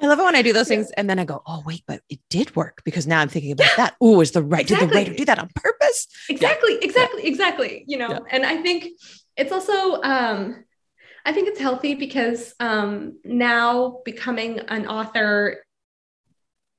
I 0.01 0.07
love 0.07 0.19
it 0.19 0.23
when 0.23 0.35
I 0.35 0.41
do 0.41 0.53
those 0.53 0.69
Yeah. 0.69 0.77
things 0.77 0.91
and 0.91 1.09
then 1.09 1.19
I 1.19 1.25
go, 1.25 1.41
oh, 1.45 1.63
wait, 1.65 1.83
but 1.87 2.01
it 2.09 2.19
did 2.29 2.55
work 2.55 2.81
because 2.85 3.07
now 3.07 3.19
I'm 3.19 3.27
thinking 3.27 3.51
about 3.51 3.67
that. 3.75 3.95
Oh, 3.99 4.21
is 4.21 4.31
the 4.31 4.41
right, 4.43 4.65
did 4.65 4.79
the 4.79 4.87
writer 4.87 5.13
do 5.13 5.25
that 5.25 5.39
on 5.39 5.49
purpose? 5.55 6.07
exactly 6.29 6.77
exactly 6.81 7.25
exactly 7.25 7.83
you 7.87 7.97
know 7.97 8.09
Yeah. 8.11 8.19
and 8.29 8.45
i 8.45 8.57
think 8.61 8.87
it's 9.35 9.51
also 9.51 9.99
um 10.03 10.63
i 11.29 11.31
think 11.31 11.47
it's 11.47 11.59
healthy 11.59 11.93
because 11.93 12.41
um 12.59 13.19
now 13.23 13.99
becoming 14.03 14.59
an 14.75 14.87
author 14.87 15.63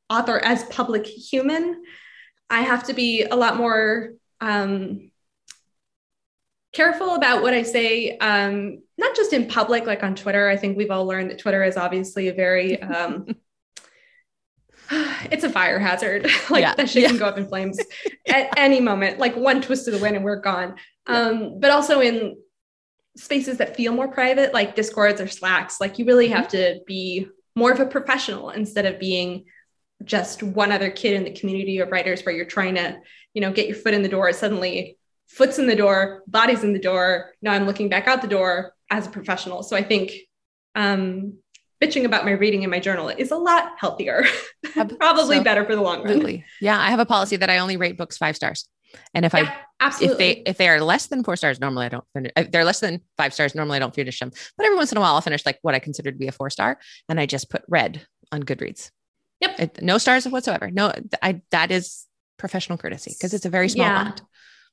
author 0.09 0.39
as 0.53 0.65
public 0.65 1.07
human 1.07 1.83
i 2.51 2.61
have 2.61 2.83
to 2.85 2.93
be 2.93 3.23
a 3.23 3.37
lot 3.37 3.57
more 3.57 4.11
um 4.41 5.11
careful 6.73 7.15
about 7.15 7.43
what 7.43 7.55
i 7.55 7.63
say 7.63 8.17
um 8.19 8.83
not 8.99 9.15
just 9.15 9.33
in 9.33 9.47
public 9.47 9.87
like 9.87 10.03
on 10.03 10.15
twitter 10.17 10.49
i 10.49 10.57
think 10.57 10.77
we've 10.77 10.91
all 10.91 11.07
learned 11.07 11.31
that 11.31 11.39
twitter 11.39 11.63
is 11.63 11.77
obviously 11.77 12.27
a 12.29 12.35
very 12.35 12.81
um 12.83 13.27
it's 14.91 15.45
a 15.45 15.51
fire 15.51 15.79
hazard 15.79 16.25
like 16.51 16.63
Yeah. 16.63 16.75
that 16.75 16.91
shit 16.91 17.03
Yeah. 17.03 17.09
can 17.11 17.19
go 17.19 17.27
up 17.27 17.39
in 17.39 17.47
flames 17.47 17.79
at 18.29 18.49
any 18.57 18.81
moment, 18.81 19.19
like 19.19 19.37
one 19.37 19.61
twist 19.63 19.87
of 19.89 19.95
the 19.95 20.01
wind 20.01 20.17
and 20.17 20.25
we're 20.25 20.41
gone. 20.41 20.75
Um, 21.07 21.59
but 21.61 21.71
also 21.71 22.01
in 22.01 22.37
spaces 23.21 23.59
that 23.59 23.77
feel 23.77 23.93
more 23.93 24.09
private, 24.09 24.53
like 24.55 24.75
discords 24.75 25.21
or 25.21 25.29
slacks, 25.29 25.81
like 25.81 25.99
you 25.99 26.05
really 26.05 26.29
have 26.29 26.49
to 26.49 26.81
be 26.87 27.27
more 27.55 27.71
of 27.73 27.81
a 27.81 27.87
professional 27.87 28.51
instead 28.51 28.87
of 28.87 28.99
being 28.99 29.45
just 30.05 30.43
one 30.43 30.73
other 30.73 30.91
kid 30.91 31.15
in 31.15 31.25
the 31.25 31.31
community 31.33 31.79
of 31.79 31.91
writers 31.91 32.23
where 32.23 32.35
you're 32.35 32.45
trying 32.47 32.77
to, 32.77 32.97
you 33.35 33.41
know, 33.41 33.53
get 33.53 33.67
your 33.69 33.77
foot 33.77 33.93
in 33.95 34.03
the 34.03 34.09
door. 34.09 34.33
Suddenly, 34.33 34.97
foot's 35.29 35.59
in 35.59 35.67
the 35.67 35.77
door, 35.77 36.23
body's 36.27 36.65
in 36.65 36.73
the 36.73 36.79
door. 36.79 37.33
Now 37.43 37.53
I'm 37.53 37.67
looking 37.67 37.89
back 37.89 38.09
out 38.09 38.23
the 38.23 38.29
door 38.29 38.73
as 38.91 39.07
a 39.07 39.11
professional. 39.11 39.63
So 39.63 39.77
I 39.77 39.83
think 39.83 40.13
um, 40.75 41.35
bitching 41.83 42.05
about 42.05 42.25
my 42.25 42.31
reading 42.33 42.63
in 42.63 42.71
my 42.71 42.81
journal 42.81 43.09
is 43.09 43.31
a 43.31 43.37
lot 43.37 43.73
healthier, 43.79 44.25
probably 44.99 45.37
So- 45.37 45.45
better 45.45 45.65
for 45.67 45.75
the 45.77 45.83
long 45.83 45.99
run. 45.99 46.07
Absolutely. 46.09 46.45
Yeah. 46.61 46.79
I 46.81 46.91
have 46.91 47.01
a 47.01 47.07
policy 47.07 47.37
that 47.37 47.51
I 47.51 47.59
only 47.59 47.77
rate 47.77 47.97
books 47.99 48.17
five 48.17 48.37
stars. 48.37 48.69
And 49.15 49.25
if 49.25 49.35
I 49.35 49.53
absolutely. 49.81 50.13
if 50.13 50.19
they 50.19 50.51
if 50.51 50.57
they 50.59 50.69
are 50.69 50.81
less 50.81 51.07
than 51.07 51.25
four 51.25 51.37
stars, 51.37 51.61
normally 51.61 51.87
I 51.87 51.89
don't 51.89 52.05
finish. 52.13 52.33
If 52.37 52.51
they're 52.51 52.65
less 52.65 52.81
than 52.81 53.01
five 53.17 53.35
stars, 53.35 53.55
normally 53.55 53.77
I 53.77 53.81
don't 53.81 53.95
finish 53.95 54.19
them. 54.19 54.31
But 54.57 54.67
every 54.67 54.77
once 54.77 54.93
in 54.93 54.99
a 54.99 55.01
while, 55.01 55.15
I'll 55.15 55.21
finish 55.21 55.45
like 55.47 55.59
what 55.63 55.75
I 55.75 55.79
consider 55.79 56.11
to 56.11 56.19
be 56.19 56.29
a 56.29 56.33
four 56.33 56.51
star, 56.51 56.79
and 57.09 57.19
I 57.21 57.27
just 57.27 57.51
put 57.51 57.63
read 57.69 58.07
on 58.33 58.43
Goodreads. 58.43 58.91
Yep. 59.41 59.61
It, 59.61 59.83
no 59.83 59.99
stars 59.99 60.27
whatsoever. 60.29 60.71
No, 60.71 60.93
I 61.23 61.41
that 61.51 61.71
is 61.71 62.07
professional 62.39 62.79
courtesy 62.79 63.15
because 63.17 63.35
it's 63.35 63.47
a 63.47 63.51
very 63.51 63.69
small 63.69 63.87
Yeah. 63.87 64.05
font. 64.05 64.23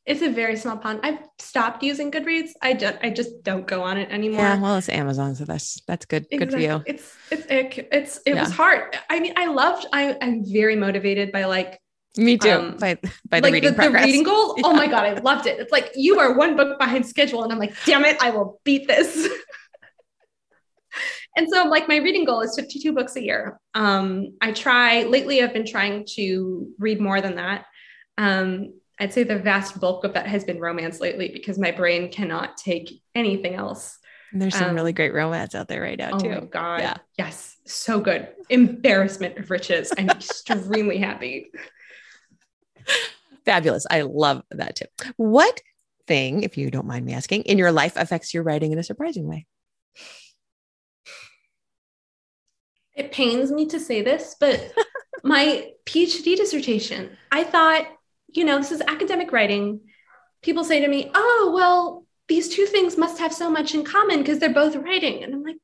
It's 0.05 0.21
a 0.21 0.29
very 0.31 0.55
small 0.55 0.77
pond. 0.77 1.01
I've 1.03 1.19
stopped 1.37 1.83
using 1.83 2.11
Goodreads. 2.11 2.51
I 2.61 2.71
don't. 2.71 2.97
I 3.03 3.09
just 3.09 3.43
don't 3.43 3.67
go 3.67 3.83
on 3.83 3.97
it 3.97 4.09
anymore. 4.09 4.39
Yeah, 4.39 4.61
well, 4.61 4.77
it's 4.77 4.87
Amazon, 4.87 5.35
so 5.35 5.43
that's 5.43 5.81
that's 5.85 6.05
good. 6.05 6.25
Good 6.31 6.49
for 6.49 6.59
you. 6.59 6.81
It's 6.85 7.13
it's 7.29 7.45
it, 7.49 7.89
it's 7.91 8.19
it 8.25 8.33
was 8.33 8.49
hard. 8.51 8.97
I 9.09 9.19
mean, 9.19 9.33
I 9.35 9.47
loved. 9.47 9.85
I 9.91 10.15
I'm 10.21 10.45
very 10.45 10.77
motivated 10.77 11.33
by 11.33 11.43
like 11.43 11.77
Me 12.17 12.37
too. 12.37 12.49
um, 12.49 12.77
by 12.77 12.97
by 13.29 13.39
the 13.39 13.47
like 13.47 13.53
reading 13.53 13.71
the, 13.71 13.75
progress. 13.75 14.05
reading 14.05 14.23
goal. 14.23 14.55
Oh 14.63 14.73
my 14.73 14.87
god, 14.87 15.05
I 15.05 15.13
loved 15.21 15.45
it. 15.45 15.59
It's 15.59 15.71
like 15.71 15.91
you 15.95 16.19
are 16.19 16.37
one 16.37 16.55
book 16.55 16.79
behind 16.79 17.05
schedule, 17.05 17.43
and 17.43 17.51
I'm 17.51 17.59
like, 17.59 17.73
damn 17.85 18.05
it, 18.05 18.17
I 18.21 18.31
will 18.31 18.59
beat 18.63 18.87
this. 18.87 19.27
and 21.37 21.47
so, 21.49 21.65
like, 21.65 21.87
my 21.87 21.97
reading 21.97 22.25
goal 22.25 22.41
is 22.41 22.55
52 22.55 22.93
books 22.93 23.15
a 23.15 23.23
year. 23.23 23.59
Um, 23.73 24.33
I 24.41 24.51
try 24.51 25.03
lately. 25.03 25.43
I've 25.43 25.53
been 25.53 25.65
trying 25.65 26.05
to 26.15 26.67
read 26.79 26.99
more 26.99 27.21
than 27.21 27.35
that. 27.35 27.65
Um, 28.17 28.73
I'd 28.99 29.13
say 29.13 29.23
the 29.23 29.37
vast 29.37 29.79
bulk 29.79 30.03
of 30.03 30.13
that 30.13 30.27
has 30.27 30.43
been 30.43 30.59
romance 30.59 30.99
lately 30.99 31.29
because 31.31 31.59
my 31.59 31.71
brain 31.71 32.11
cannot 32.11 32.57
take 32.57 33.01
anything 33.13 33.53
else. 33.53 33.99
And 34.33 34.41
there's 34.41 34.55
some 34.55 34.71
um, 34.71 34.75
really 34.75 34.91
great 34.91 35.13
romance 35.13 35.55
out 35.55 35.67
there 35.67 35.81
right 35.81 35.97
now 35.97 36.11
Oh 36.13 36.19
too. 36.19 36.29
my 36.29 36.39
god! 36.41 36.81
Yeah. 36.81 36.97
Yes, 37.17 37.55
so 37.65 37.99
good. 37.99 38.27
Embarrassment 38.49 39.37
of 39.37 39.51
riches. 39.51 39.93
I'm 39.97 40.09
extremely 40.09 40.97
happy. 40.97 41.51
Fabulous. 43.47 43.87
I 43.89 44.01
love 44.01 44.43
that 44.51 44.75
tip. 44.75 44.91
What 45.15 45.61
thing, 46.05 46.43
if 46.43 46.57
you 46.57 46.69
don't 46.69 46.85
mind 46.85 47.05
me 47.05 47.13
asking, 47.13 47.43
in 47.43 47.57
your 47.57 47.71
life 47.71 47.93
affects 47.95 48.33
your 48.33 48.43
writing 48.43 48.73
in 48.73 48.77
a 48.77 48.83
surprising 48.83 49.25
way? 49.25 49.45
It 52.93 53.13
pains 53.13 53.51
me 53.51 53.67
to 53.67 53.79
say 53.79 54.01
this, 54.01 54.35
but 54.37 54.71
my 55.23 55.69
PhD 55.85 56.35
dissertation, 56.35 57.15
I 57.31 57.45
thought, 57.45 57.85
you 58.27 58.43
know, 58.43 58.57
this 58.57 58.73
is 58.73 58.81
academic 58.81 59.31
writing. 59.31 59.79
People 60.41 60.65
say 60.65 60.81
to 60.81 60.87
me, 60.89 61.09
oh, 61.15 61.51
well, 61.55 62.05
these 62.27 62.49
two 62.53 62.65
things 62.65 62.97
must 62.97 63.19
have 63.19 63.31
so 63.33 63.49
much 63.49 63.73
in 63.73 63.85
common 63.85 64.19
because 64.19 64.39
they're 64.39 64.53
both 64.53 64.75
writing. 64.75 65.23
And 65.23 65.33
I'm 65.33 65.43
like, 65.43 65.55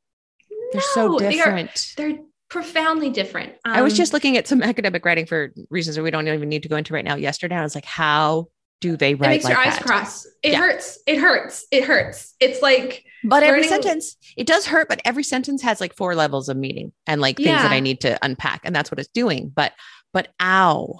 no, 0.50 0.58
They're 0.72 0.82
so 0.94 1.08
"No, 1.08 1.20
they 1.20 1.26
are- 1.26 1.32
different. 1.32 1.94
They're, 1.98 2.20
profoundly 2.54 3.10
different. 3.10 3.54
I 3.66 3.82
was 3.82 3.94
Um, 3.94 3.98
just 3.98 4.14
looking 4.14 4.38
at 4.38 4.48
some 4.48 4.62
academic 4.62 5.04
writing 5.04 5.26
for 5.26 5.52
reasons 5.72 5.96
that 5.96 6.04
we 6.04 6.12
don't 6.12 6.28
even 6.28 6.48
need 6.50 6.62
to 6.62 6.70
go 6.70 6.76
into 6.76 6.94
right 6.94 7.04
now. 7.04 7.16
Yesterday, 7.16 7.56
I 7.56 7.64
was 7.64 7.74
like, 7.74 7.84
how 7.86 8.48
do 8.80 8.96
they 8.96 9.16
write? 9.16 9.28
it 9.28 9.30
makes 9.32 9.44
like 9.46 9.54
your 9.54 9.60
eyes 9.66 9.74
that? 9.80 9.84
cross. 9.88 10.26
It 10.44 10.52
Yeah. 10.52 10.60
hurts. 10.60 11.00
It 11.08 11.18
hurts. 11.18 11.66
It 11.72 11.84
hurts. 11.84 12.36
It's 12.40 12.62
like, 12.62 13.06
But 13.24 13.42
every 13.42 13.62
learning- 13.64 13.82
sentence, 13.82 14.18
it 14.38 14.46
does 14.46 14.68
hurt, 14.68 14.88
but 14.88 15.02
every 15.04 15.24
sentence 15.24 15.64
has 15.64 15.82
like 15.82 15.96
four 15.96 16.14
levels 16.14 16.48
of 16.48 16.56
meaning 16.58 16.92
and 17.08 17.20
like 17.22 17.38
things 17.38 17.48
that 17.62 17.72
I 17.72 17.80
need 17.80 18.02
to 18.02 18.20
unpack. 18.24 18.62
And 18.66 18.76
that's 18.76 18.92
what 18.92 19.00
it's 19.00 19.10
doing. 19.10 19.52
But, 19.56 19.74
but 20.14 20.28
ow. 20.40 21.00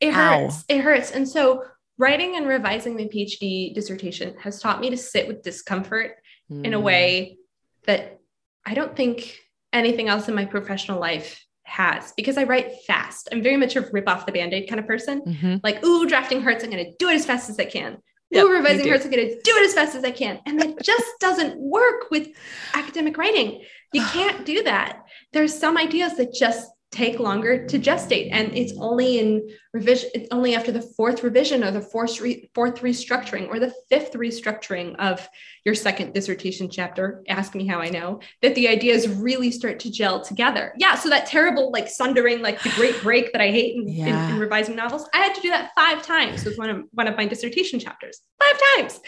it 0.00 0.12
Ow. 0.12 0.42
hurts. 0.48 0.64
It 0.68 0.80
hurts. 0.82 1.12
And 1.12 1.26
so 1.26 1.64
writing 1.96 2.36
and 2.36 2.46
revising 2.46 2.94
my 2.94 3.04
PhD 3.04 3.72
dissertation 3.74 4.34
has 4.42 4.60
taught 4.60 4.80
me 4.82 4.90
to 4.90 4.98
sit 4.98 5.26
with 5.28 5.42
discomfort 5.42 6.16
in 6.50 6.74
a 6.74 6.78
Mm. 6.78 6.82
way 6.82 7.38
that 7.86 8.18
I 8.66 8.74
don't 8.74 8.94
think 8.94 9.38
anything 9.74 10.08
else 10.08 10.28
in 10.28 10.34
my 10.34 10.44
professional 10.44 10.98
life 11.00 11.44
has 11.64 12.12
because 12.16 12.38
I 12.38 12.44
write 12.44 12.72
fast. 12.86 13.28
I'm 13.32 13.42
very 13.42 13.56
much 13.56 13.76
a 13.76 13.80
rip 13.92 14.08
off 14.08 14.26
the 14.26 14.32
band-aid 14.32 14.68
kind 14.68 14.78
of 14.78 14.86
person. 14.86 15.22
Mhm. 15.22 15.60
Like, 15.62 15.84
ooh, 15.84 16.06
drafting 16.06 16.40
hurts, 16.40 16.62
I'm 16.64 16.70
gonna 16.70 16.92
do 16.98 17.08
it 17.08 17.14
as 17.14 17.26
fast 17.26 17.50
as 17.50 17.58
I 17.58 17.64
can. 17.64 17.98
Yep, 18.30 18.44
ooh, 18.44 18.52
revising 18.52 18.88
hurts, 18.88 19.04
I'm 19.04 19.10
gonna 19.10 19.28
do 19.28 19.56
it 19.56 19.66
as 19.66 19.74
fast 19.74 19.94
as 19.94 20.04
I 20.04 20.10
can. 20.10 20.40
And 20.46 20.60
that 20.60 20.82
just 20.82 21.04
doesn't 21.20 21.58
work 21.58 22.10
with 22.10 22.28
academic 22.74 23.16
writing. 23.18 23.62
You 23.92 24.04
can't 24.12 24.44
do 24.44 24.62
that. 24.64 25.04
There's 25.32 25.56
some 25.58 25.76
ideas 25.76 26.16
that 26.16 26.32
just 26.32 26.70
take 26.94 27.18
longer 27.18 27.66
to 27.66 27.78
gestate. 27.78 28.28
And 28.32 28.56
it's 28.56 28.72
only 28.78 29.18
in 29.18 29.48
revision, 29.72 30.10
it's 30.14 30.28
only 30.30 30.54
after 30.54 30.70
the 30.70 30.80
fourth 30.80 31.24
revision 31.24 31.64
or 31.64 31.72
the 31.72 31.80
fourth, 31.80 32.20
re- 32.20 32.48
fourth 32.54 32.80
restructuring 32.80 33.48
or 33.48 33.58
the 33.58 33.74
fifth 33.90 34.12
restructuring 34.12 34.94
of 34.96 35.28
your 35.64 35.74
second 35.74 36.14
dissertation 36.14 36.70
chapter, 36.70 37.24
ask 37.28 37.54
me 37.54 37.66
how 37.66 37.80
I 37.80 37.90
know, 37.90 38.20
that 38.42 38.54
the 38.54 38.68
ideas 38.68 39.08
really 39.08 39.50
start 39.50 39.80
to 39.80 39.90
gel 39.90 40.20
together. 40.22 40.72
Yeah. 40.78 40.94
So 40.94 41.10
that 41.10 41.26
terrible, 41.26 41.72
like 41.72 41.88
sundering, 41.88 42.40
like 42.40 42.62
the 42.62 42.72
great 42.76 43.02
break 43.02 43.32
that 43.32 43.40
I 43.40 43.50
hate 43.50 43.74
in, 43.76 43.88
in- 43.88 44.30
in 44.30 44.38
revising 44.38 44.76
novels, 44.76 45.08
I 45.12 45.18
had 45.18 45.34
to 45.34 45.40
do 45.40 45.50
that 45.50 45.72
five 45.74 46.02
times 46.02 46.44
with 46.44 46.56
one 46.56 46.70
of, 46.70 46.84
one 46.92 47.08
of 47.08 47.16
my 47.16 47.26
dissertation 47.26 47.80
chapters, 47.80 48.20
five 48.40 48.60
times. 48.76 49.00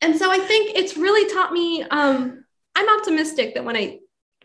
And 0.00 0.16
so 0.16 0.32
I 0.32 0.38
think 0.38 0.76
it's 0.76 0.96
really 0.96 1.32
taught 1.32 1.52
me, 1.52 1.82
um, 1.82 2.44
I'm 2.74 2.98
optimistic 2.98 3.54
that 3.54 3.64
when 3.64 3.76
I 3.76 3.98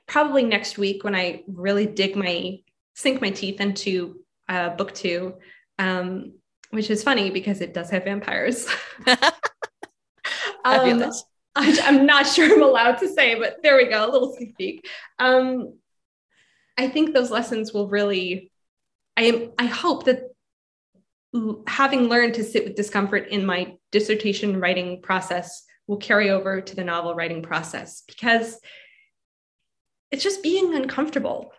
probably 0.08 0.44
next 0.44 0.78
week 0.78 1.04
when 1.04 1.16
I 1.16 1.44
really 1.48 1.86
dig 1.86 2.16
my 2.16 2.60
sink 2.96 3.22
my 3.22 3.30
teeth 3.30 3.62
into 3.62 4.20
uh, 4.50 4.70
book 4.70 4.94
two, 4.94 5.36
um, 5.78 6.34
which 6.72 6.90
is 6.90 7.04
funny 7.04 7.30
because 7.30 7.62
it 7.62 7.74
does 7.74 7.90
have 7.92 8.06
vampires. 8.06 8.68
um. 10.66 11.12
I, 11.60 11.76
I'm 11.86 12.06
not 12.06 12.28
sure 12.28 12.54
I'm 12.54 12.62
allowed 12.62 13.00
to 13.00 13.10
say, 13.12 13.34
but 13.34 13.64
there 13.64 13.78
we 13.78 13.86
go, 13.86 14.08
a 14.08 14.12
little 14.12 14.36
sneak 14.36 14.56
peek. 14.58 14.88
Um, 15.18 15.74
I 16.78 16.88
think 16.88 17.14
those 17.14 17.32
lessons 17.32 17.74
will 17.74 17.88
really. 17.88 18.52
I 19.16 19.24
am. 19.24 19.52
I 19.58 19.66
hope 19.66 20.06
that 20.06 20.22
having 21.66 22.10
learned 22.10 22.36
to 22.36 22.44
sit 22.44 22.64
with 22.64 22.76
discomfort 22.76 23.30
in 23.30 23.46
my 23.46 23.76
dissertation 23.92 24.60
writing 24.60 25.02
process 25.02 25.64
will 25.88 25.98
carry 25.98 26.30
over 26.30 26.62
to 26.62 26.76
the 26.76 26.84
novel 26.84 27.16
writing 27.16 27.42
process 27.42 28.04
because 28.08 28.60
it's 30.12 30.24
just 30.24 30.44
being 30.44 30.74
uncomfortable. 30.76 31.52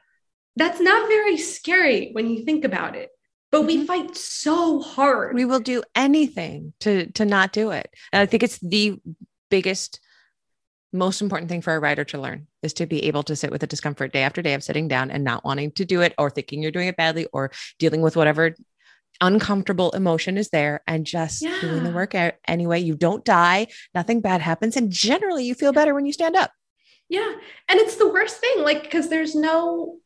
That's 0.56 0.80
not 0.80 1.08
very 1.08 1.36
scary 1.36 2.10
when 2.12 2.28
you 2.30 2.44
think 2.44 2.64
about 2.64 2.96
it. 2.96 3.10
but 3.50 3.62
we 3.62 3.76
mm-hmm. 3.76 3.86
fight 3.86 4.16
so 4.16 4.80
hard. 4.80 5.34
We 5.34 5.44
will 5.44 5.60
do 5.60 5.82
anything 5.94 6.74
to 6.80 7.10
to 7.12 7.24
not 7.24 7.52
do 7.52 7.70
it. 7.70 7.88
And 8.12 8.20
I 8.20 8.26
think 8.26 8.42
it's 8.42 8.58
the 8.58 9.00
biggest 9.50 10.00
most 10.92 11.20
important 11.20 11.50
thing 11.50 11.60
for 11.60 11.74
a 11.74 11.80
writer 11.80 12.04
to 12.04 12.18
learn 12.18 12.46
is 12.62 12.72
to 12.74 12.86
be 12.86 13.04
able 13.04 13.22
to 13.22 13.36
sit 13.36 13.50
with 13.50 13.60
the 13.60 13.66
discomfort 13.66 14.12
day 14.12 14.22
after 14.22 14.40
day 14.42 14.54
of 14.54 14.62
sitting 14.62 14.88
down 14.88 15.10
and 15.10 15.22
not 15.22 15.44
wanting 15.44 15.70
to 15.72 15.84
do 15.84 16.00
it 16.00 16.14
or 16.16 16.30
thinking 16.30 16.62
you're 16.62 16.72
doing 16.72 16.88
it 16.88 16.96
badly 16.96 17.26
or 17.32 17.50
dealing 17.78 18.00
with 18.00 18.16
whatever 18.16 18.54
uncomfortable 19.20 19.90
emotion 19.90 20.38
is 20.38 20.48
there 20.50 20.82
and 20.86 21.04
just 21.04 21.42
yeah. 21.42 21.60
doing 21.60 21.84
the 21.84 21.90
work 21.90 22.14
anyway. 22.46 22.80
You 22.80 22.94
don't 22.94 23.24
die, 23.24 23.66
nothing 23.94 24.20
bad 24.20 24.40
happens. 24.40 24.76
And 24.76 24.90
generally, 24.90 25.44
you 25.44 25.54
feel 25.54 25.72
better 25.72 25.94
when 25.94 26.06
you 26.06 26.12
stand 26.12 26.36
up. 26.36 26.52
Yeah. 27.08 27.32
And 27.68 27.80
it's 27.80 27.96
the 27.96 28.08
worst 28.08 28.38
thing, 28.38 28.62
like, 28.62 28.82
because 28.82 29.08
there's 29.08 29.34
no, 29.34 29.96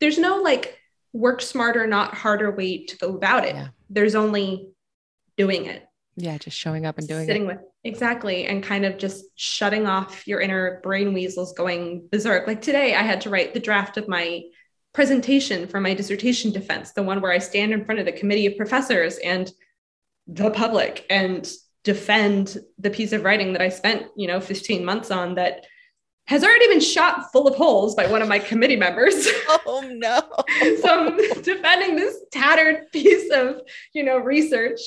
there's 0.00 0.18
no 0.18 0.36
like 0.36 0.78
work 1.12 1.40
smarter, 1.40 1.86
not 1.86 2.14
harder 2.14 2.50
way 2.50 2.84
to 2.84 2.96
go 2.98 3.14
about 3.14 3.44
it. 3.44 3.54
Yeah. 3.54 3.68
There's 3.88 4.14
only 4.14 4.68
doing 5.36 5.66
it. 5.66 5.86
Yeah. 6.16 6.36
Just 6.38 6.58
showing 6.58 6.84
up 6.84 6.98
and 6.98 7.08
doing 7.08 7.26
Sitting 7.26 7.44
it. 7.44 7.46
with 7.46 7.58
exactly. 7.84 8.46
And 8.46 8.62
kind 8.62 8.84
of 8.84 8.98
just 8.98 9.24
shutting 9.34 9.86
off 9.86 10.26
your 10.26 10.40
inner 10.40 10.80
brain 10.82 11.14
weasels 11.14 11.52
going 11.54 12.08
berserk. 12.10 12.46
Like 12.46 12.60
today, 12.60 12.94
I 12.94 13.02
had 13.02 13.22
to 13.22 13.30
write 13.30 13.54
the 13.54 13.60
draft 13.60 13.96
of 13.96 14.08
my 14.08 14.42
presentation 14.92 15.66
for 15.66 15.80
my 15.80 15.94
dissertation 15.94 16.52
defense, 16.52 16.92
the 16.92 17.02
one 17.02 17.22
where 17.22 17.32
I 17.32 17.38
stand 17.38 17.72
in 17.72 17.84
front 17.84 17.98
of 17.98 18.04
the 18.04 18.12
committee 18.12 18.46
of 18.46 18.58
professors 18.58 19.16
and 19.18 19.50
the 20.26 20.50
public 20.50 21.06
and 21.08 21.50
defend 21.84 22.58
the 22.78 22.90
piece 22.90 23.12
of 23.12 23.24
writing 23.24 23.52
that 23.52 23.62
I 23.62 23.68
spent, 23.68 24.06
you 24.16 24.28
know, 24.28 24.40
15 24.40 24.84
months 24.84 25.10
on 25.10 25.34
that 25.34 25.66
has 26.26 26.44
already 26.44 26.68
been 26.68 26.80
shot 26.80 27.32
full 27.32 27.48
of 27.48 27.56
holes 27.56 27.94
by 27.94 28.06
one 28.06 28.22
of 28.22 28.28
my 28.28 28.38
committee 28.38 28.76
members. 28.76 29.28
Oh 29.64 29.82
no. 29.86 30.20
so 30.80 30.88
I'm 30.88 31.16
defending 31.42 31.96
this 31.96 32.16
tattered 32.30 32.90
piece 32.92 33.30
of, 33.32 33.60
you 33.92 34.02
know, 34.02 34.18
research 34.18 34.80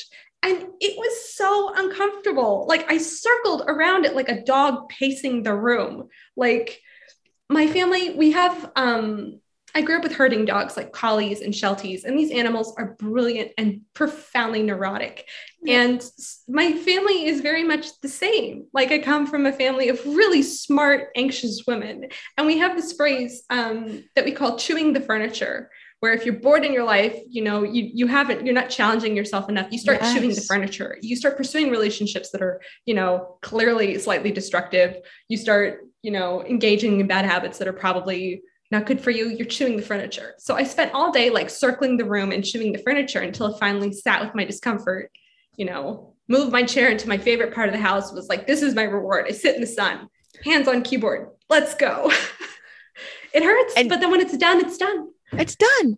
and 0.46 0.68
it 0.80 0.98
was 0.98 1.34
so 1.34 1.74
uncomfortable. 1.76 2.66
Like 2.68 2.90
I 2.92 3.00
circled 3.00 3.64
around 3.68 4.06
it 4.06 4.16
like 4.16 4.30
a 4.30 4.44
dog 4.44 4.90
pacing 4.90 5.44
the 5.44 5.56
room. 5.56 6.10
Like 6.36 6.82
my 7.50 7.68
family, 7.68 8.12
we 8.12 8.32
have 8.32 8.72
um 8.76 9.40
I 9.74 9.82
grew 9.82 9.98
up 9.98 10.04
with 10.04 10.14
herding 10.14 10.46
dogs 10.46 10.78
like 10.78 10.94
collies 10.94 11.42
and 11.42 11.54
shelties, 11.54 12.06
and 12.06 12.18
these 12.18 12.32
animals 12.32 12.74
are 12.78 12.96
brilliant 12.98 13.52
and 13.58 13.82
profoundly 13.94 14.64
neurotic. 14.64 15.28
And 15.68 16.04
my 16.48 16.74
family 16.74 17.26
is 17.26 17.42
very 17.42 17.64
much 17.64 18.00
the 18.02 18.08
same. 18.08 18.68
Like 18.74 18.92
I 18.92 19.00
come 19.00 19.28
from 19.28 19.46
a 19.46 19.54
family 19.54 19.90
of 19.90 20.06
really 20.06 20.42
smart, 20.42 21.10
anxious 21.16 21.64
women, 21.68 22.06
and 22.38 22.48
we 22.48 22.58
have 22.60 22.76
this 22.76 22.94
phrase 22.94 23.44
um, 23.50 24.04
that 24.16 24.26
we 24.26 24.32
call 24.32 24.58
"chewing 24.58 24.94
the 24.94 25.02
furniture." 25.02 25.70
Where 26.02 26.14
if 26.14 26.26
you're 26.26 26.36
bored 26.36 26.66
in 26.66 26.74
your 26.74 26.84
life, 26.84 27.18
you 27.28 27.44
know 27.44 27.64
you 27.64 27.90
you 27.94 28.08
haven't 28.08 28.46
you're 28.46 28.54
not 28.54 28.70
challenging 28.70 29.16
yourself 29.16 29.50
enough. 29.50 29.68
You 29.72 29.80
start 29.80 30.00
yes. 30.02 30.14
chewing 30.14 30.30
the 30.30 30.42
furniture. 30.42 30.98
You 31.02 31.16
start 31.16 31.38
pursuing 31.38 31.72
relationships 31.72 32.32
that 32.32 32.42
are 32.42 32.62
you 32.86 32.94
know 32.94 33.38
clearly 33.42 33.98
slightly 33.98 34.32
destructive. 34.32 34.98
You 35.30 35.38
start 35.38 35.82
you 36.04 36.12
know 36.12 36.44
engaging 36.44 37.00
in 37.00 37.08
bad 37.08 37.26
habits 37.26 37.58
that 37.58 37.68
are 37.68 37.74
probably 37.74 38.44
not 38.72 38.86
good 38.86 39.00
for 39.00 39.12
you. 39.12 39.30
You're 39.30 39.48
chewing 39.48 39.78
the 39.78 39.84
furniture. 39.84 40.34
So 40.38 40.56
I 40.56 40.64
spent 40.64 40.94
all 40.94 41.12
day 41.12 41.30
like 41.30 41.50
circling 41.50 41.98
the 41.98 42.06
room 42.06 42.32
and 42.32 42.44
chewing 42.44 42.72
the 42.72 42.80
furniture 42.80 43.20
until 43.20 43.54
I 43.54 43.60
finally 43.60 43.94
sat 43.94 44.22
with 44.24 44.36
my 44.36 44.44
discomfort, 44.44 45.12
you 45.58 45.66
know, 45.66 46.14
moved 46.28 46.52
my 46.52 46.64
chair 46.64 46.90
into 46.90 47.08
my 47.08 47.18
favorite 47.18 47.54
part 47.54 47.70
of 47.70 47.74
the 47.74 47.82
house, 47.82 48.14
was 48.14 48.30
like, 48.30 48.48
this 48.48 48.62
is 48.62 48.76
my 48.76 48.84
reward. 48.84 49.26
I 49.28 49.32
sit 49.32 49.56
in 49.56 49.62
the 49.62 49.68
sun, 49.68 50.08
hands 50.44 50.68
on 50.68 50.82
keyboard. 50.82 51.30
Let's 51.50 51.76
go. 51.76 52.12
it 53.34 53.44
hurts, 53.44 53.74
and 53.78 53.90
but 53.90 54.00
then 54.00 54.12
when 54.12 54.22
it's 54.22 54.38
done, 54.38 54.60
it's 54.60 54.78
done. 54.78 55.10
It's 55.34 55.56
done 55.56 55.98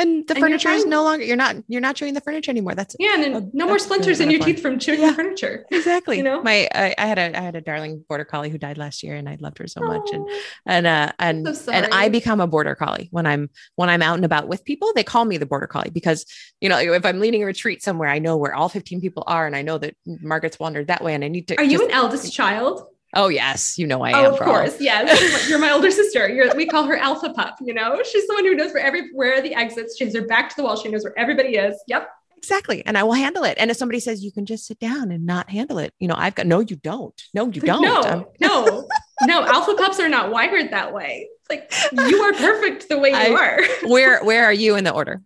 and 0.00 0.26
the 0.26 0.34
and 0.34 0.40
furniture 0.40 0.70
is 0.70 0.86
no 0.86 1.04
longer 1.04 1.24
you're 1.24 1.36
not 1.36 1.56
you're 1.68 1.80
not 1.80 1.94
chewing 1.94 2.14
the 2.14 2.20
furniture 2.20 2.50
anymore. 2.50 2.74
That's 2.74 2.96
yeah 2.98 3.22
and 3.22 3.36
a, 3.36 3.48
no 3.52 3.66
more 3.66 3.78
splinters 3.78 4.20
in 4.20 4.30
your 4.30 4.40
teeth 4.40 4.60
from 4.60 4.78
chewing 4.78 5.00
yeah, 5.00 5.10
the 5.10 5.14
furniture 5.14 5.66
exactly. 5.70 6.16
you 6.16 6.22
know? 6.22 6.42
My 6.42 6.68
I, 6.74 6.94
I, 6.96 7.06
had 7.06 7.18
a 7.18 7.38
i 7.38 7.40
had 7.40 7.56
a 7.56 7.60
darling 7.60 8.04
border 8.08 8.24
collie 8.24 8.50
who 8.50 8.58
died 8.58 8.78
last 8.78 9.02
year 9.02 9.14
and 9.14 9.28
i 9.28 9.36
loved 9.40 9.58
her 9.58 9.66
so 9.66 9.80
much. 9.80 10.08
And 10.12 10.28
and 10.66 10.86
uh 10.86 11.12
and 11.18 11.56
so 11.56 11.70
and 11.70 11.92
i 11.92 12.08
become 12.08 12.40
a 12.40 12.46
border 12.46 12.74
collie 12.74 13.08
when 13.10 13.26
i'm 13.26 13.50
when 13.76 13.90
i'm 13.90 14.02
out 14.02 14.14
and 14.14 14.24
about 14.24 14.48
with 14.48 14.64
people. 14.64 14.92
They 14.94 15.04
call 15.04 15.24
me 15.24 15.36
the 15.36 15.46
border 15.46 15.66
collie 15.66 15.90
because 15.90 16.24
you 16.60 16.68
know 16.68 16.78
if 16.78 17.04
i'm 17.04 17.20
leading 17.20 17.42
a 17.42 17.46
retreat 17.46 17.82
somewhere 17.82 18.08
i 18.08 18.18
know 18.18 18.36
where 18.36 18.54
all 18.54 18.68
15 18.68 19.00
people 19.00 19.24
are 19.26 19.46
and 19.46 19.54
i 19.54 19.62
know 19.62 19.78
that 19.78 19.94
margaret's 20.06 20.58
wandered 20.58 20.88
that 20.88 21.02
way 21.02 21.14
and 21.14 21.24
i 21.24 21.28
need 21.28 21.48
to 21.48 21.54
are 21.56 21.64
just, 21.64 21.72
you 21.72 21.84
an 21.84 21.90
eldest 21.90 22.32
child 22.32 22.86
Oh 23.14 23.28
yes, 23.28 23.76
you 23.76 23.86
know 23.86 24.02
I 24.02 24.12
oh, 24.12 24.26
am. 24.26 24.32
Of 24.34 24.38
course, 24.38 24.80
yes. 24.80 25.48
You're 25.48 25.58
my 25.58 25.72
older 25.72 25.90
sister. 25.90 26.28
You're, 26.28 26.54
we 26.54 26.66
call 26.66 26.84
her 26.84 26.96
Alpha 26.96 27.30
Pup. 27.30 27.56
You 27.60 27.74
know, 27.74 28.00
she's 28.04 28.26
the 28.26 28.34
one 28.34 28.44
who 28.44 28.54
knows 28.54 28.72
where 28.72 28.84
every 28.84 29.10
where 29.12 29.36
are 29.36 29.40
the 29.40 29.54
exits. 29.54 29.96
She 29.96 30.04
has 30.04 30.14
her 30.14 30.26
back 30.26 30.48
to 30.50 30.56
the 30.56 30.62
wall. 30.62 30.76
She 30.76 30.88
knows 30.88 31.02
where 31.02 31.18
everybody 31.18 31.56
is. 31.56 31.76
Yep. 31.88 32.08
Exactly, 32.36 32.86
and 32.86 32.96
I 32.96 33.02
will 33.02 33.14
handle 33.14 33.44
it. 33.44 33.58
And 33.58 33.70
if 33.70 33.76
somebody 33.76 34.00
says 34.00 34.24
you 34.24 34.32
can 34.32 34.46
just 34.46 34.66
sit 34.66 34.78
down 34.78 35.10
and 35.10 35.26
not 35.26 35.50
handle 35.50 35.78
it, 35.78 35.92
you 35.98 36.08
know, 36.08 36.14
I've 36.16 36.34
got 36.34 36.46
no. 36.46 36.60
You 36.60 36.76
don't. 36.76 37.20
No, 37.34 37.46
you 37.46 37.60
don't. 37.60 37.82
No, 37.82 38.32
no, 38.40 38.88
no. 39.22 39.44
Alpha 39.44 39.74
pups 39.74 39.98
are 40.00 40.08
not 40.08 40.30
wired 40.30 40.70
that 40.70 40.94
way. 40.94 41.28
It's 41.40 41.50
like 41.50 42.08
you 42.08 42.22
are 42.22 42.32
perfect 42.32 42.88
the 42.88 42.98
way 42.98 43.10
you 43.10 43.16
I, 43.16 43.28
are. 43.30 43.62
where 43.90 44.24
Where 44.24 44.44
are 44.44 44.52
you 44.52 44.76
in 44.76 44.84
the 44.84 44.92
order? 44.92 45.20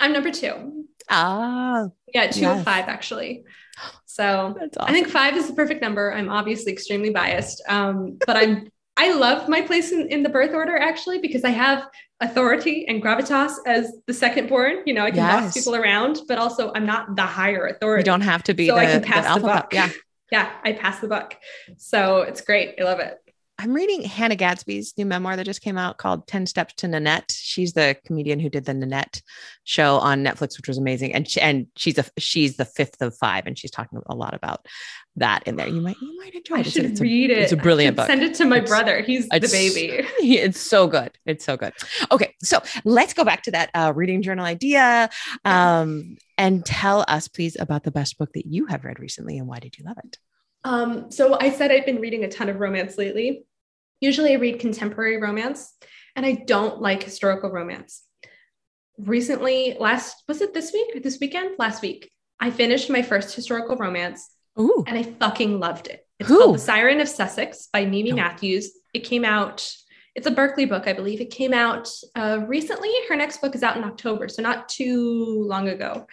I'm 0.00 0.12
number 0.12 0.32
two. 0.32 0.86
Ah, 1.08 1.86
yeah, 2.12 2.30
two 2.30 2.40
yes. 2.40 2.58
of 2.58 2.64
five 2.64 2.88
actually. 2.88 3.44
So 4.12 4.54
awesome. 4.54 4.70
I 4.78 4.92
think 4.92 5.08
five 5.08 5.36
is 5.38 5.48
the 5.48 5.54
perfect 5.54 5.80
number. 5.80 6.12
I'm 6.12 6.28
obviously 6.28 6.70
extremely 6.70 7.08
biased, 7.08 7.62
um, 7.66 8.18
but 8.26 8.36
I'm 8.36 8.68
I 8.98 9.14
love 9.14 9.48
my 9.48 9.62
place 9.62 9.90
in, 9.90 10.06
in 10.08 10.22
the 10.22 10.28
birth 10.28 10.54
order 10.54 10.76
actually 10.76 11.18
because 11.18 11.44
I 11.44 11.48
have 11.48 11.88
authority 12.20 12.86
and 12.86 13.02
gravitas 13.02 13.54
as 13.66 13.90
the 14.06 14.12
second 14.12 14.50
born. 14.50 14.82
You 14.84 14.92
know, 14.92 15.04
I 15.04 15.10
can 15.10 15.20
yes. 15.20 15.44
boss 15.44 15.54
people 15.54 15.76
around, 15.76 16.20
but 16.28 16.36
also 16.36 16.72
I'm 16.74 16.84
not 16.84 17.16
the 17.16 17.22
higher 17.22 17.66
authority. 17.68 18.02
You 18.02 18.04
don't 18.04 18.20
have 18.20 18.42
to 18.44 18.54
be. 18.54 18.68
So 18.68 18.74
the, 18.74 18.80
I 18.80 18.86
can 18.86 19.02
pass 19.02 19.34
the, 19.34 19.40
the 19.40 19.46
buck. 19.46 19.72
Yeah, 19.72 19.88
yeah, 20.30 20.50
I 20.62 20.72
pass 20.72 21.00
the 21.00 21.08
buck. 21.08 21.38
So 21.78 22.20
it's 22.20 22.42
great. 22.42 22.74
I 22.78 22.84
love 22.84 23.00
it. 23.00 23.16
I'm 23.62 23.74
reading 23.74 24.02
Hannah 24.02 24.34
Gadsby's 24.34 24.92
new 24.98 25.06
memoir 25.06 25.36
that 25.36 25.44
just 25.44 25.62
came 25.62 25.78
out 25.78 25.96
called 25.96 26.26
10 26.26 26.46
Steps 26.46 26.74
to 26.78 26.88
Nanette. 26.88 27.32
She's 27.32 27.74
the 27.74 27.96
comedian 28.04 28.40
who 28.40 28.48
did 28.48 28.64
the 28.64 28.74
Nanette 28.74 29.22
show 29.62 29.98
on 29.98 30.24
Netflix, 30.24 30.56
which 30.56 30.66
was 30.66 30.78
amazing. 30.78 31.14
And 31.14 31.28
she, 31.28 31.40
and 31.40 31.68
she's 31.76 31.96
a 31.96 32.04
she's 32.18 32.56
the 32.56 32.64
fifth 32.64 33.00
of 33.00 33.16
five, 33.16 33.46
and 33.46 33.56
she's 33.56 33.70
talking 33.70 34.00
a 34.06 34.16
lot 34.16 34.34
about 34.34 34.66
that 35.14 35.44
in 35.46 35.54
there. 35.54 35.68
You 35.68 35.80
might 35.80 35.94
you 36.02 36.18
might 36.18 36.34
enjoy 36.34 36.56
it. 36.56 36.66
I 36.66 36.70
should 36.70 36.86
it's, 36.86 37.00
read 37.00 37.30
a, 37.30 37.34
it. 37.34 37.38
It's 37.38 37.52
a 37.52 37.56
brilliant 37.56 37.96
book. 37.96 38.08
Send 38.08 38.24
it 38.24 38.34
to 38.34 38.46
my 38.46 38.58
it's, 38.58 38.68
brother. 38.68 39.00
He's 39.00 39.28
the 39.28 39.38
baby. 39.38 40.08
It's 40.18 40.60
so 40.60 40.88
good. 40.88 41.16
It's 41.24 41.44
so 41.44 41.56
good. 41.56 41.72
Okay, 42.10 42.34
so 42.42 42.60
let's 42.84 43.14
go 43.14 43.22
back 43.22 43.44
to 43.44 43.52
that 43.52 43.70
uh, 43.74 43.92
reading 43.94 44.22
journal 44.22 44.44
idea, 44.44 45.08
um, 45.44 46.16
and 46.36 46.66
tell 46.66 47.04
us 47.06 47.28
please 47.28 47.56
about 47.60 47.84
the 47.84 47.92
best 47.92 48.18
book 48.18 48.32
that 48.34 48.46
you 48.46 48.66
have 48.66 48.84
read 48.84 48.98
recently, 48.98 49.38
and 49.38 49.46
why 49.46 49.60
did 49.60 49.78
you 49.78 49.84
love 49.84 49.98
it? 50.04 50.18
Um, 50.64 51.12
so 51.12 51.36
I 51.40 51.50
said 51.50 51.70
I've 51.70 51.86
been 51.86 52.00
reading 52.00 52.24
a 52.24 52.28
ton 52.28 52.48
of 52.48 52.58
romance 52.58 52.98
lately. 52.98 53.44
Usually 54.02 54.32
I 54.32 54.38
read 54.38 54.58
contemporary 54.58 55.18
romance 55.18 55.74
and 56.16 56.26
I 56.26 56.32
don't 56.32 56.80
like 56.80 57.04
historical 57.04 57.50
romance. 57.50 58.02
Recently, 58.98 59.76
last, 59.78 60.24
was 60.26 60.40
it 60.40 60.52
this 60.52 60.72
week 60.72 60.96
or 60.96 61.00
this 61.00 61.20
weekend? 61.20 61.54
Last 61.56 61.82
week, 61.82 62.10
I 62.40 62.50
finished 62.50 62.90
my 62.90 63.02
first 63.02 63.32
historical 63.32 63.76
romance 63.76 64.28
Ooh. 64.58 64.82
and 64.88 64.98
I 64.98 65.04
fucking 65.04 65.60
loved 65.60 65.86
it. 65.86 66.04
It's 66.18 66.28
Ooh. 66.28 66.38
called 66.38 66.56
The 66.56 66.58
Siren 66.58 67.00
of 67.00 67.08
Sussex 67.08 67.68
by 67.72 67.84
Mimi 67.84 68.10
oh. 68.10 68.16
Matthews. 68.16 68.72
It 68.92 69.04
came 69.04 69.24
out, 69.24 69.72
it's 70.16 70.26
a 70.26 70.32
Berkley 70.32 70.66
book, 70.66 70.88
I 70.88 70.94
believe. 70.94 71.20
It 71.20 71.30
came 71.30 71.54
out 71.54 71.88
uh, 72.16 72.40
recently. 72.48 72.90
Her 73.08 73.14
next 73.14 73.40
book 73.40 73.54
is 73.54 73.62
out 73.62 73.76
in 73.76 73.84
October, 73.84 74.26
so 74.26 74.42
not 74.42 74.68
too 74.68 75.44
long 75.46 75.68
ago. 75.68 76.08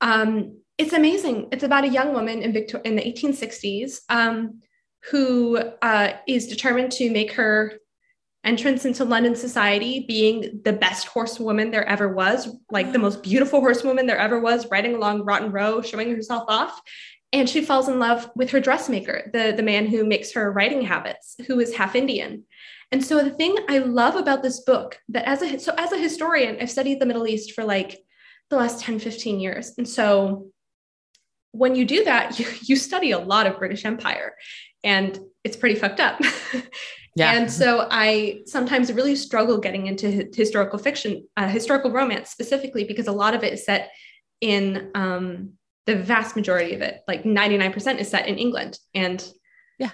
Um, 0.00 0.60
it's 0.78 0.94
amazing. 0.94 1.48
It's 1.52 1.64
about 1.64 1.84
a 1.84 1.88
young 1.88 2.14
woman 2.14 2.40
in 2.40 2.54
Victor- 2.54 2.80
in 2.82 2.96
the 2.96 3.02
1860s 3.02 4.00
um, 4.08 4.62
who 5.10 5.58
uh, 5.82 6.12
is 6.26 6.46
determined 6.46 6.92
to 6.92 7.10
make 7.10 7.32
her 7.32 7.74
entrance 8.44 8.84
into 8.84 9.04
London 9.04 9.34
society 9.34 10.04
being 10.06 10.60
the 10.64 10.72
best 10.72 11.06
horsewoman 11.08 11.70
there 11.70 11.84
ever 11.84 12.08
was, 12.08 12.48
like 12.70 12.92
the 12.92 12.98
most 12.98 13.22
beautiful 13.22 13.60
horsewoman 13.60 14.06
there 14.06 14.18
ever 14.18 14.40
was, 14.40 14.70
riding 14.70 14.94
along 14.94 15.24
Rotten 15.24 15.50
Row, 15.50 15.82
showing 15.82 16.14
herself 16.14 16.44
off. 16.48 16.80
And 17.32 17.48
she 17.48 17.64
falls 17.64 17.88
in 17.88 17.98
love 17.98 18.30
with 18.36 18.50
her 18.50 18.60
dressmaker, 18.60 19.30
the, 19.32 19.52
the 19.54 19.64
man 19.64 19.86
who 19.86 20.06
makes 20.06 20.32
her 20.32 20.52
riding 20.52 20.82
habits, 20.82 21.34
who 21.46 21.58
is 21.58 21.74
half 21.74 21.96
Indian. 21.96 22.44
And 22.92 23.04
so 23.04 23.22
the 23.22 23.30
thing 23.30 23.56
I 23.68 23.78
love 23.78 24.14
about 24.14 24.44
this 24.44 24.60
book 24.60 24.98
that 25.08 25.28
as 25.28 25.42
a 25.42 25.58
so 25.58 25.74
as 25.76 25.90
a 25.90 25.98
historian, 25.98 26.58
I've 26.60 26.70
studied 26.70 27.00
the 27.00 27.06
Middle 27.06 27.26
East 27.26 27.52
for 27.52 27.64
like 27.64 27.98
the 28.48 28.56
last 28.56 28.80
10, 28.80 29.00
15 29.00 29.40
years. 29.40 29.72
And 29.76 29.88
so 29.88 30.50
when 31.50 31.74
you 31.74 31.84
do 31.84 32.04
that, 32.04 32.38
you, 32.38 32.46
you 32.62 32.76
study 32.76 33.10
a 33.10 33.18
lot 33.18 33.46
of 33.46 33.58
British 33.58 33.84
Empire 33.84 34.34
and 34.86 35.18
it's 35.44 35.56
pretty 35.56 35.74
fucked 35.74 36.00
up. 36.00 36.18
yeah. 37.16 37.32
And 37.32 37.50
so 37.50 37.86
I 37.90 38.40
sometimes 38.46 38.92
really 38.92 39.16
struggle 39.16 39.58
getting 39.58 39.86
into 39.88 40.28
historical 40.34 40.78
fiction, 40.78 41.26
uh, 41.36 41.48
historical 41.48 41.90
romance 41.90 42.30
specifically, 42.30 42.84
because 42.84 43.08
a 43.08 43.12
lot 43.12 43.34
of 43.34 43.42
it 43.42 43.52
is 43.52 43.64
set 43.64 43.90
in 44.40 44.90
um, 44.94 45.52
the 45.86 45.96
vast 45.96 46.36
majority 46.36 46.74
of 46.74 46.82
it, 46.82 47.00
like 47.08 47.24
99% 47.24 47.98
is 47.98 48.08
set 48.08 48.28
in 48.28 48.38
England. 48.38 48.78
And 48.94 49.26
yeah, 49.78 49.90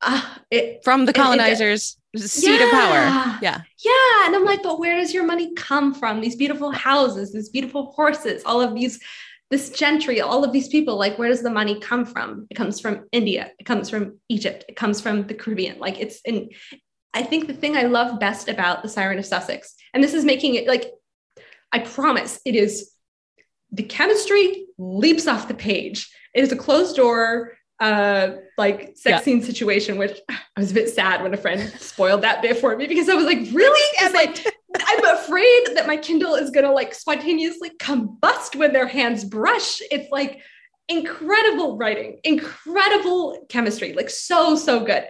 uh, 0.00 0.22
it, 0.50 0.82
from 0.84 1.06
the 1.06 1.10
it- 1.10 1.16
it- 1.16 1.20
colonizers' 1.20 1.98
seat 2.16 2.60
of 2.60 2.70
power. 2.70 2.94
Yeah. 2.94 3.38
Yeah. 3.42 3.60
Yeah. 3.84 4.26
And 4.26 4.36
I'm 4.36 4.44
like, 4.44 4.62
but 4.62 4.78
where 4.78 4.98
does 4.98 5.14
your 5.14 5.24
money 5.24 5.54
come 5.54 5.94
from? 5.94 6.20
These 6.20 6.36
beautiful 6.36 6.72
houses, 6.72 7.32
these 7.32 7.48
beautiful 7.48 7.92
horses, 7.92 8.42
all 8.44 8.60
of 8.60 8.74
these, 8.74 8.98
this 9.52 9.68
gentry, 9.68 10.22
all 10.22 10.42
of 10.44 10.52
these 10.52 10.68
people, 10.68 10.96
like, 10.96 11.18
where 11.18 11.28
does 11.28 11.42
the 11.42 11.50
money 11.50 11.78
come 11.78 12.06
from? 12.06 12.46
It 12.50 12.54
comes 12.54 12.80
from 12.80 13.04
India. 13.12 13.52
It 13.60 13.64
comes 13.64 13.90
from 13.90 14.18
Egypt. 14.30 14.64
It 14.66 14.76
comes 14.76 14.98
from 14.98 15.26
the 15.26 15.34
Caribbean. 15.34 15.78
Like, 15.78 16.00
it's 16.00 16.20
in, 16.24 16.48
I 17.12 17.22
think 17.22 17.46
the 17.46 17.52
thing 17.52 17.76
I 17.76 17.82
love 17.82 18.18
best 18.18 18.48
about 18.48 18.82
the 18.82 18.88
Siren 18.88 19.18
of 19.18 19.26
Sussex, 19.26 19.74
and 19.92 20.02
this 20.02 20.14
is 20.14 20.24
making 20.24 20.54
it 20.54 20.66
like, 20.66 20.90
I 21.70 21.80
promise 21.80 22.40
it 22.46 22.54
is 22.56 22.92
the 23.70 23.82
chemistry 23.82 24.66
leaps 24.78 25.26
off 25.26 25.48
the 25.48 25.54
page. 25.54 26.10
It 26.34 26.42
is 26.44 26.52
a 26.52 26.56
closed 26.56 26.96
door, 26.96 27.52
uh, 27.78 28.36
like 28.56 28.96
sex 28.96 29.04
Yeah. 29.06 29.20
scene 29.20 29.42
situation, 29.42 29.98
which 29.98 30.18
I 30.30 30.38
was 30.56 30.70
a 30.70 30.74
bit 30.74 30.88
sad 30.88 31.22
when 31.22 31.34
a 31.34 31.36
friend 31.36 31.60
spoiled 31.78 32.22
that 32.22 32.40
bit 32.40 32.56
for 32.58 32.74
me 32.76 32.86
because 32.86 33.08
I 33.10 33.14
was 33.14 33.26
like, 33.26 33.40
really? 33.52 33.86
It's 34.00 34.14
like, 34.14 34.56
I'm 34.92 35.16
afraid 35.16 35.68
that 35.74 35.86
my 35.86 35.96
Kindle 35.96 36.34
is 36.34 36.50
gonna 36.50 36.72
like 36.72 36.94
spontaneously 36.94 37.70
combust 37.78 38.56
when 38.56 38.72
their 38.72 38.86
hands 38.86 39.24
brush. 39.24 39.80
It's 39.90 40.10
like 40.10 40.40
incredible 40.88 41.78
writing, 41.78 42.18
incredible 42.24 43.46
chemistry, 43.48 43.94
like 43.94 44.10
so, 44.10 44.56
so 44.56 44.84
good. 44.84 45.06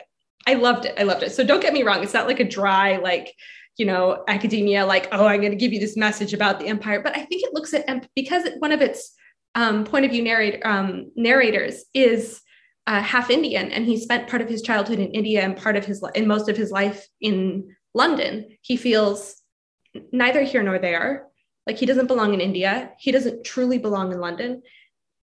I 0.47 0.55
loved 0.55 0.85
it. 0.85 0.95
I 0.99 1.03
loved 1.03 1.23
it. 1.23 1.33
So 1.33 1.45
don't 1.45 1.63
get 1.63 1.73
me 1.73 1.83
wrong. 1.83 2.03
It's 2.03 2.15
not 2.15 2.27
like 2.27 2.41
a 2.41 2.49
dry, 2.49 2.99
like, 2.99 3.35
you 3.79 3.87
know, 3.87 4.23
academia, 4.29 4.85
like, 4.85 5.09
oh, 5.13 5.27
I'm 5.27 5.41
going 5.41 5.53
to 5.53 5.57
give 5.57 5.73
you 5.73 5.81
this 5.81 5.97
message 5.97 6.35
about 6.35 6.61
the 6.61 6.67
empire. 6.67 7.01
But 7.01 7.17
I 7.17 7.23
think 7.23 7.43
it 7.43 7.55
looks 7.55 7.73
at, 7.75 8.09
because 8.15 8.49
one 8.59 8.73
of 8.73 8.81
its 8.81 9.15
um, 9.55 9.85
point 9.85 10.05
of 10.05 10.11
view 10.11 10.61
um, 10.65 11.11
narrators 11.17 11.85
is 11.95 12.41
uh, 12.87 13.01
half 13.01 13.31
Indian, 13.31 13.71
and 13.71 13.87
he 13.87 13.99
spent 13.99 14.29
part 14.29 14.43
of 14.43 14.49
his 14.49 14.63
childhood 14.63 14.99
in 14.99 15.13
India 15.13 15.43
and 15.43 15.57
part 15.57 15.77
of 15.77 15.85
his, 15.85 16.05
and 16.15 16.27
most 16.27 16.49
of 16.49 16.57
his 16.57 16.71
life 16.71 17.07
in 17.21 17.75
London. 17.95 18.49
He 18.63 18.77
feels 18.77 19.42
neither 20.13 20.43
here 20.43 20.63
nor 20.63 20.79
there. 20.79 21.27
Like 21.67 21.79
he 21.79 21.87
doesn't 21.87 22.09
belong 22.09 22.35
in 22.35 22.41
India. 22.41 22.93
He 22.99 23.13
doesn't 23.13 23.45
truly 23.45 23.79
belong 23.79 24.13
in 24.13 24.21
London. 24.21 24.63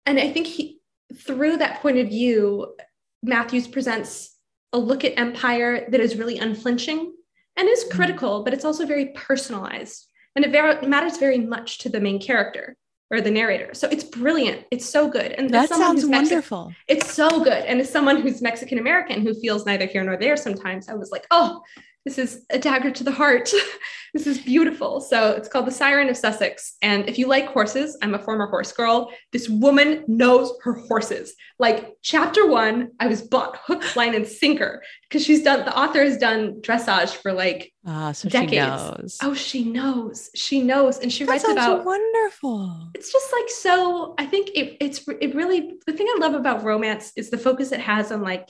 And 0.05 0.20
I 0.20 0.32
think 0.32 0.47
he, 0.47 0.80
through 1.16 1.57
that 1.57 1.82
point 1.82 1.97
of 1.97 2.09
view, 2.09 2.76
Matthews 3.24 3.68
presents 3.68 4.36
a 4.74 4.78
look 4.78 5.03
at 5.03 5.18
empire 5.18 5.88
that 5.89 6.01
is 6.01 6.18
really 6.18 6.38
unflinching 6.38 7.13
and 7.57 7.70
is 7.70 7.86
mm-hmm. 7.86 7.95
critical, 7.95 8.43
but 8.43 8.53
it's 8.53 8.66
also 8.66 8.86
very 8.86 9.07
personalized. 9.16 10.07
And 10.36 10.43
it 10.43 10.51
very, 10.51 10.86
matters 10.86 11.18
very 11.18 11.39
much 11.39 11.78
to 11.80 11.89
the 11.89 12.01
main 12.01 12.20
character 12.20 12.76
or 13.09 13.22
the 13.22 13.32
narrator. 13.32 13.74
So 13.74 13.88
it's 13.88 14.03
brilliant. 14.03 14.66
It's 14.72 14.86
so 14.86 15.07
good. 15.07 15.32
And 15.32 15.49
That 15.49 15.70
sounds 15.70 16.05
wonderful. 16.05 16.74
it's 16.88 17.13
so 17.13 17.43
good. 17.43 17.63
And 17.66 17.80
as 17.80 17.89
someone 17.89 18.22
who's 18.22 18.41
Mexican 18.41 18.80
American 18.80 19.22
who 19.22 19.34
feels 19.34 19.66
neither 19.66 19.86
here 19.86 20.03
nor 20.03 20.18
there 20.18 20.36
sometimes, 20.36 20.89
I 20.89 20.95
was 20.95 21.11
like, 21.11 21.26
oh, 21.32 21.61
this 22.06 22.18
is 22.20 22.45
a 22.51 22.60
dagger 22.60 22.91
to 22.91 23.03
the 23.03 23.12
heart. 23.12 23.51
this 24.14 24.28
is 24.28 24.38
beautiful. 24.38 25.01
So 25.01 25.32
it's 25.32 25.49
called 25.49 25.66
The 25.66 25.72
Siren 25.72 26.08
of 26.08 26.16
Sussex. 26.16 26.76
And 26.82 27.10
if 27.10 27.18
you 27.18 27.28
like 27.28 27.47
horses, 27.47 27.97
I'm 28.01 28.14
a 28.14 28.20
former 28.20 28.45
horse 28.47 28.72
girl. 28.72 29.10
This 29.34 29.49
woman 29.49 30.03
knows 30.08 30.53
her 30.64 30.74
horses. 30.74 31.34
Like 31.58 31.95
chapter 32.03 32.47
one, 32.47 32.91
I 32.99 33.08
was 33.08 33.22
bought 33.24 33.58
hook, 33.66 33.95
line, 33.95 34.14
and 34.14 34.28
sinker 34.28 34.84
because 35.10 35.26
she's 35.26 35.43
done, 35.43 35.66
the 35.66 35.78
author 35.78 36.03
has 36.03 36.18
done 36.18 36.62
dressage 36.62 37.16
for 37.16 37.34
like, 37.34 37.72
Ah, 37.88 38.12
so 38.14 38.30
Decades. 38.30 38.51
she 38.51 38.58
knows. 38.58 39.18
oh, 39.22 39.34
she 39.34 39.64
knows, 39.64 40.30
she 40.36 40.62
knows. 40.62 40.99
And 40.99 41.12
she 41.12 41.24
that 41.24 41.32
writes 41.32 41.47
about 41.49 41.86
wonderful. 41.86 42.89
it's 42.95 43.12
just 43.12 43.32
like 43.32 43.47
so 43.49 44.16
i 44.18 44.26
think 44.26 44.49
it, 44.56 44.78
it's 44.80 45.08
it 45.22 45.36
really 45.36 45.74
the 45.86 45.93
thing 45.93 46.08
i 46.10 46.18
love 46.20 46.34
about 46.34 46.64
romance 46.64 47.12
is 47.16 47.30
the 47.30 47.38
focus 47.38 47.72
it 47.72 47.80
has 47.80 48.12
on 48.12 48.22
like 48.24 48.49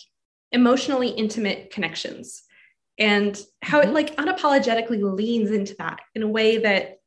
emotionally 0.54 1.10
intimate 1.10 1.70
connections 1.70 2.44
and 2.98 3.42
how 3.62 3.82
it 3.82 3.90
like 3.90 4.16
unapologetically 4.18 5.02
leans 5.02 5.52
into 5.52 5.76
that 5.76 6.00
in 6.14 6.24
a 6.24 6.28
way 6.28 6.58
that 6.58 7.00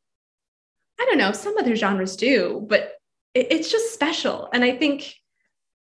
i 1.01 1.05
don't 1.05 1.18
know 1.18 1.32
some 1.32 1.57
other 1.59 1.76
genres 1.76 2.16
do 2.16 2.64
but 2.68 2.93
it, 3.34 3.49
it's 3.51 3.70
just 3.70 3.93
special 3.95 4.49
and 4.53 4.64
i 4.64 4.76
think 4.76 5.14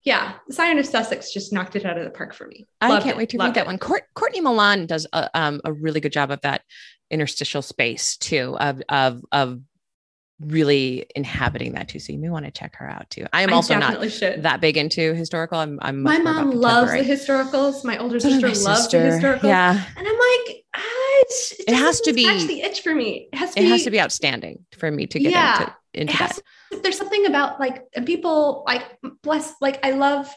yeah 0.05 0.35
the 0.49 0.53
siren 0.55 0.79
of 0.79 0.87
sussex 0.87 1.33
just 1.33 1.53
knocked 1.53 1.77
it 1.77 1.85
out 1.85 1.99
of 1.99 2.05
the 2.05 2.11
park 2.11 2.35
for 2.35 2.47
me 2.47 2.67
I 2.81 2.89
Loved 2.89 3.05
can't 3.05 3.17
it, 3.17 3.19
wait 3.19 3.29
to 3.31 3.37
loved 3.37 3.51
read 3.51 3.55
that 3.55 3.61
it. 3.63 3.67
one. 3.67 3.79
Court, 3.79 4.03
Courtney 4.15 4.41
Milan 4.41 4.87
does 4.87 5.07
a, 5.13 5.31
um, 5.39 5.61
a 5.65 5.73
really 5.73 6.01
good 6.01 6.13
job 6.13 6.33
of 6.33 6.41
that 6.41 6.63
interstitial 7.13 7.63
space 7.63 8.17
too, 8.17 8.57
of 8.59 8.83
of 8.89 9.23
of 9.31 9.61
really 10.47 11.07
inhabiting 11.15 11.73
that 11.75 11.89
too. 11.89 11.99
So 11.99 12.13
you 12.13 12.19
may 12.19 12.31
want 12.31 12.45
to 12.45 12.51
check 12.51 12.77
her 12.77 12.89
out 12.89 13.09
too. 13.11 13.27
I 13.33 13.43
am 13.43 13.51
I 13.51 13.53
also 13.55 13.79
not 13.79 14.11
should 14.11 14.43
that 14.43 14.61
big 14.61 14.77
into 14.77 15.15
historical. 15.15 15.59
I'm, 15.59 15.79
I'm 15.83 16.03
my 16.03 16.19
mom 16.19 16.51
loves 16.51 16.93
the 16.93 16.99
historicals 16.99 17.85
my 17.85 17.99
older 17.99 18.19
sister 18.21 18.47
my 18.49 18.53
loves 18.53 18.89
the 18.89 18.99
historicals 18.99 19.43
Yeah, 19.45 19.73
And 19.97 20.07
I'm 20.09 20.15
like, 20.15 20.65
ah, 20.77 20.81
it's, 21.23 21.53
It 21.67 21.75
has 21.75 22.01
to 22.03 22.13
be- 22.13 22.25
scratch 22.25 22.47
the 22.47 22.63
itch 22.63 22.81
for 22.83 22.95
me. 22.95 23.29
It 23.33 23.37
has 23.39 23.55
to 23.55 23.61
it 23.61 23.65
be. 23.65 23.69
has 23.71 23.85
to 23.85 23.91
be 23.91 24.01
outstanding 24.01 24.65
for 24.79 24.91
me 24.91 25.07
to 25.07 25.19
get 25.19 25.33
Yeah, 25.33 25.61
into 25.61 25.75
into 25.95 26.19
that. 26.19 26.39
to, 26.73 26.81
there's 26.83 26.97
something 26.99 27.27
about 27.27 27.61
like 27.61 27.85
and 27.95 28.07
people 28.07 28.65
like 28.67 28.85
bless. 29.23 29.55
Like 29.61 29.85
I 29.85 29.91
love. 29.93 30.29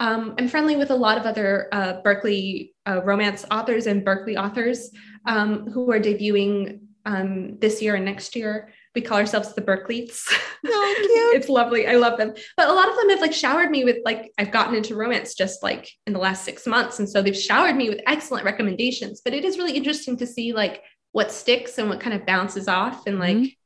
Um, 0.00 0.34
I'm 0.38 0.48
friendly 0.48 0.74
with 0.76 0.90
a 0.90 0.94
lot 0.96 1.18
of 1.18 1.24
other 1.24 1.68
uh, 1.70 2.00
Berkley 2.02 2.74
uh, 2.84 3.00
romance 3.04 3.44
authors 3.48 3.86
and 3.86 4.04
Berkley 4.04 4.36
authors 4.36 4.90
um, 5.24 5.70
who 5.70 5.90
are 5.92 6.00
debuting 6.00 6.80
um, 7.06 7.58
this 7.60 7.80
year 7.80 7.94
and 7.94 8.04
next 8.04 8.34
year. 8.34 8.70
We 8.94 9.00
call 9.00 9.18
ourselves 9.18 9.52
the 9.54 9.60
Berkleys. 9.62 10.22
Oh, 10.66 10.94
cute. 10.96 11.36
it's 11.42 11.48
lovely. 11.48 11.86
I 11.86 11.96
love 11.96 12.16
them. 12.18 12.32
But 12.56 12.68
a 12.68 12.72
lot 12.72 12.88
of 12.88 12.96
them 12.96 13.10
have 13.10 13.20
like 13.20 13.32
showered 13.32 13.70
me 13.70 13.84
with 13.84 13.96
like 14.04 14.32
I've 14.38 14.52
gotten 14.52 14.74
into 14.74 14.94
romance 14.94 15.34
just 15.34 15.62
like 15.62 15.90
in 16.06 16.12
the 16.12 16.18
last 16.20 16.44
six 16.44 16.66
months. 16.66 16.98
And 17.00 17.08
so 17.08 17.20
they've 17.20 17.36
showered 17.36 17.74
me 17.76 17.88
with 17.88 18.00
excellent 18.06 18.44
recommendations. 18.44 19.20
But 19.24 19.34
it 19.34 19.44
is 19.44 19.58
really 19.58 19.76
interesting 19.76 20.16
to 20.18 20.26
see 20.26 20.52
like 20.52 20.82
what 21.12 21.32
sticks 21.32 21.78
and 21.78 21.88
what 21.88 22.00
kind 22.00 22.14
of 22.14 22.24
bounces 22.26 22.68
off. 22.68 23.06
And 23.06 23.18
like 23.18 23.56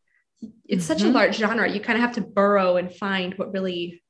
it's 0.66 0.84
such 0.84 1.02
a 1.02 1.06
Mhm. 1.06 1.14
large 1.14 1.34
genre. 1.36 1.68
You 1.70 1.80
kind 1.80 1.96
of 1.98 2.02
have 2.02 2.14
to 2.14 2.20
burrow 2.20 2.76
and 2.76 2.94
find 2.94 3.34
what 3.34 3.52
really 3.52 4.02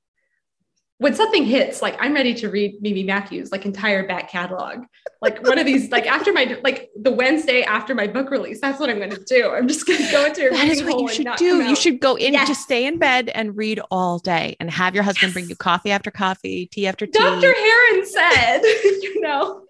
when 0.98 1.14
something 1.14 1.44
hits, 1.44 1.80
like 1.80 1.96
I'm 2.00 2.12
ready 2.12 2.34
to 2.34 2.48
read 2.50 2.82
Mimi 2.82 3.04
Matthews, 3.04 3.52
like 3.52 3.64
entire 3.64 4.06
back 4.06 4.28
catalog. 4.30 4.84
Like 5.22 5.42
one 5.46 5.58
of 5.58 5.64
these, 5.66 5.90
like 5.90 6.06
after 6.06 6.32
my 6.32 6.58
like 6.64 6.90
the 7.00 7.10
Wednesday 7.12 7.62
after 7.62 7.94
my 7.94 8.06
book 8.08 8.30
release, 8.30 8.60
that's 8.60 8.80
what 8.80 8.90
I'm 8.90 8.98
gonna 8.98 9.16
do. 9.26 9.50
I'm 9.50 9.68
just 9.68 9.86
gonna 9.86 10.10
go 10.10 10.26
into 10.26 10.48
a 10.48 10.50
That 10.50 10.68
is 10.68 10.82
what 10.82 11.00
you 11.00 11.08
should 11.08 11.28
do. 11.36 11.62
You 11.62 11.76
should 11.76 12.00
go 12.00 12.16
in, 12.16 12.32
Yes. 12.32 12.48
just 12.48 12.62
stay 12.62 12.84
in 12.86 12.98
bed 12.98 13.28
and 13.28 13.56
read 13.56 13.80
all 13.90 14.18
day, 14.18 14.56
and 14.60 14.70
have 14.70 14.94
your 14.94 15.04
husband 15.04 15.32
bring 15.32 15.48
you 15.48 15.56
coffee 15.56 15.90
after 15.92 16.10
coffee, 16.10 16.66
tea 16.66 16.86
after 16.86 17.06
tea. 17.06 17.12
Dr. 17.18 17.52
Herron 17.52 18.06
said, 18.06 18.60
you 19.02 19.20
know, 19.20 19.62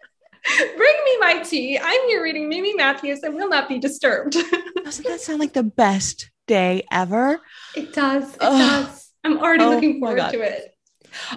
bring 0.77 0.97
me 1.05 1.17
my 1.21 1.43
tea. 1.43 1.79
I'm 1.79 2.09
here 2.09 2.23
reading 2.23 2.49
Mimi 2.49 2.73
Matthews 2.75 3.23
and 3.23 3.35
will 3.35 3.49
not 3.51 3.69
be 3.69 3.79
disturbed. 3.79 4.33
Doesn't 4.85 5.07
that 5.07 5.21
sound 5.21 5.41
like 5.41 5.53
the 5.53 5.63
best 5.63 6.31
day 6.47 6.85
ever? 6.91 7.41
it 7.77 7.93
does. 7.93 8.33
It 8.35 8.39
Ugh. 8.41 8.87
does. 8.87 9.11
I'm 9.25 9.39
already 9.39 9.65
Oh 9.65 9.71
looking 9.71 10.01
forward 10.01 10.31
to 10.31 10.41
it. 10.41 10.75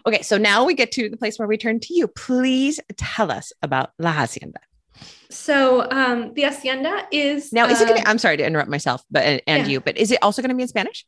Okay, 0.05 0.22
so 0.22 0.38
now 0.38 0.65
we 0.65 0.74
get 0.74 0.91
to 0.93 1.09
the 1.09 1.17
place 1.17 1.38
where 1.38 1.47
we 1.47 1.57
turn 1.57 1.80
to 1.82 1.93
you. 1.93 2.07
Please 2.07 2.80
tell 2.97 3.32
us 3.32 3.51
about 3.61 3.91
La 3.99 4.11
Hacienda. 4.11 4.59
So 5.30 5.89
um, 5.89 6.34
the 6.34 6.43
Hacienda 6.43 7.07
is 7.11 7.51
Now, 7.53 7.67
is 7.67 7.80
it 7.82 7.86
uh, 7.86 7.91
going 7.91 8.03
to, 8.03 8.07
I'm 8.09 8.17
sorry 8.17 8.38
to 8.38 8.45
interrupt 8.45 8.69
myself, 8.69 9.03
but 9.09 9.24
and, 9.24 9.41
and 9.47 9.63
Yeah. 9.63 9.69
you, 9.74 9.80
but 9.80 9.97
is 9.97 10.11
it 10.11 10.19
also 10.22 10.41
going 10.41 10.49
to 10.49 10.55
be 10.55 10.63
in 10.63 10.67
Spanish? 10.67 11.05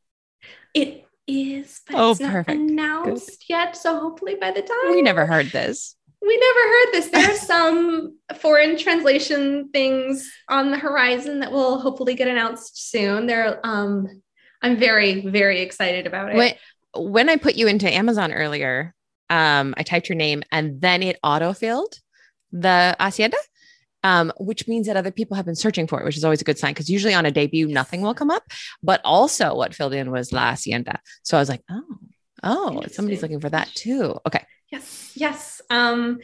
It 0.73 1.05
is, 1.27 1.81
but 1.87 1.95
Oh, 1.97 2.11
it's 2.11 2.19
not 2.19 2.31
perfect. 2.31 2.59
announced 2.59 3.45
yet. 3.49 3.75
So 3.75 3.99
hopefully 3.99 4.35
by 4.39 4.51
the 4.51 4.61
time 4.61 4.91
We 4.91 5.01
never 5.01 5.25
heard 5.25 5.47
this. 5.47 5.95
we 6.21 6.37
never 6.37 6.59
heard 6.59 6.87
this. 6.93 7.07
There 7.09 7.31
are 7.31 7.35
some 7.53 8.17
foreign 8.39 8.77
translation 8.77 9.69
things 9.71 10.31
on 10.49 10.71
the 10.71 10.77
horizon 10.77 11.41
that 11.41 11.51
will 11.51 11.79
hopefully 11.79 12.15
get 12.15 12.27
announced 12.27 12.89
soon. 12.89 13.27
There, 13.27 13.59
um, 13.63 14.07
I'm 14.61 14.77
very, 14.77 15.19
very 15.27 15.59
excited 15.61 16.07
about 16.07 16.29
it. 16.31 16.37
When, 16.37 16.53
when 16.95 17.29
I 17.29 17.37
put 17.37 17.55
you 17.55 17.67
into 17.67 17.91
Amazon 17.91 18.31
earlier, 18.31 18.93
um, 19.29 19.73
I 19.77 19.83
typed 19.83 20.09
your 20.09 20.15
name 20.15 20.43
and 20.51 20.79
then 20.81 21.01
it 21.03 21.17
autofilled 21.23 21.99
the 22.51 22.95
Hacienda, 22.99 23.37
um, 24.03 24.31
which 24.37 24.67
means 24.67 24.87
that 24.87 24.97
other 24.97 25.11
people 25.11 25.35
have 25.35 25.45
been 25.45 25.55
searching 25.55 25.87
for 25.87 25.99
it, 25.99 26.05
which 26.05 26.17
is 26.17 26.23
always 26.23 26.41
a 26.41 26.45
good 26.45 26.59
sign 26.59 26.71
because 26.71 26.89
usually 26.89 27.13
on 27.13 27.25
a 27.25 27.31
debut, 27.31 27.67
nothing 27.67 28.01
will 28.01 28.13
come 28.13 28.29
up. 28.29 28.43
But 28.81 29.01
also, 29.03 29.55
what 29.55 29.73
filled 29.73 29.93
in 29.93 30.11
was 30.11 30.31
La 30.31 30.51
Hacienda. 30.51 30.99
So 31.23 31.37
I 31.37 31.39
was 31.39 31.49
like, 31.49 31.63
oh, 31.69 31.97
oh, 32.43 32.83
somebody's 32.91 33.21
looking 33.21 33.39
for 33.39 33.49
that 33.49 33.69
too. 33.73 34.19
Okay. 34.27 34.45
Yes, 34.71 35.11
yes. 35.15 35.61
Um, 35.69 36.19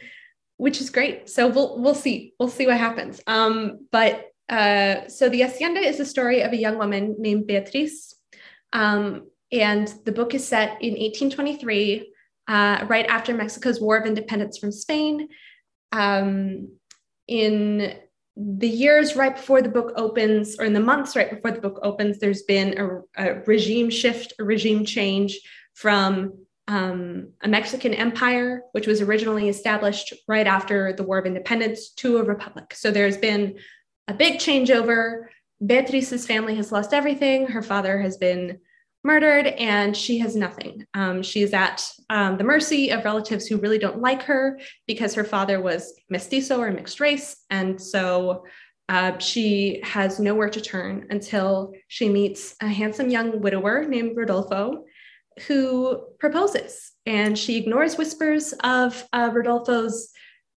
which 0.56 0.80
is 0.80 0.90
great. 0.90 1.30
So 1.30 1.48
we'll 1.48 1.80
we'll 1.80 1.94
see. 1.94 2.34
We'll 2.38 2.48
see 2.48 2.66
what 2.66 2.76
happens. 2.76 3.20
Um, 3.26 3.86
but 3.90 4.26
uh, 4.48 5.08
so 5.08 5.28
the 5.28 5.40
Hacienda 5.40 5.80
is 5.80 5.98
the 5.98 6.04
story 6.04 6.42
of 6.42 6.52
a 6.52 6.56
young 6.56 6.76
woman 6.76 7.16
named 7.18 7.46
Beatriz. 7.46 8.14
Um, 8.72 9.28
and 9.52 9.92
the 10.04 10.12
book 10.12 10.34
is 10.34 10.46
set 10.46 10.80
in 10.82 10.92
1823, 10.92 12.12
uh, 12.48 12.86
right 12.88 13.06
after 13.06 13.34
Mexico's 13.34 13.80
War 13.80 13.96
of 13.96 14.06
Independence 14.06 14.58
from 14.58 14.72
Spain. 14.72 15.28
Um, 15.92 16.68
in 17.26 17.94
the 18.36 18.68
years 18.68 19.16
right 19.16 19.36
before 19.36 19.60
the 19.60 19.68
book 19.68 19.92
opens, 19.96 20.58
or 20.58 20.64
in 20.64 20.72
the 20.72 20.80
months 20.80 21.16
right 21.16 21.30
before 21.30 21.50
the 21.50 21.60
book 21.60 21.80
opens, 21.82 22.18
there's 22.18 22.42
been 22.42 22.78
a, 22.78 23.24
a 23.24 23.40
regime 23.46 23.90
shift, 23.90 24.34
a 24.38 24.44
regime 24.44 24.84
change 24.84 25.38
from 25.74 26.32
um, 26.68 27.32
a 27.42 27.48
Mexican 27.48 27.92
empire, 27.92 28.62
which 28.72 28.86
was 28.86 29.00
originally 29.00 29.48
established 29.48 30.14
right 30.28 30.46
after 30.46 30.92
the 30.92 31.02
War 31.02 31.18
of 31.18 31.26
Independence, 31.26 31.90
to 31.94 32.18
a 32.18 32.22
republic. 32.22 32.74
So 32.74 32.90
there's 32.90 33.16
been 33.16 33.58
a 34.06 34.14
big 34.14 34.38
changeover. 34.38 35.26
Beatriz's 35.64 36.26
family 36.26 36.54
has 36.54 36.70
lost 36.70 36.94
everything. 36.94 37.46
Her 37.46 37.62
father 37.62 37.98
has 38.00 38.16
been 38.16 38.60
murdered 39.02 39.46
and 39.46 39.96
she 39.96 40.18
has 40.18 40.36
nothing. 40.36 40.84
Um, 40.94 41.22
she 41.22 41.42
is 41.42 41.52
at 41.54 41.88
um, 42.10 42.36
the 42.36 42.44
mercy 42.44 42.90
of 42.90 43.04
relatives 43.04 43.46
who 43.46 43.56
really 43.56 43.78
don't 43.78 44.00
like 44.00 44.22
her 44.24 44.60
because 44.86 45.14
her 45.14 45.24
father 45.24 45.60
was 45.60 45.94
mestizo 46.08 46.60
or 46.60 46.70
mixed 46.70 47.00
race. 47.00 47.36
And 47.50 47.80
so 47.80 48.44
uh, 48.88 49.16
she 49.18 49.80
has 49.84 50.18
nowhere 50.18 50.50
to 50.50 50.60
turn 50.60 51.06
until 51.10 51.72
she 51.88 52.08
meets 52.08 52.56
a 52.60 52.66
handsome 52.66 53.08
young 53.08 53.40
widower 53.40 53.84
named 53.84 54.16
Rodolfo 54.16 54.84
who 55.46 56.04
proposes. 56.18 56.92
And 57.06 57.38
she 57.38 57.56
ignores 57.56 57.96
whispers 57.96 58.52
of 58.64 59.06
uh, 59.12 59.30
Rodolfo's, 59.32 60.10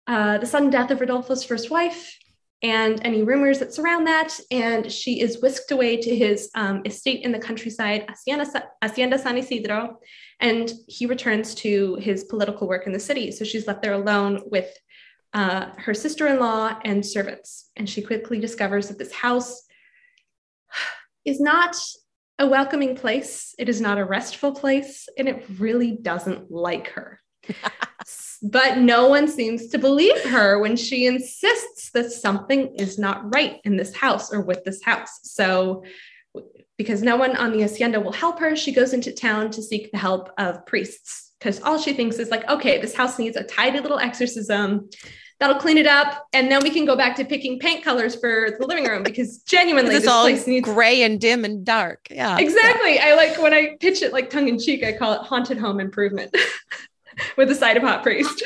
uh, 0.07 0.39
the 0.39 0.47
sudden 0.47 0.71
death 0.71 0.91
of 0.91 1.01
Rodolfo's 1.01 1.45
first 1.45 1.71
wife 1.71 2.17
and 2.63 3.01
any 3.05 3.23
rumors 3.23 3.59
that 3.59 3.75
surround 3.75 4.07
that. 4.07 4.39
And 4.51 4.91
she 4.91 5.21
is 5.21 5.41
whisked 5.43 5.73
away 5.73 5.97
to 5.97 6.17
his 6.17 6.51
um, 6.55 6.83
estate 6.85 7.25
in 7.25 7.33
the 7.33 7.39
countryside, 7.39 8.09
Hacienda, 8.09 9.19
San 9.19 9.39
Isidro, 9.39 9.99
and 10.41 10.73
he 10.87 11.07
returns 11.07 11.55
to 11.57 11.97
his 11.97 12.25
political 12.25 12.69
work 12.69 12.87
in 12.87 12.93
the 12.93 13.01
city. 13.01 13.31
So 13.33 13.45
she's 13.45 13.67
left 13.67 13.83
there 13.83 13.95
alone 13.95 14.43
with 14.47 14.71
uh, 15.35 15.71
her 15.79 15.95
sister 15.95 16.29
in 16.29 16.39
law 16.39 16.79
and 16.85 17.05
servants. 17.05 17.71
And 17.77 17.89
she 17.89 18.03
quickly 18.03 18.39
discovers 18.39 18.89
that 18.89 18.99
this 18.99 19.13
house 19.13 19.65
is 21.25 21.41
not 21.41 21.77
a 22.39 22.47
welcoming 22.47 22.97
place, 22.97 23.55
it 23.59 23.69
is 23.69 23.81
not 23.81 23.99
a 23.99 24.05
restful 24.05 24.53
place, 24.53 25.09
and 25.17 25.29
it 25.29 25.45
really 25.59 25.93
doesn't 25.93 26.51
like 26.51 26.89
her. 26.91 27.21
but 28.43 28.79
no 28.79 29.09
one 29.09 29.29
seems 29.29 29.69
to 29.69 29.79
believe 29.79 30.21
her 30.25 30.59
when 30.59 30.77
she 30.77 31.07
insists 31.07 31.91
that 31.93 32.11
something 32.11 32.75
is 32.77 32.99
not 32.99 33.35
right 33.35 33.61
in 33.65 33.77
this 33.77 33.95
house 33.95 34.33
or 34.33 34.41
with 34.41 34.65
this 34.65 34.83
house. 34.83 35.21
So, 35.23 35.85
because 36.79 37.03
no 37.03 37.17
one 37.17 37.37
on 37.37 37.53
the 37.53 37.63
hacienda 37.63 38.01
will 38.01 38.13
help 38.13 38.41
her, 38.41 38.57
she 38.57 38.73
goes 38.73 38.93
into 38.93 39.13
town 39.13 39.51
to 39.51 39.63
seek 39.63 39.93
the 39.93 39.99
help 39.99 40.31
of 40.39 40.67
priests 40.67 41.33
because 41.43 41.61
all 41.63 41.79
she 41.79 41.93
thinks 41.93 42.17
is 42.17 42.31
like, 42.31 42.49
okay, 42.49 42.81
this 42.81 42.95
house 42.95 43.19
needs 43.19 43.37
a 43.37 43.43
tidy 43.43 43.81
little 43.81 43.99
exorcism. 43.99 44.89
That'll 45.41 45.59
clean 45.59 45.77
it 45.77 45.89
up, 45.89 46.25
and 46.33 46.49
then 46.53 46.63
we 46.63 46.71
can 46.71 46.85
go 46.85 46.95
back 46.95 47.17
to 47.17 47.25
picking 47.25 47.59
paint 47.59 47.83
colors 47.83 48.15
for 48.15 48.57
the 48.61 48.65
living 48.65 48.85
room 48.85 49.03
because 49.03 49.39
genuinely, 49.47 49.99
this 49.99 50.07
all 50.07 50.23
place 50.23 50.47
needs 50.47 50.65
gray 50.65 51.03
and 51.03 51.21
dim 51.21 51.45
and 51.45 51.65
dark. 51.65 52.07
Yeah, 52.11 52.39
exactly. 52.39 53.01
I 53.01 53.15
like 53.15 53.43
when 53.43 53.53
I 53.53 53.77
pitch 53.81 54.03
it 54.03 54.13
like 54.13 54.31
tongue 54.31 54.47
in 54.47 54.57
cheek. 54.57 54.85
I 54.85 54.93
call 54.93 55.15
it 55.15 55.23
haunted 55.23 55.59
home 55.59 55.81
improvement. 55.81 56.33
with 57.37 57.51
a 57.51 57.55
side 57.55 57.77
of 57.77 57.83
hot 57.83 58.03
priest. 58.03 58.43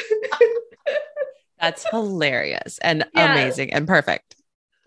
That's 1.61 1.89
hilarious 1.89 2.79
and 2.79 3.07
yeah. 3.15 3.33
amazing 3.33 3.73
and 3.73 3.87
perfect. 3.87 4.37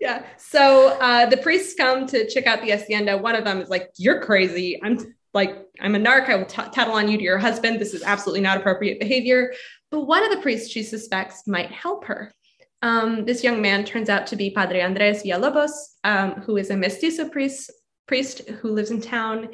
Yeah. 0.00 0.24
So 0.38 0.96
uh, 1.00 1.26
the 1.26 1.36
priests 1.36 1.74
come 1.74 2.06
to 2.06 2.28
check 2.28 2.46
out 2.46 2.62
the 2.62 2.70
hacienda. 2.70 3.18
One 3.18 3.34
of 3.34 3.44
them 3.44 3.60
is 3.60 3.68
like, 3.68 3.90
"You're 3.96 4.22
crazy. 4.22 4.80
I'm 4.82 5.14
like, 5.34 5.66
I'm 5.80 5.94
a 5.94 5.98
narc. 5.98 6.28
I 6.28 6.36
will 6.36 6.46
t- 6.46 6.62
tattle 6.72 6.94
on 6.94 7.08
you 7.08 7.18
to 7.18 7.22
your 7.22 7.38
husband. 7.38 7.78
This 7.78 7.92
is 7.92 8.02
absolutely 8.02 8.40
not 8.40 8.56
appropriate 8.56 8.98
behavior." 8.98 9.52
But 9.90 10.02
one 10.02 10.24
of 10.24 10.30
the 10.30 10.40
priests 10.40 10.70
she 10.70 10.82
suspects 10.82 11.46
might 11.46 11.70
help 11.70 12.04
her. 12.04 12.32
Um, 12.82 13.26
this 13.26 13.44
young 13.44 13.60
man 13.60 13.84
turns 13.84 14.08
out 14.08 14.26
to 14.28 14.36
be 14.36 14.50
Padre 14.50 14.80
Andres 14.80 15.22
Villalobos, 15.22 15.70
um, 16.04 16.32
who 16.42 16.56
is 16.56 16.70
a 16.70 16.76
mestizo 16.76 17.28
priest, 17.28 17.70
priest 18.06 18.48
who 18.48 18.70
lives 18.70 18.90
in 18.90 19.00
town 19.00 19.50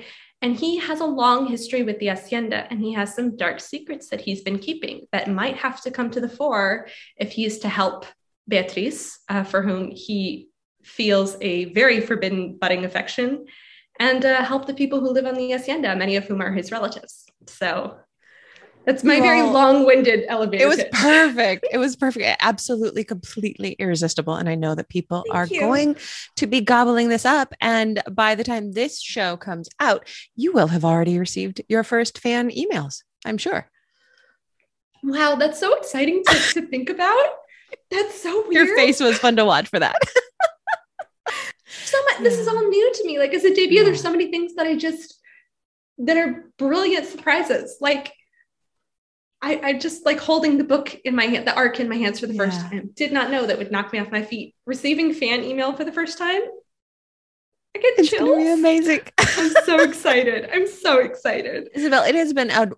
and 0.47 0.55
he 0.55 0.79
has 0.79 1.01
a 1.01 1.05
long 1.05 1.49
history 1.49 1.83
with 1.83 1.99
the 1.99 2.07
Hacienda, 2.07 2.69
and 2.71 2.81
he 2.81 2.93
has 2.93 3.13
some 3.13 3.37
dark 3.37 3.59
secrets 3.59 4.11
that 4.11 4.21
he's 4.21 4.43
been 4.43 4.61
keeping 4.61 5.01
that 5.11 5.29
might 5.29 5.57
have 5.57 5.81
to 5.81 5.91
come 5.91 6.09
to 6.09 6.21
the 6.21 6.29
fore 6.29 6.87
if 7.17 7.33
he 7.33 7.45
is 7.45 7.59
to 7.59 7.69
help 7.69 8.07
Beatriz, 8.47 9.19
uh, 9.29 9.43
for 9.43 9.61
whom 9.61 9.91
he 9.91 10.49
feels 10.85 11.37
a 11.41 11.65
very 11.73 12.01
forbidden 12.01 12.59
budding 12.59 12.85
affection, 12.85 13.47
and 13.99 14.25
uh, 14.25 14.45
help 14.45 14.67
the 14.67 14.75
people 14.75 15.01
who 15.01 15.11
live 15.11 15.27
on 15.27 15.35
the 15.35 15.51
Hacienda, 15.51 15.97
many 15.97 16.15
of 16.15 16.27
whom 16.27 16.41
are 16.41 16.53
his 16.53 16.71
relatives. 16.71 17.25
So 17.49 17.97
that's 18.87 19.03
my 19.03 19.21
very 19.21 19.43
long-winded 19.43 20.27
elevator. 20.29 20.63
It 20.65 20.69
was 20.69 20.77
pitch. 20.77 20.93
perfect. 20.93 21.67
It 21.73 21.79
was 21.79 21.97
perfect. 21.97 22.39
Absolutely, 22.41 23.03
completely 23.03 23.73
irresistible. 23.81 24.37
And 24.37 24.49
I 24.49 24.55
know 24.55 24.77
that 24.77 24.89
people 24.89 25.25
Thank 25.27 25.35
are 25.35 25.47
you. 25.53 25.61
going 25.61 25.97
to 26.37 26.47
be 26.47 26.61
gobbling 26.61 27.09
this 27.09 27.25
up. 27.25 27.53
And 27.61 28.01
by 28.09 28.37
the 28.37 28.45
time 28.45 28.73
this 28.73 29.03
show 29.03 29.37
comes 29.37 29.69
out, 29.81 30.09
you 30.37 30.53
will 30.53 30.69
have 30.69 30.85
already 30.85 31.19
received 31.19 31.63
your 31.69 31.83
first 31.83 32.19
fan 32.19 32.49
emails. 32.51 33.03
I'm 33.25 33.39
sure. 33.39 33.69
Wow, 35.03 35.35
that's 35.35 35.59
so 35.59 35.77
exciting 35.77 36.23
to, 36.29 36.35
to 36.55 36.67
think 36.69 36.89
about. 36.89 37.29
That's 37.91 38.23
so 38.23 38.47
weird. 38.47 38.69
Your 38.69 38.77
face 38.77 39.01
was 39.01 39.19
fun 39.19 39.35
to 39.35 39.45
watch 39.45 39.67
for 39.67 39.81
that. 39.81 39.97
so 41.67 41.99
much. 42.05 42.23
This 42.23 42.39
is 42.39 42.47
all 42.47 42.69
new 42.69 42.93
to 42.95 43.05
me. 43.05 43.19
Like 43.19 43.35
as 43.35 43.45
a 43.45 43.53
debut, 43.53 43.79
yeah. 43.79 43.83
there's 43.85 44.01
so 44.01 44.13
many 44.13 44.31
things 44.31 44.55
that 44.55 44.67
I 44.69 44.77
just 44.77 45.21
that 45.99 46.17
are 46.17 46.45
brilliant 46.57 47.07
surprises. 47.07 47.79
Like 47.81 48.13
I, 49.43 49.61
I, 49.63 49.73
just 49.75 50.07
like 50.07 50.19
holding 50.19 50.57
the 50.57 50.65
book 50.65 50.95
in 51.05 51.15
my 51.15 51.25
hand, 51.25 51.47
the 51.47 51.55
arc 51.55 51.79
in 51.79 51.89
my 51.89 51.97
hands 51.97 52.21
for 52.21 52.27
the 52.27 52.35
first 52.35 52.61
time. 52.61 52.91
Did 52.95 53.13
not 53.13 53.31
know 53.31 53.47
that 53.47 53.59
would 53.59 53.71
knock 53.71 53.93
me 53.93 53.99
off 53.99 54.11
my 54.11 54.23
feet. 54.23 54.55
Receiving 54.65 55.13
fan 55.13 55.45
email 55.45 55.75
for 55.75 55.85
the 55.85 55.93
first 55.93 56.17
time. 56.17 56.41
I 57.75 57.79
get 57.79 57.99
it's 57.99 58.11
chills. 58.11 58.37
Be 58.37 58.53
amazing. 58.53 59.01
I'm 59.19 59.51
so 59.65 59.81
excited. 59.81 60.49
I'm 60.53 60.67
so 60.67 61.01
excited. 61.01 61.69
Isabel, 61.75 62.05
it 62.05 62.15
has 62.15 62.33
been 62.33 62.51
a 62.51 62.71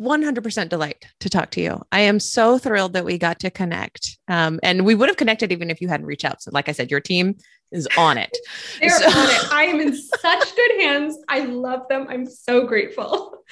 100% 0.00 0.68
delight 0.68 1.04
to 1.20 1.30
talk 1.30 1.50
to 1.52 1.60
you. 1.60 1.80
I 1.92 2.00
am 2.00 2.18
so 2.18 2.58
thrilled 2.58 2.94
that 2.94 3.04
we 3.04 3.18
got 3.18 3.38
to 3.40 3.50
connect. 3.50 4.18
Um, 4.26 4.58
and 4.62 4.84
we 4.84 4.96
would 4.96 5.08
have 5.08 5.16
connected 5.16 5.52
even 5.52 5.70
if 5.70 5.80
you 5.80 5.88
hadn't 5.88 6.06
reached 6.06 6.24
out. 6.24 6.42
So, 6.42 6.50
like 6.52 6.68
I 6.68 6.72
said, 6.72 6.90
your 6.90 7.00
team 7.00 7.36
is 7.72 7.88
on 7.96 8.18
it. 8.18 8.36
They're 8.80 8.90
so- 8.90 9.06
on 9.06 9.30
it. 9.30 9.52
I 9.52 9.64
am 9.64 9.80
in 9.80 9.96
such 9.96 10.56
good 10.56 10.80
hands. 10.80 11.18
I 11.28 11.40
love 11.40 11.82
them. 11.88 12.06
I'm 12.08 12.26
so 12.26 12.66
grateful. 12.66 13.38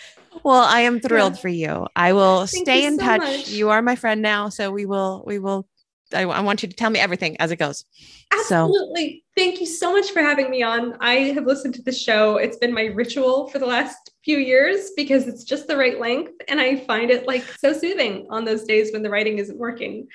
Well, 0.45 0.63
I 0.63 0.83
am 0.83 1.01
thrilled 1.01 1.35
yeah. 1.35 1.41
for 1.41 1.49
you. 1.49 1.87
I 1.97 2.13
will 2.13 2.47
Thank 2.47 2.65
stay 2.65 2.87
in 2.87 2.99
so 2.99 3.05
touch. 3.05 3.21
Much. 3.21 3.49
You 3.49 3.71
are 3.71 3.83
my 3.83 3.97
friend 3.97 4.23
now, 4.23 4.49
so 4.49 4.71
we 4.71 4.87
will 4.87 5.25
we 5.27 5.41
will 5.41 5.67
I, 6.15 6.23
I, 6.23 6.41
want 6.41 6.63
you 6.63 6.69
to 6.69 6.75
tell 6.75 6.91
me 6.91 6.99
everything 6.99 7.37
as 7.39 7.51
it 7.51 7.57
goes. 7.57 7.85
Absolutely. 8.33 9.25
So. 9.25 9.41
Thank 9.41 9.61
you 9.61 9.67
so 9.67 9.93
much 9.93 10.11
for 10.11 10.21
having 10.21 10.51
me 10.51 10.63
on. 10.63 10.97
I 11.01 11.15
have 11.35 11.47
listened 11.47 11.75
to 11.77 11.83
the 11.83 11.93
show. 11.93 12.37
It's 12.37 12.57
been 12.57 12.75
my 12.75 12.87
ritual 12.87 13.49
for 13.49 13.59
the 13.59 13.67
last 13.67 14.11
few 14.25 14.39
years 14.39 14.91
because 14.97 15.29
it's 15.29 15.45
just 15.45 15.67
the 15.69 15.77
right 15.77 16.01
length. 16.01 16.33
And 16.49 16.61
I 16.61 16.77
find 16.77 17.11
it 17.11 17.27
like 17.27 17.45
so 17.45 17.73
soothing 17.73 18.27
on 18.31 18.45
those 18.45 18.65
days 18.65 18.93
when 18.93 19.03
the 19.03 19.11
writing 19.11 19.39
isn't 19.39 19.59
working. 19.59 20.09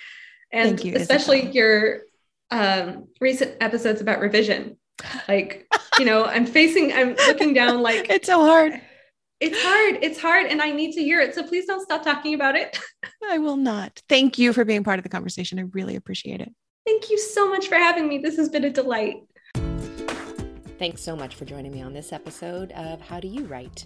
And 0.51 0.83
you, 0.83 0.95
especially 0.95 1.39
Isabel. 1.39 1.53
your 1.55 2.01
um, 2.51 3.07
recent 3.19 3.55
episodes 3.61 4.01
about 4.01 4.19
revision. 4.19 4.77
Like, 5.27 5.67
you 5.99 6.05
know, 6.05 6.25
I'm 6.25 6.45
facing, 6.45 6.93
I'm 6.93 7.15
looking 7.27 7.53
down 7.53 7.81
like 7.81 8.09
it's 8.09 8.27
so 8.27 8.41
hard 8.41 8.81
it's 9.39 9.61
hard. 9.61 9.99
It's 10.01 10.19
hard. 10.19 10.47
And 10.47 10.61
I 10.61 10.71
need 10.71 10.93
to 10.93 11.03
hear 11.03 11.19
it. 11.19 11.35
So 11.35 11.43
please 11.43 11.65
don't 11.65 11.81
stop 11.81 12.03
talking 12.03 12.33
about 12.33 12.55
it. 12.55 12.79
I 13.29 13.37
will 13.37 13.57
not. 13.57 14.01
Thank 14.07 14.37
you 14.37 14.53
for 14.53 14.65
being 14.65 14.83
part 14.83 14.99
of 14.99 15.03
the 15.03 15.09
conversation. 15.09 15.59
I 15.59 15.63
really 15.73 15.95
appreciate 15.95 16.41
it. 16.41 16.53
Thank 16.85 17.09
you 17.09 17.17
so 17.17 17.49
much 17.49 17.67
for 17.67 17.75
having 17.75 18.07
me. 18.07 18.19
This 18.19 18.37
has 18.37 18.49
been 18.49 18.63
a 18.63 18.69
delight. 18.69 19.17
Thanks 20.77 21.01
so 21.01 21.15
much 21.15 21.35
for 21.35 21.45
joining 21.45 21.71
me 21.71 21.81
on 21.81 21.93
this 21.93 22.13
episode 22.13 22.71
of 22.73 23.01
How 23.01 23.19
Do 23.19 23.27
You 23.27 23.45
Write? 23.45 23.85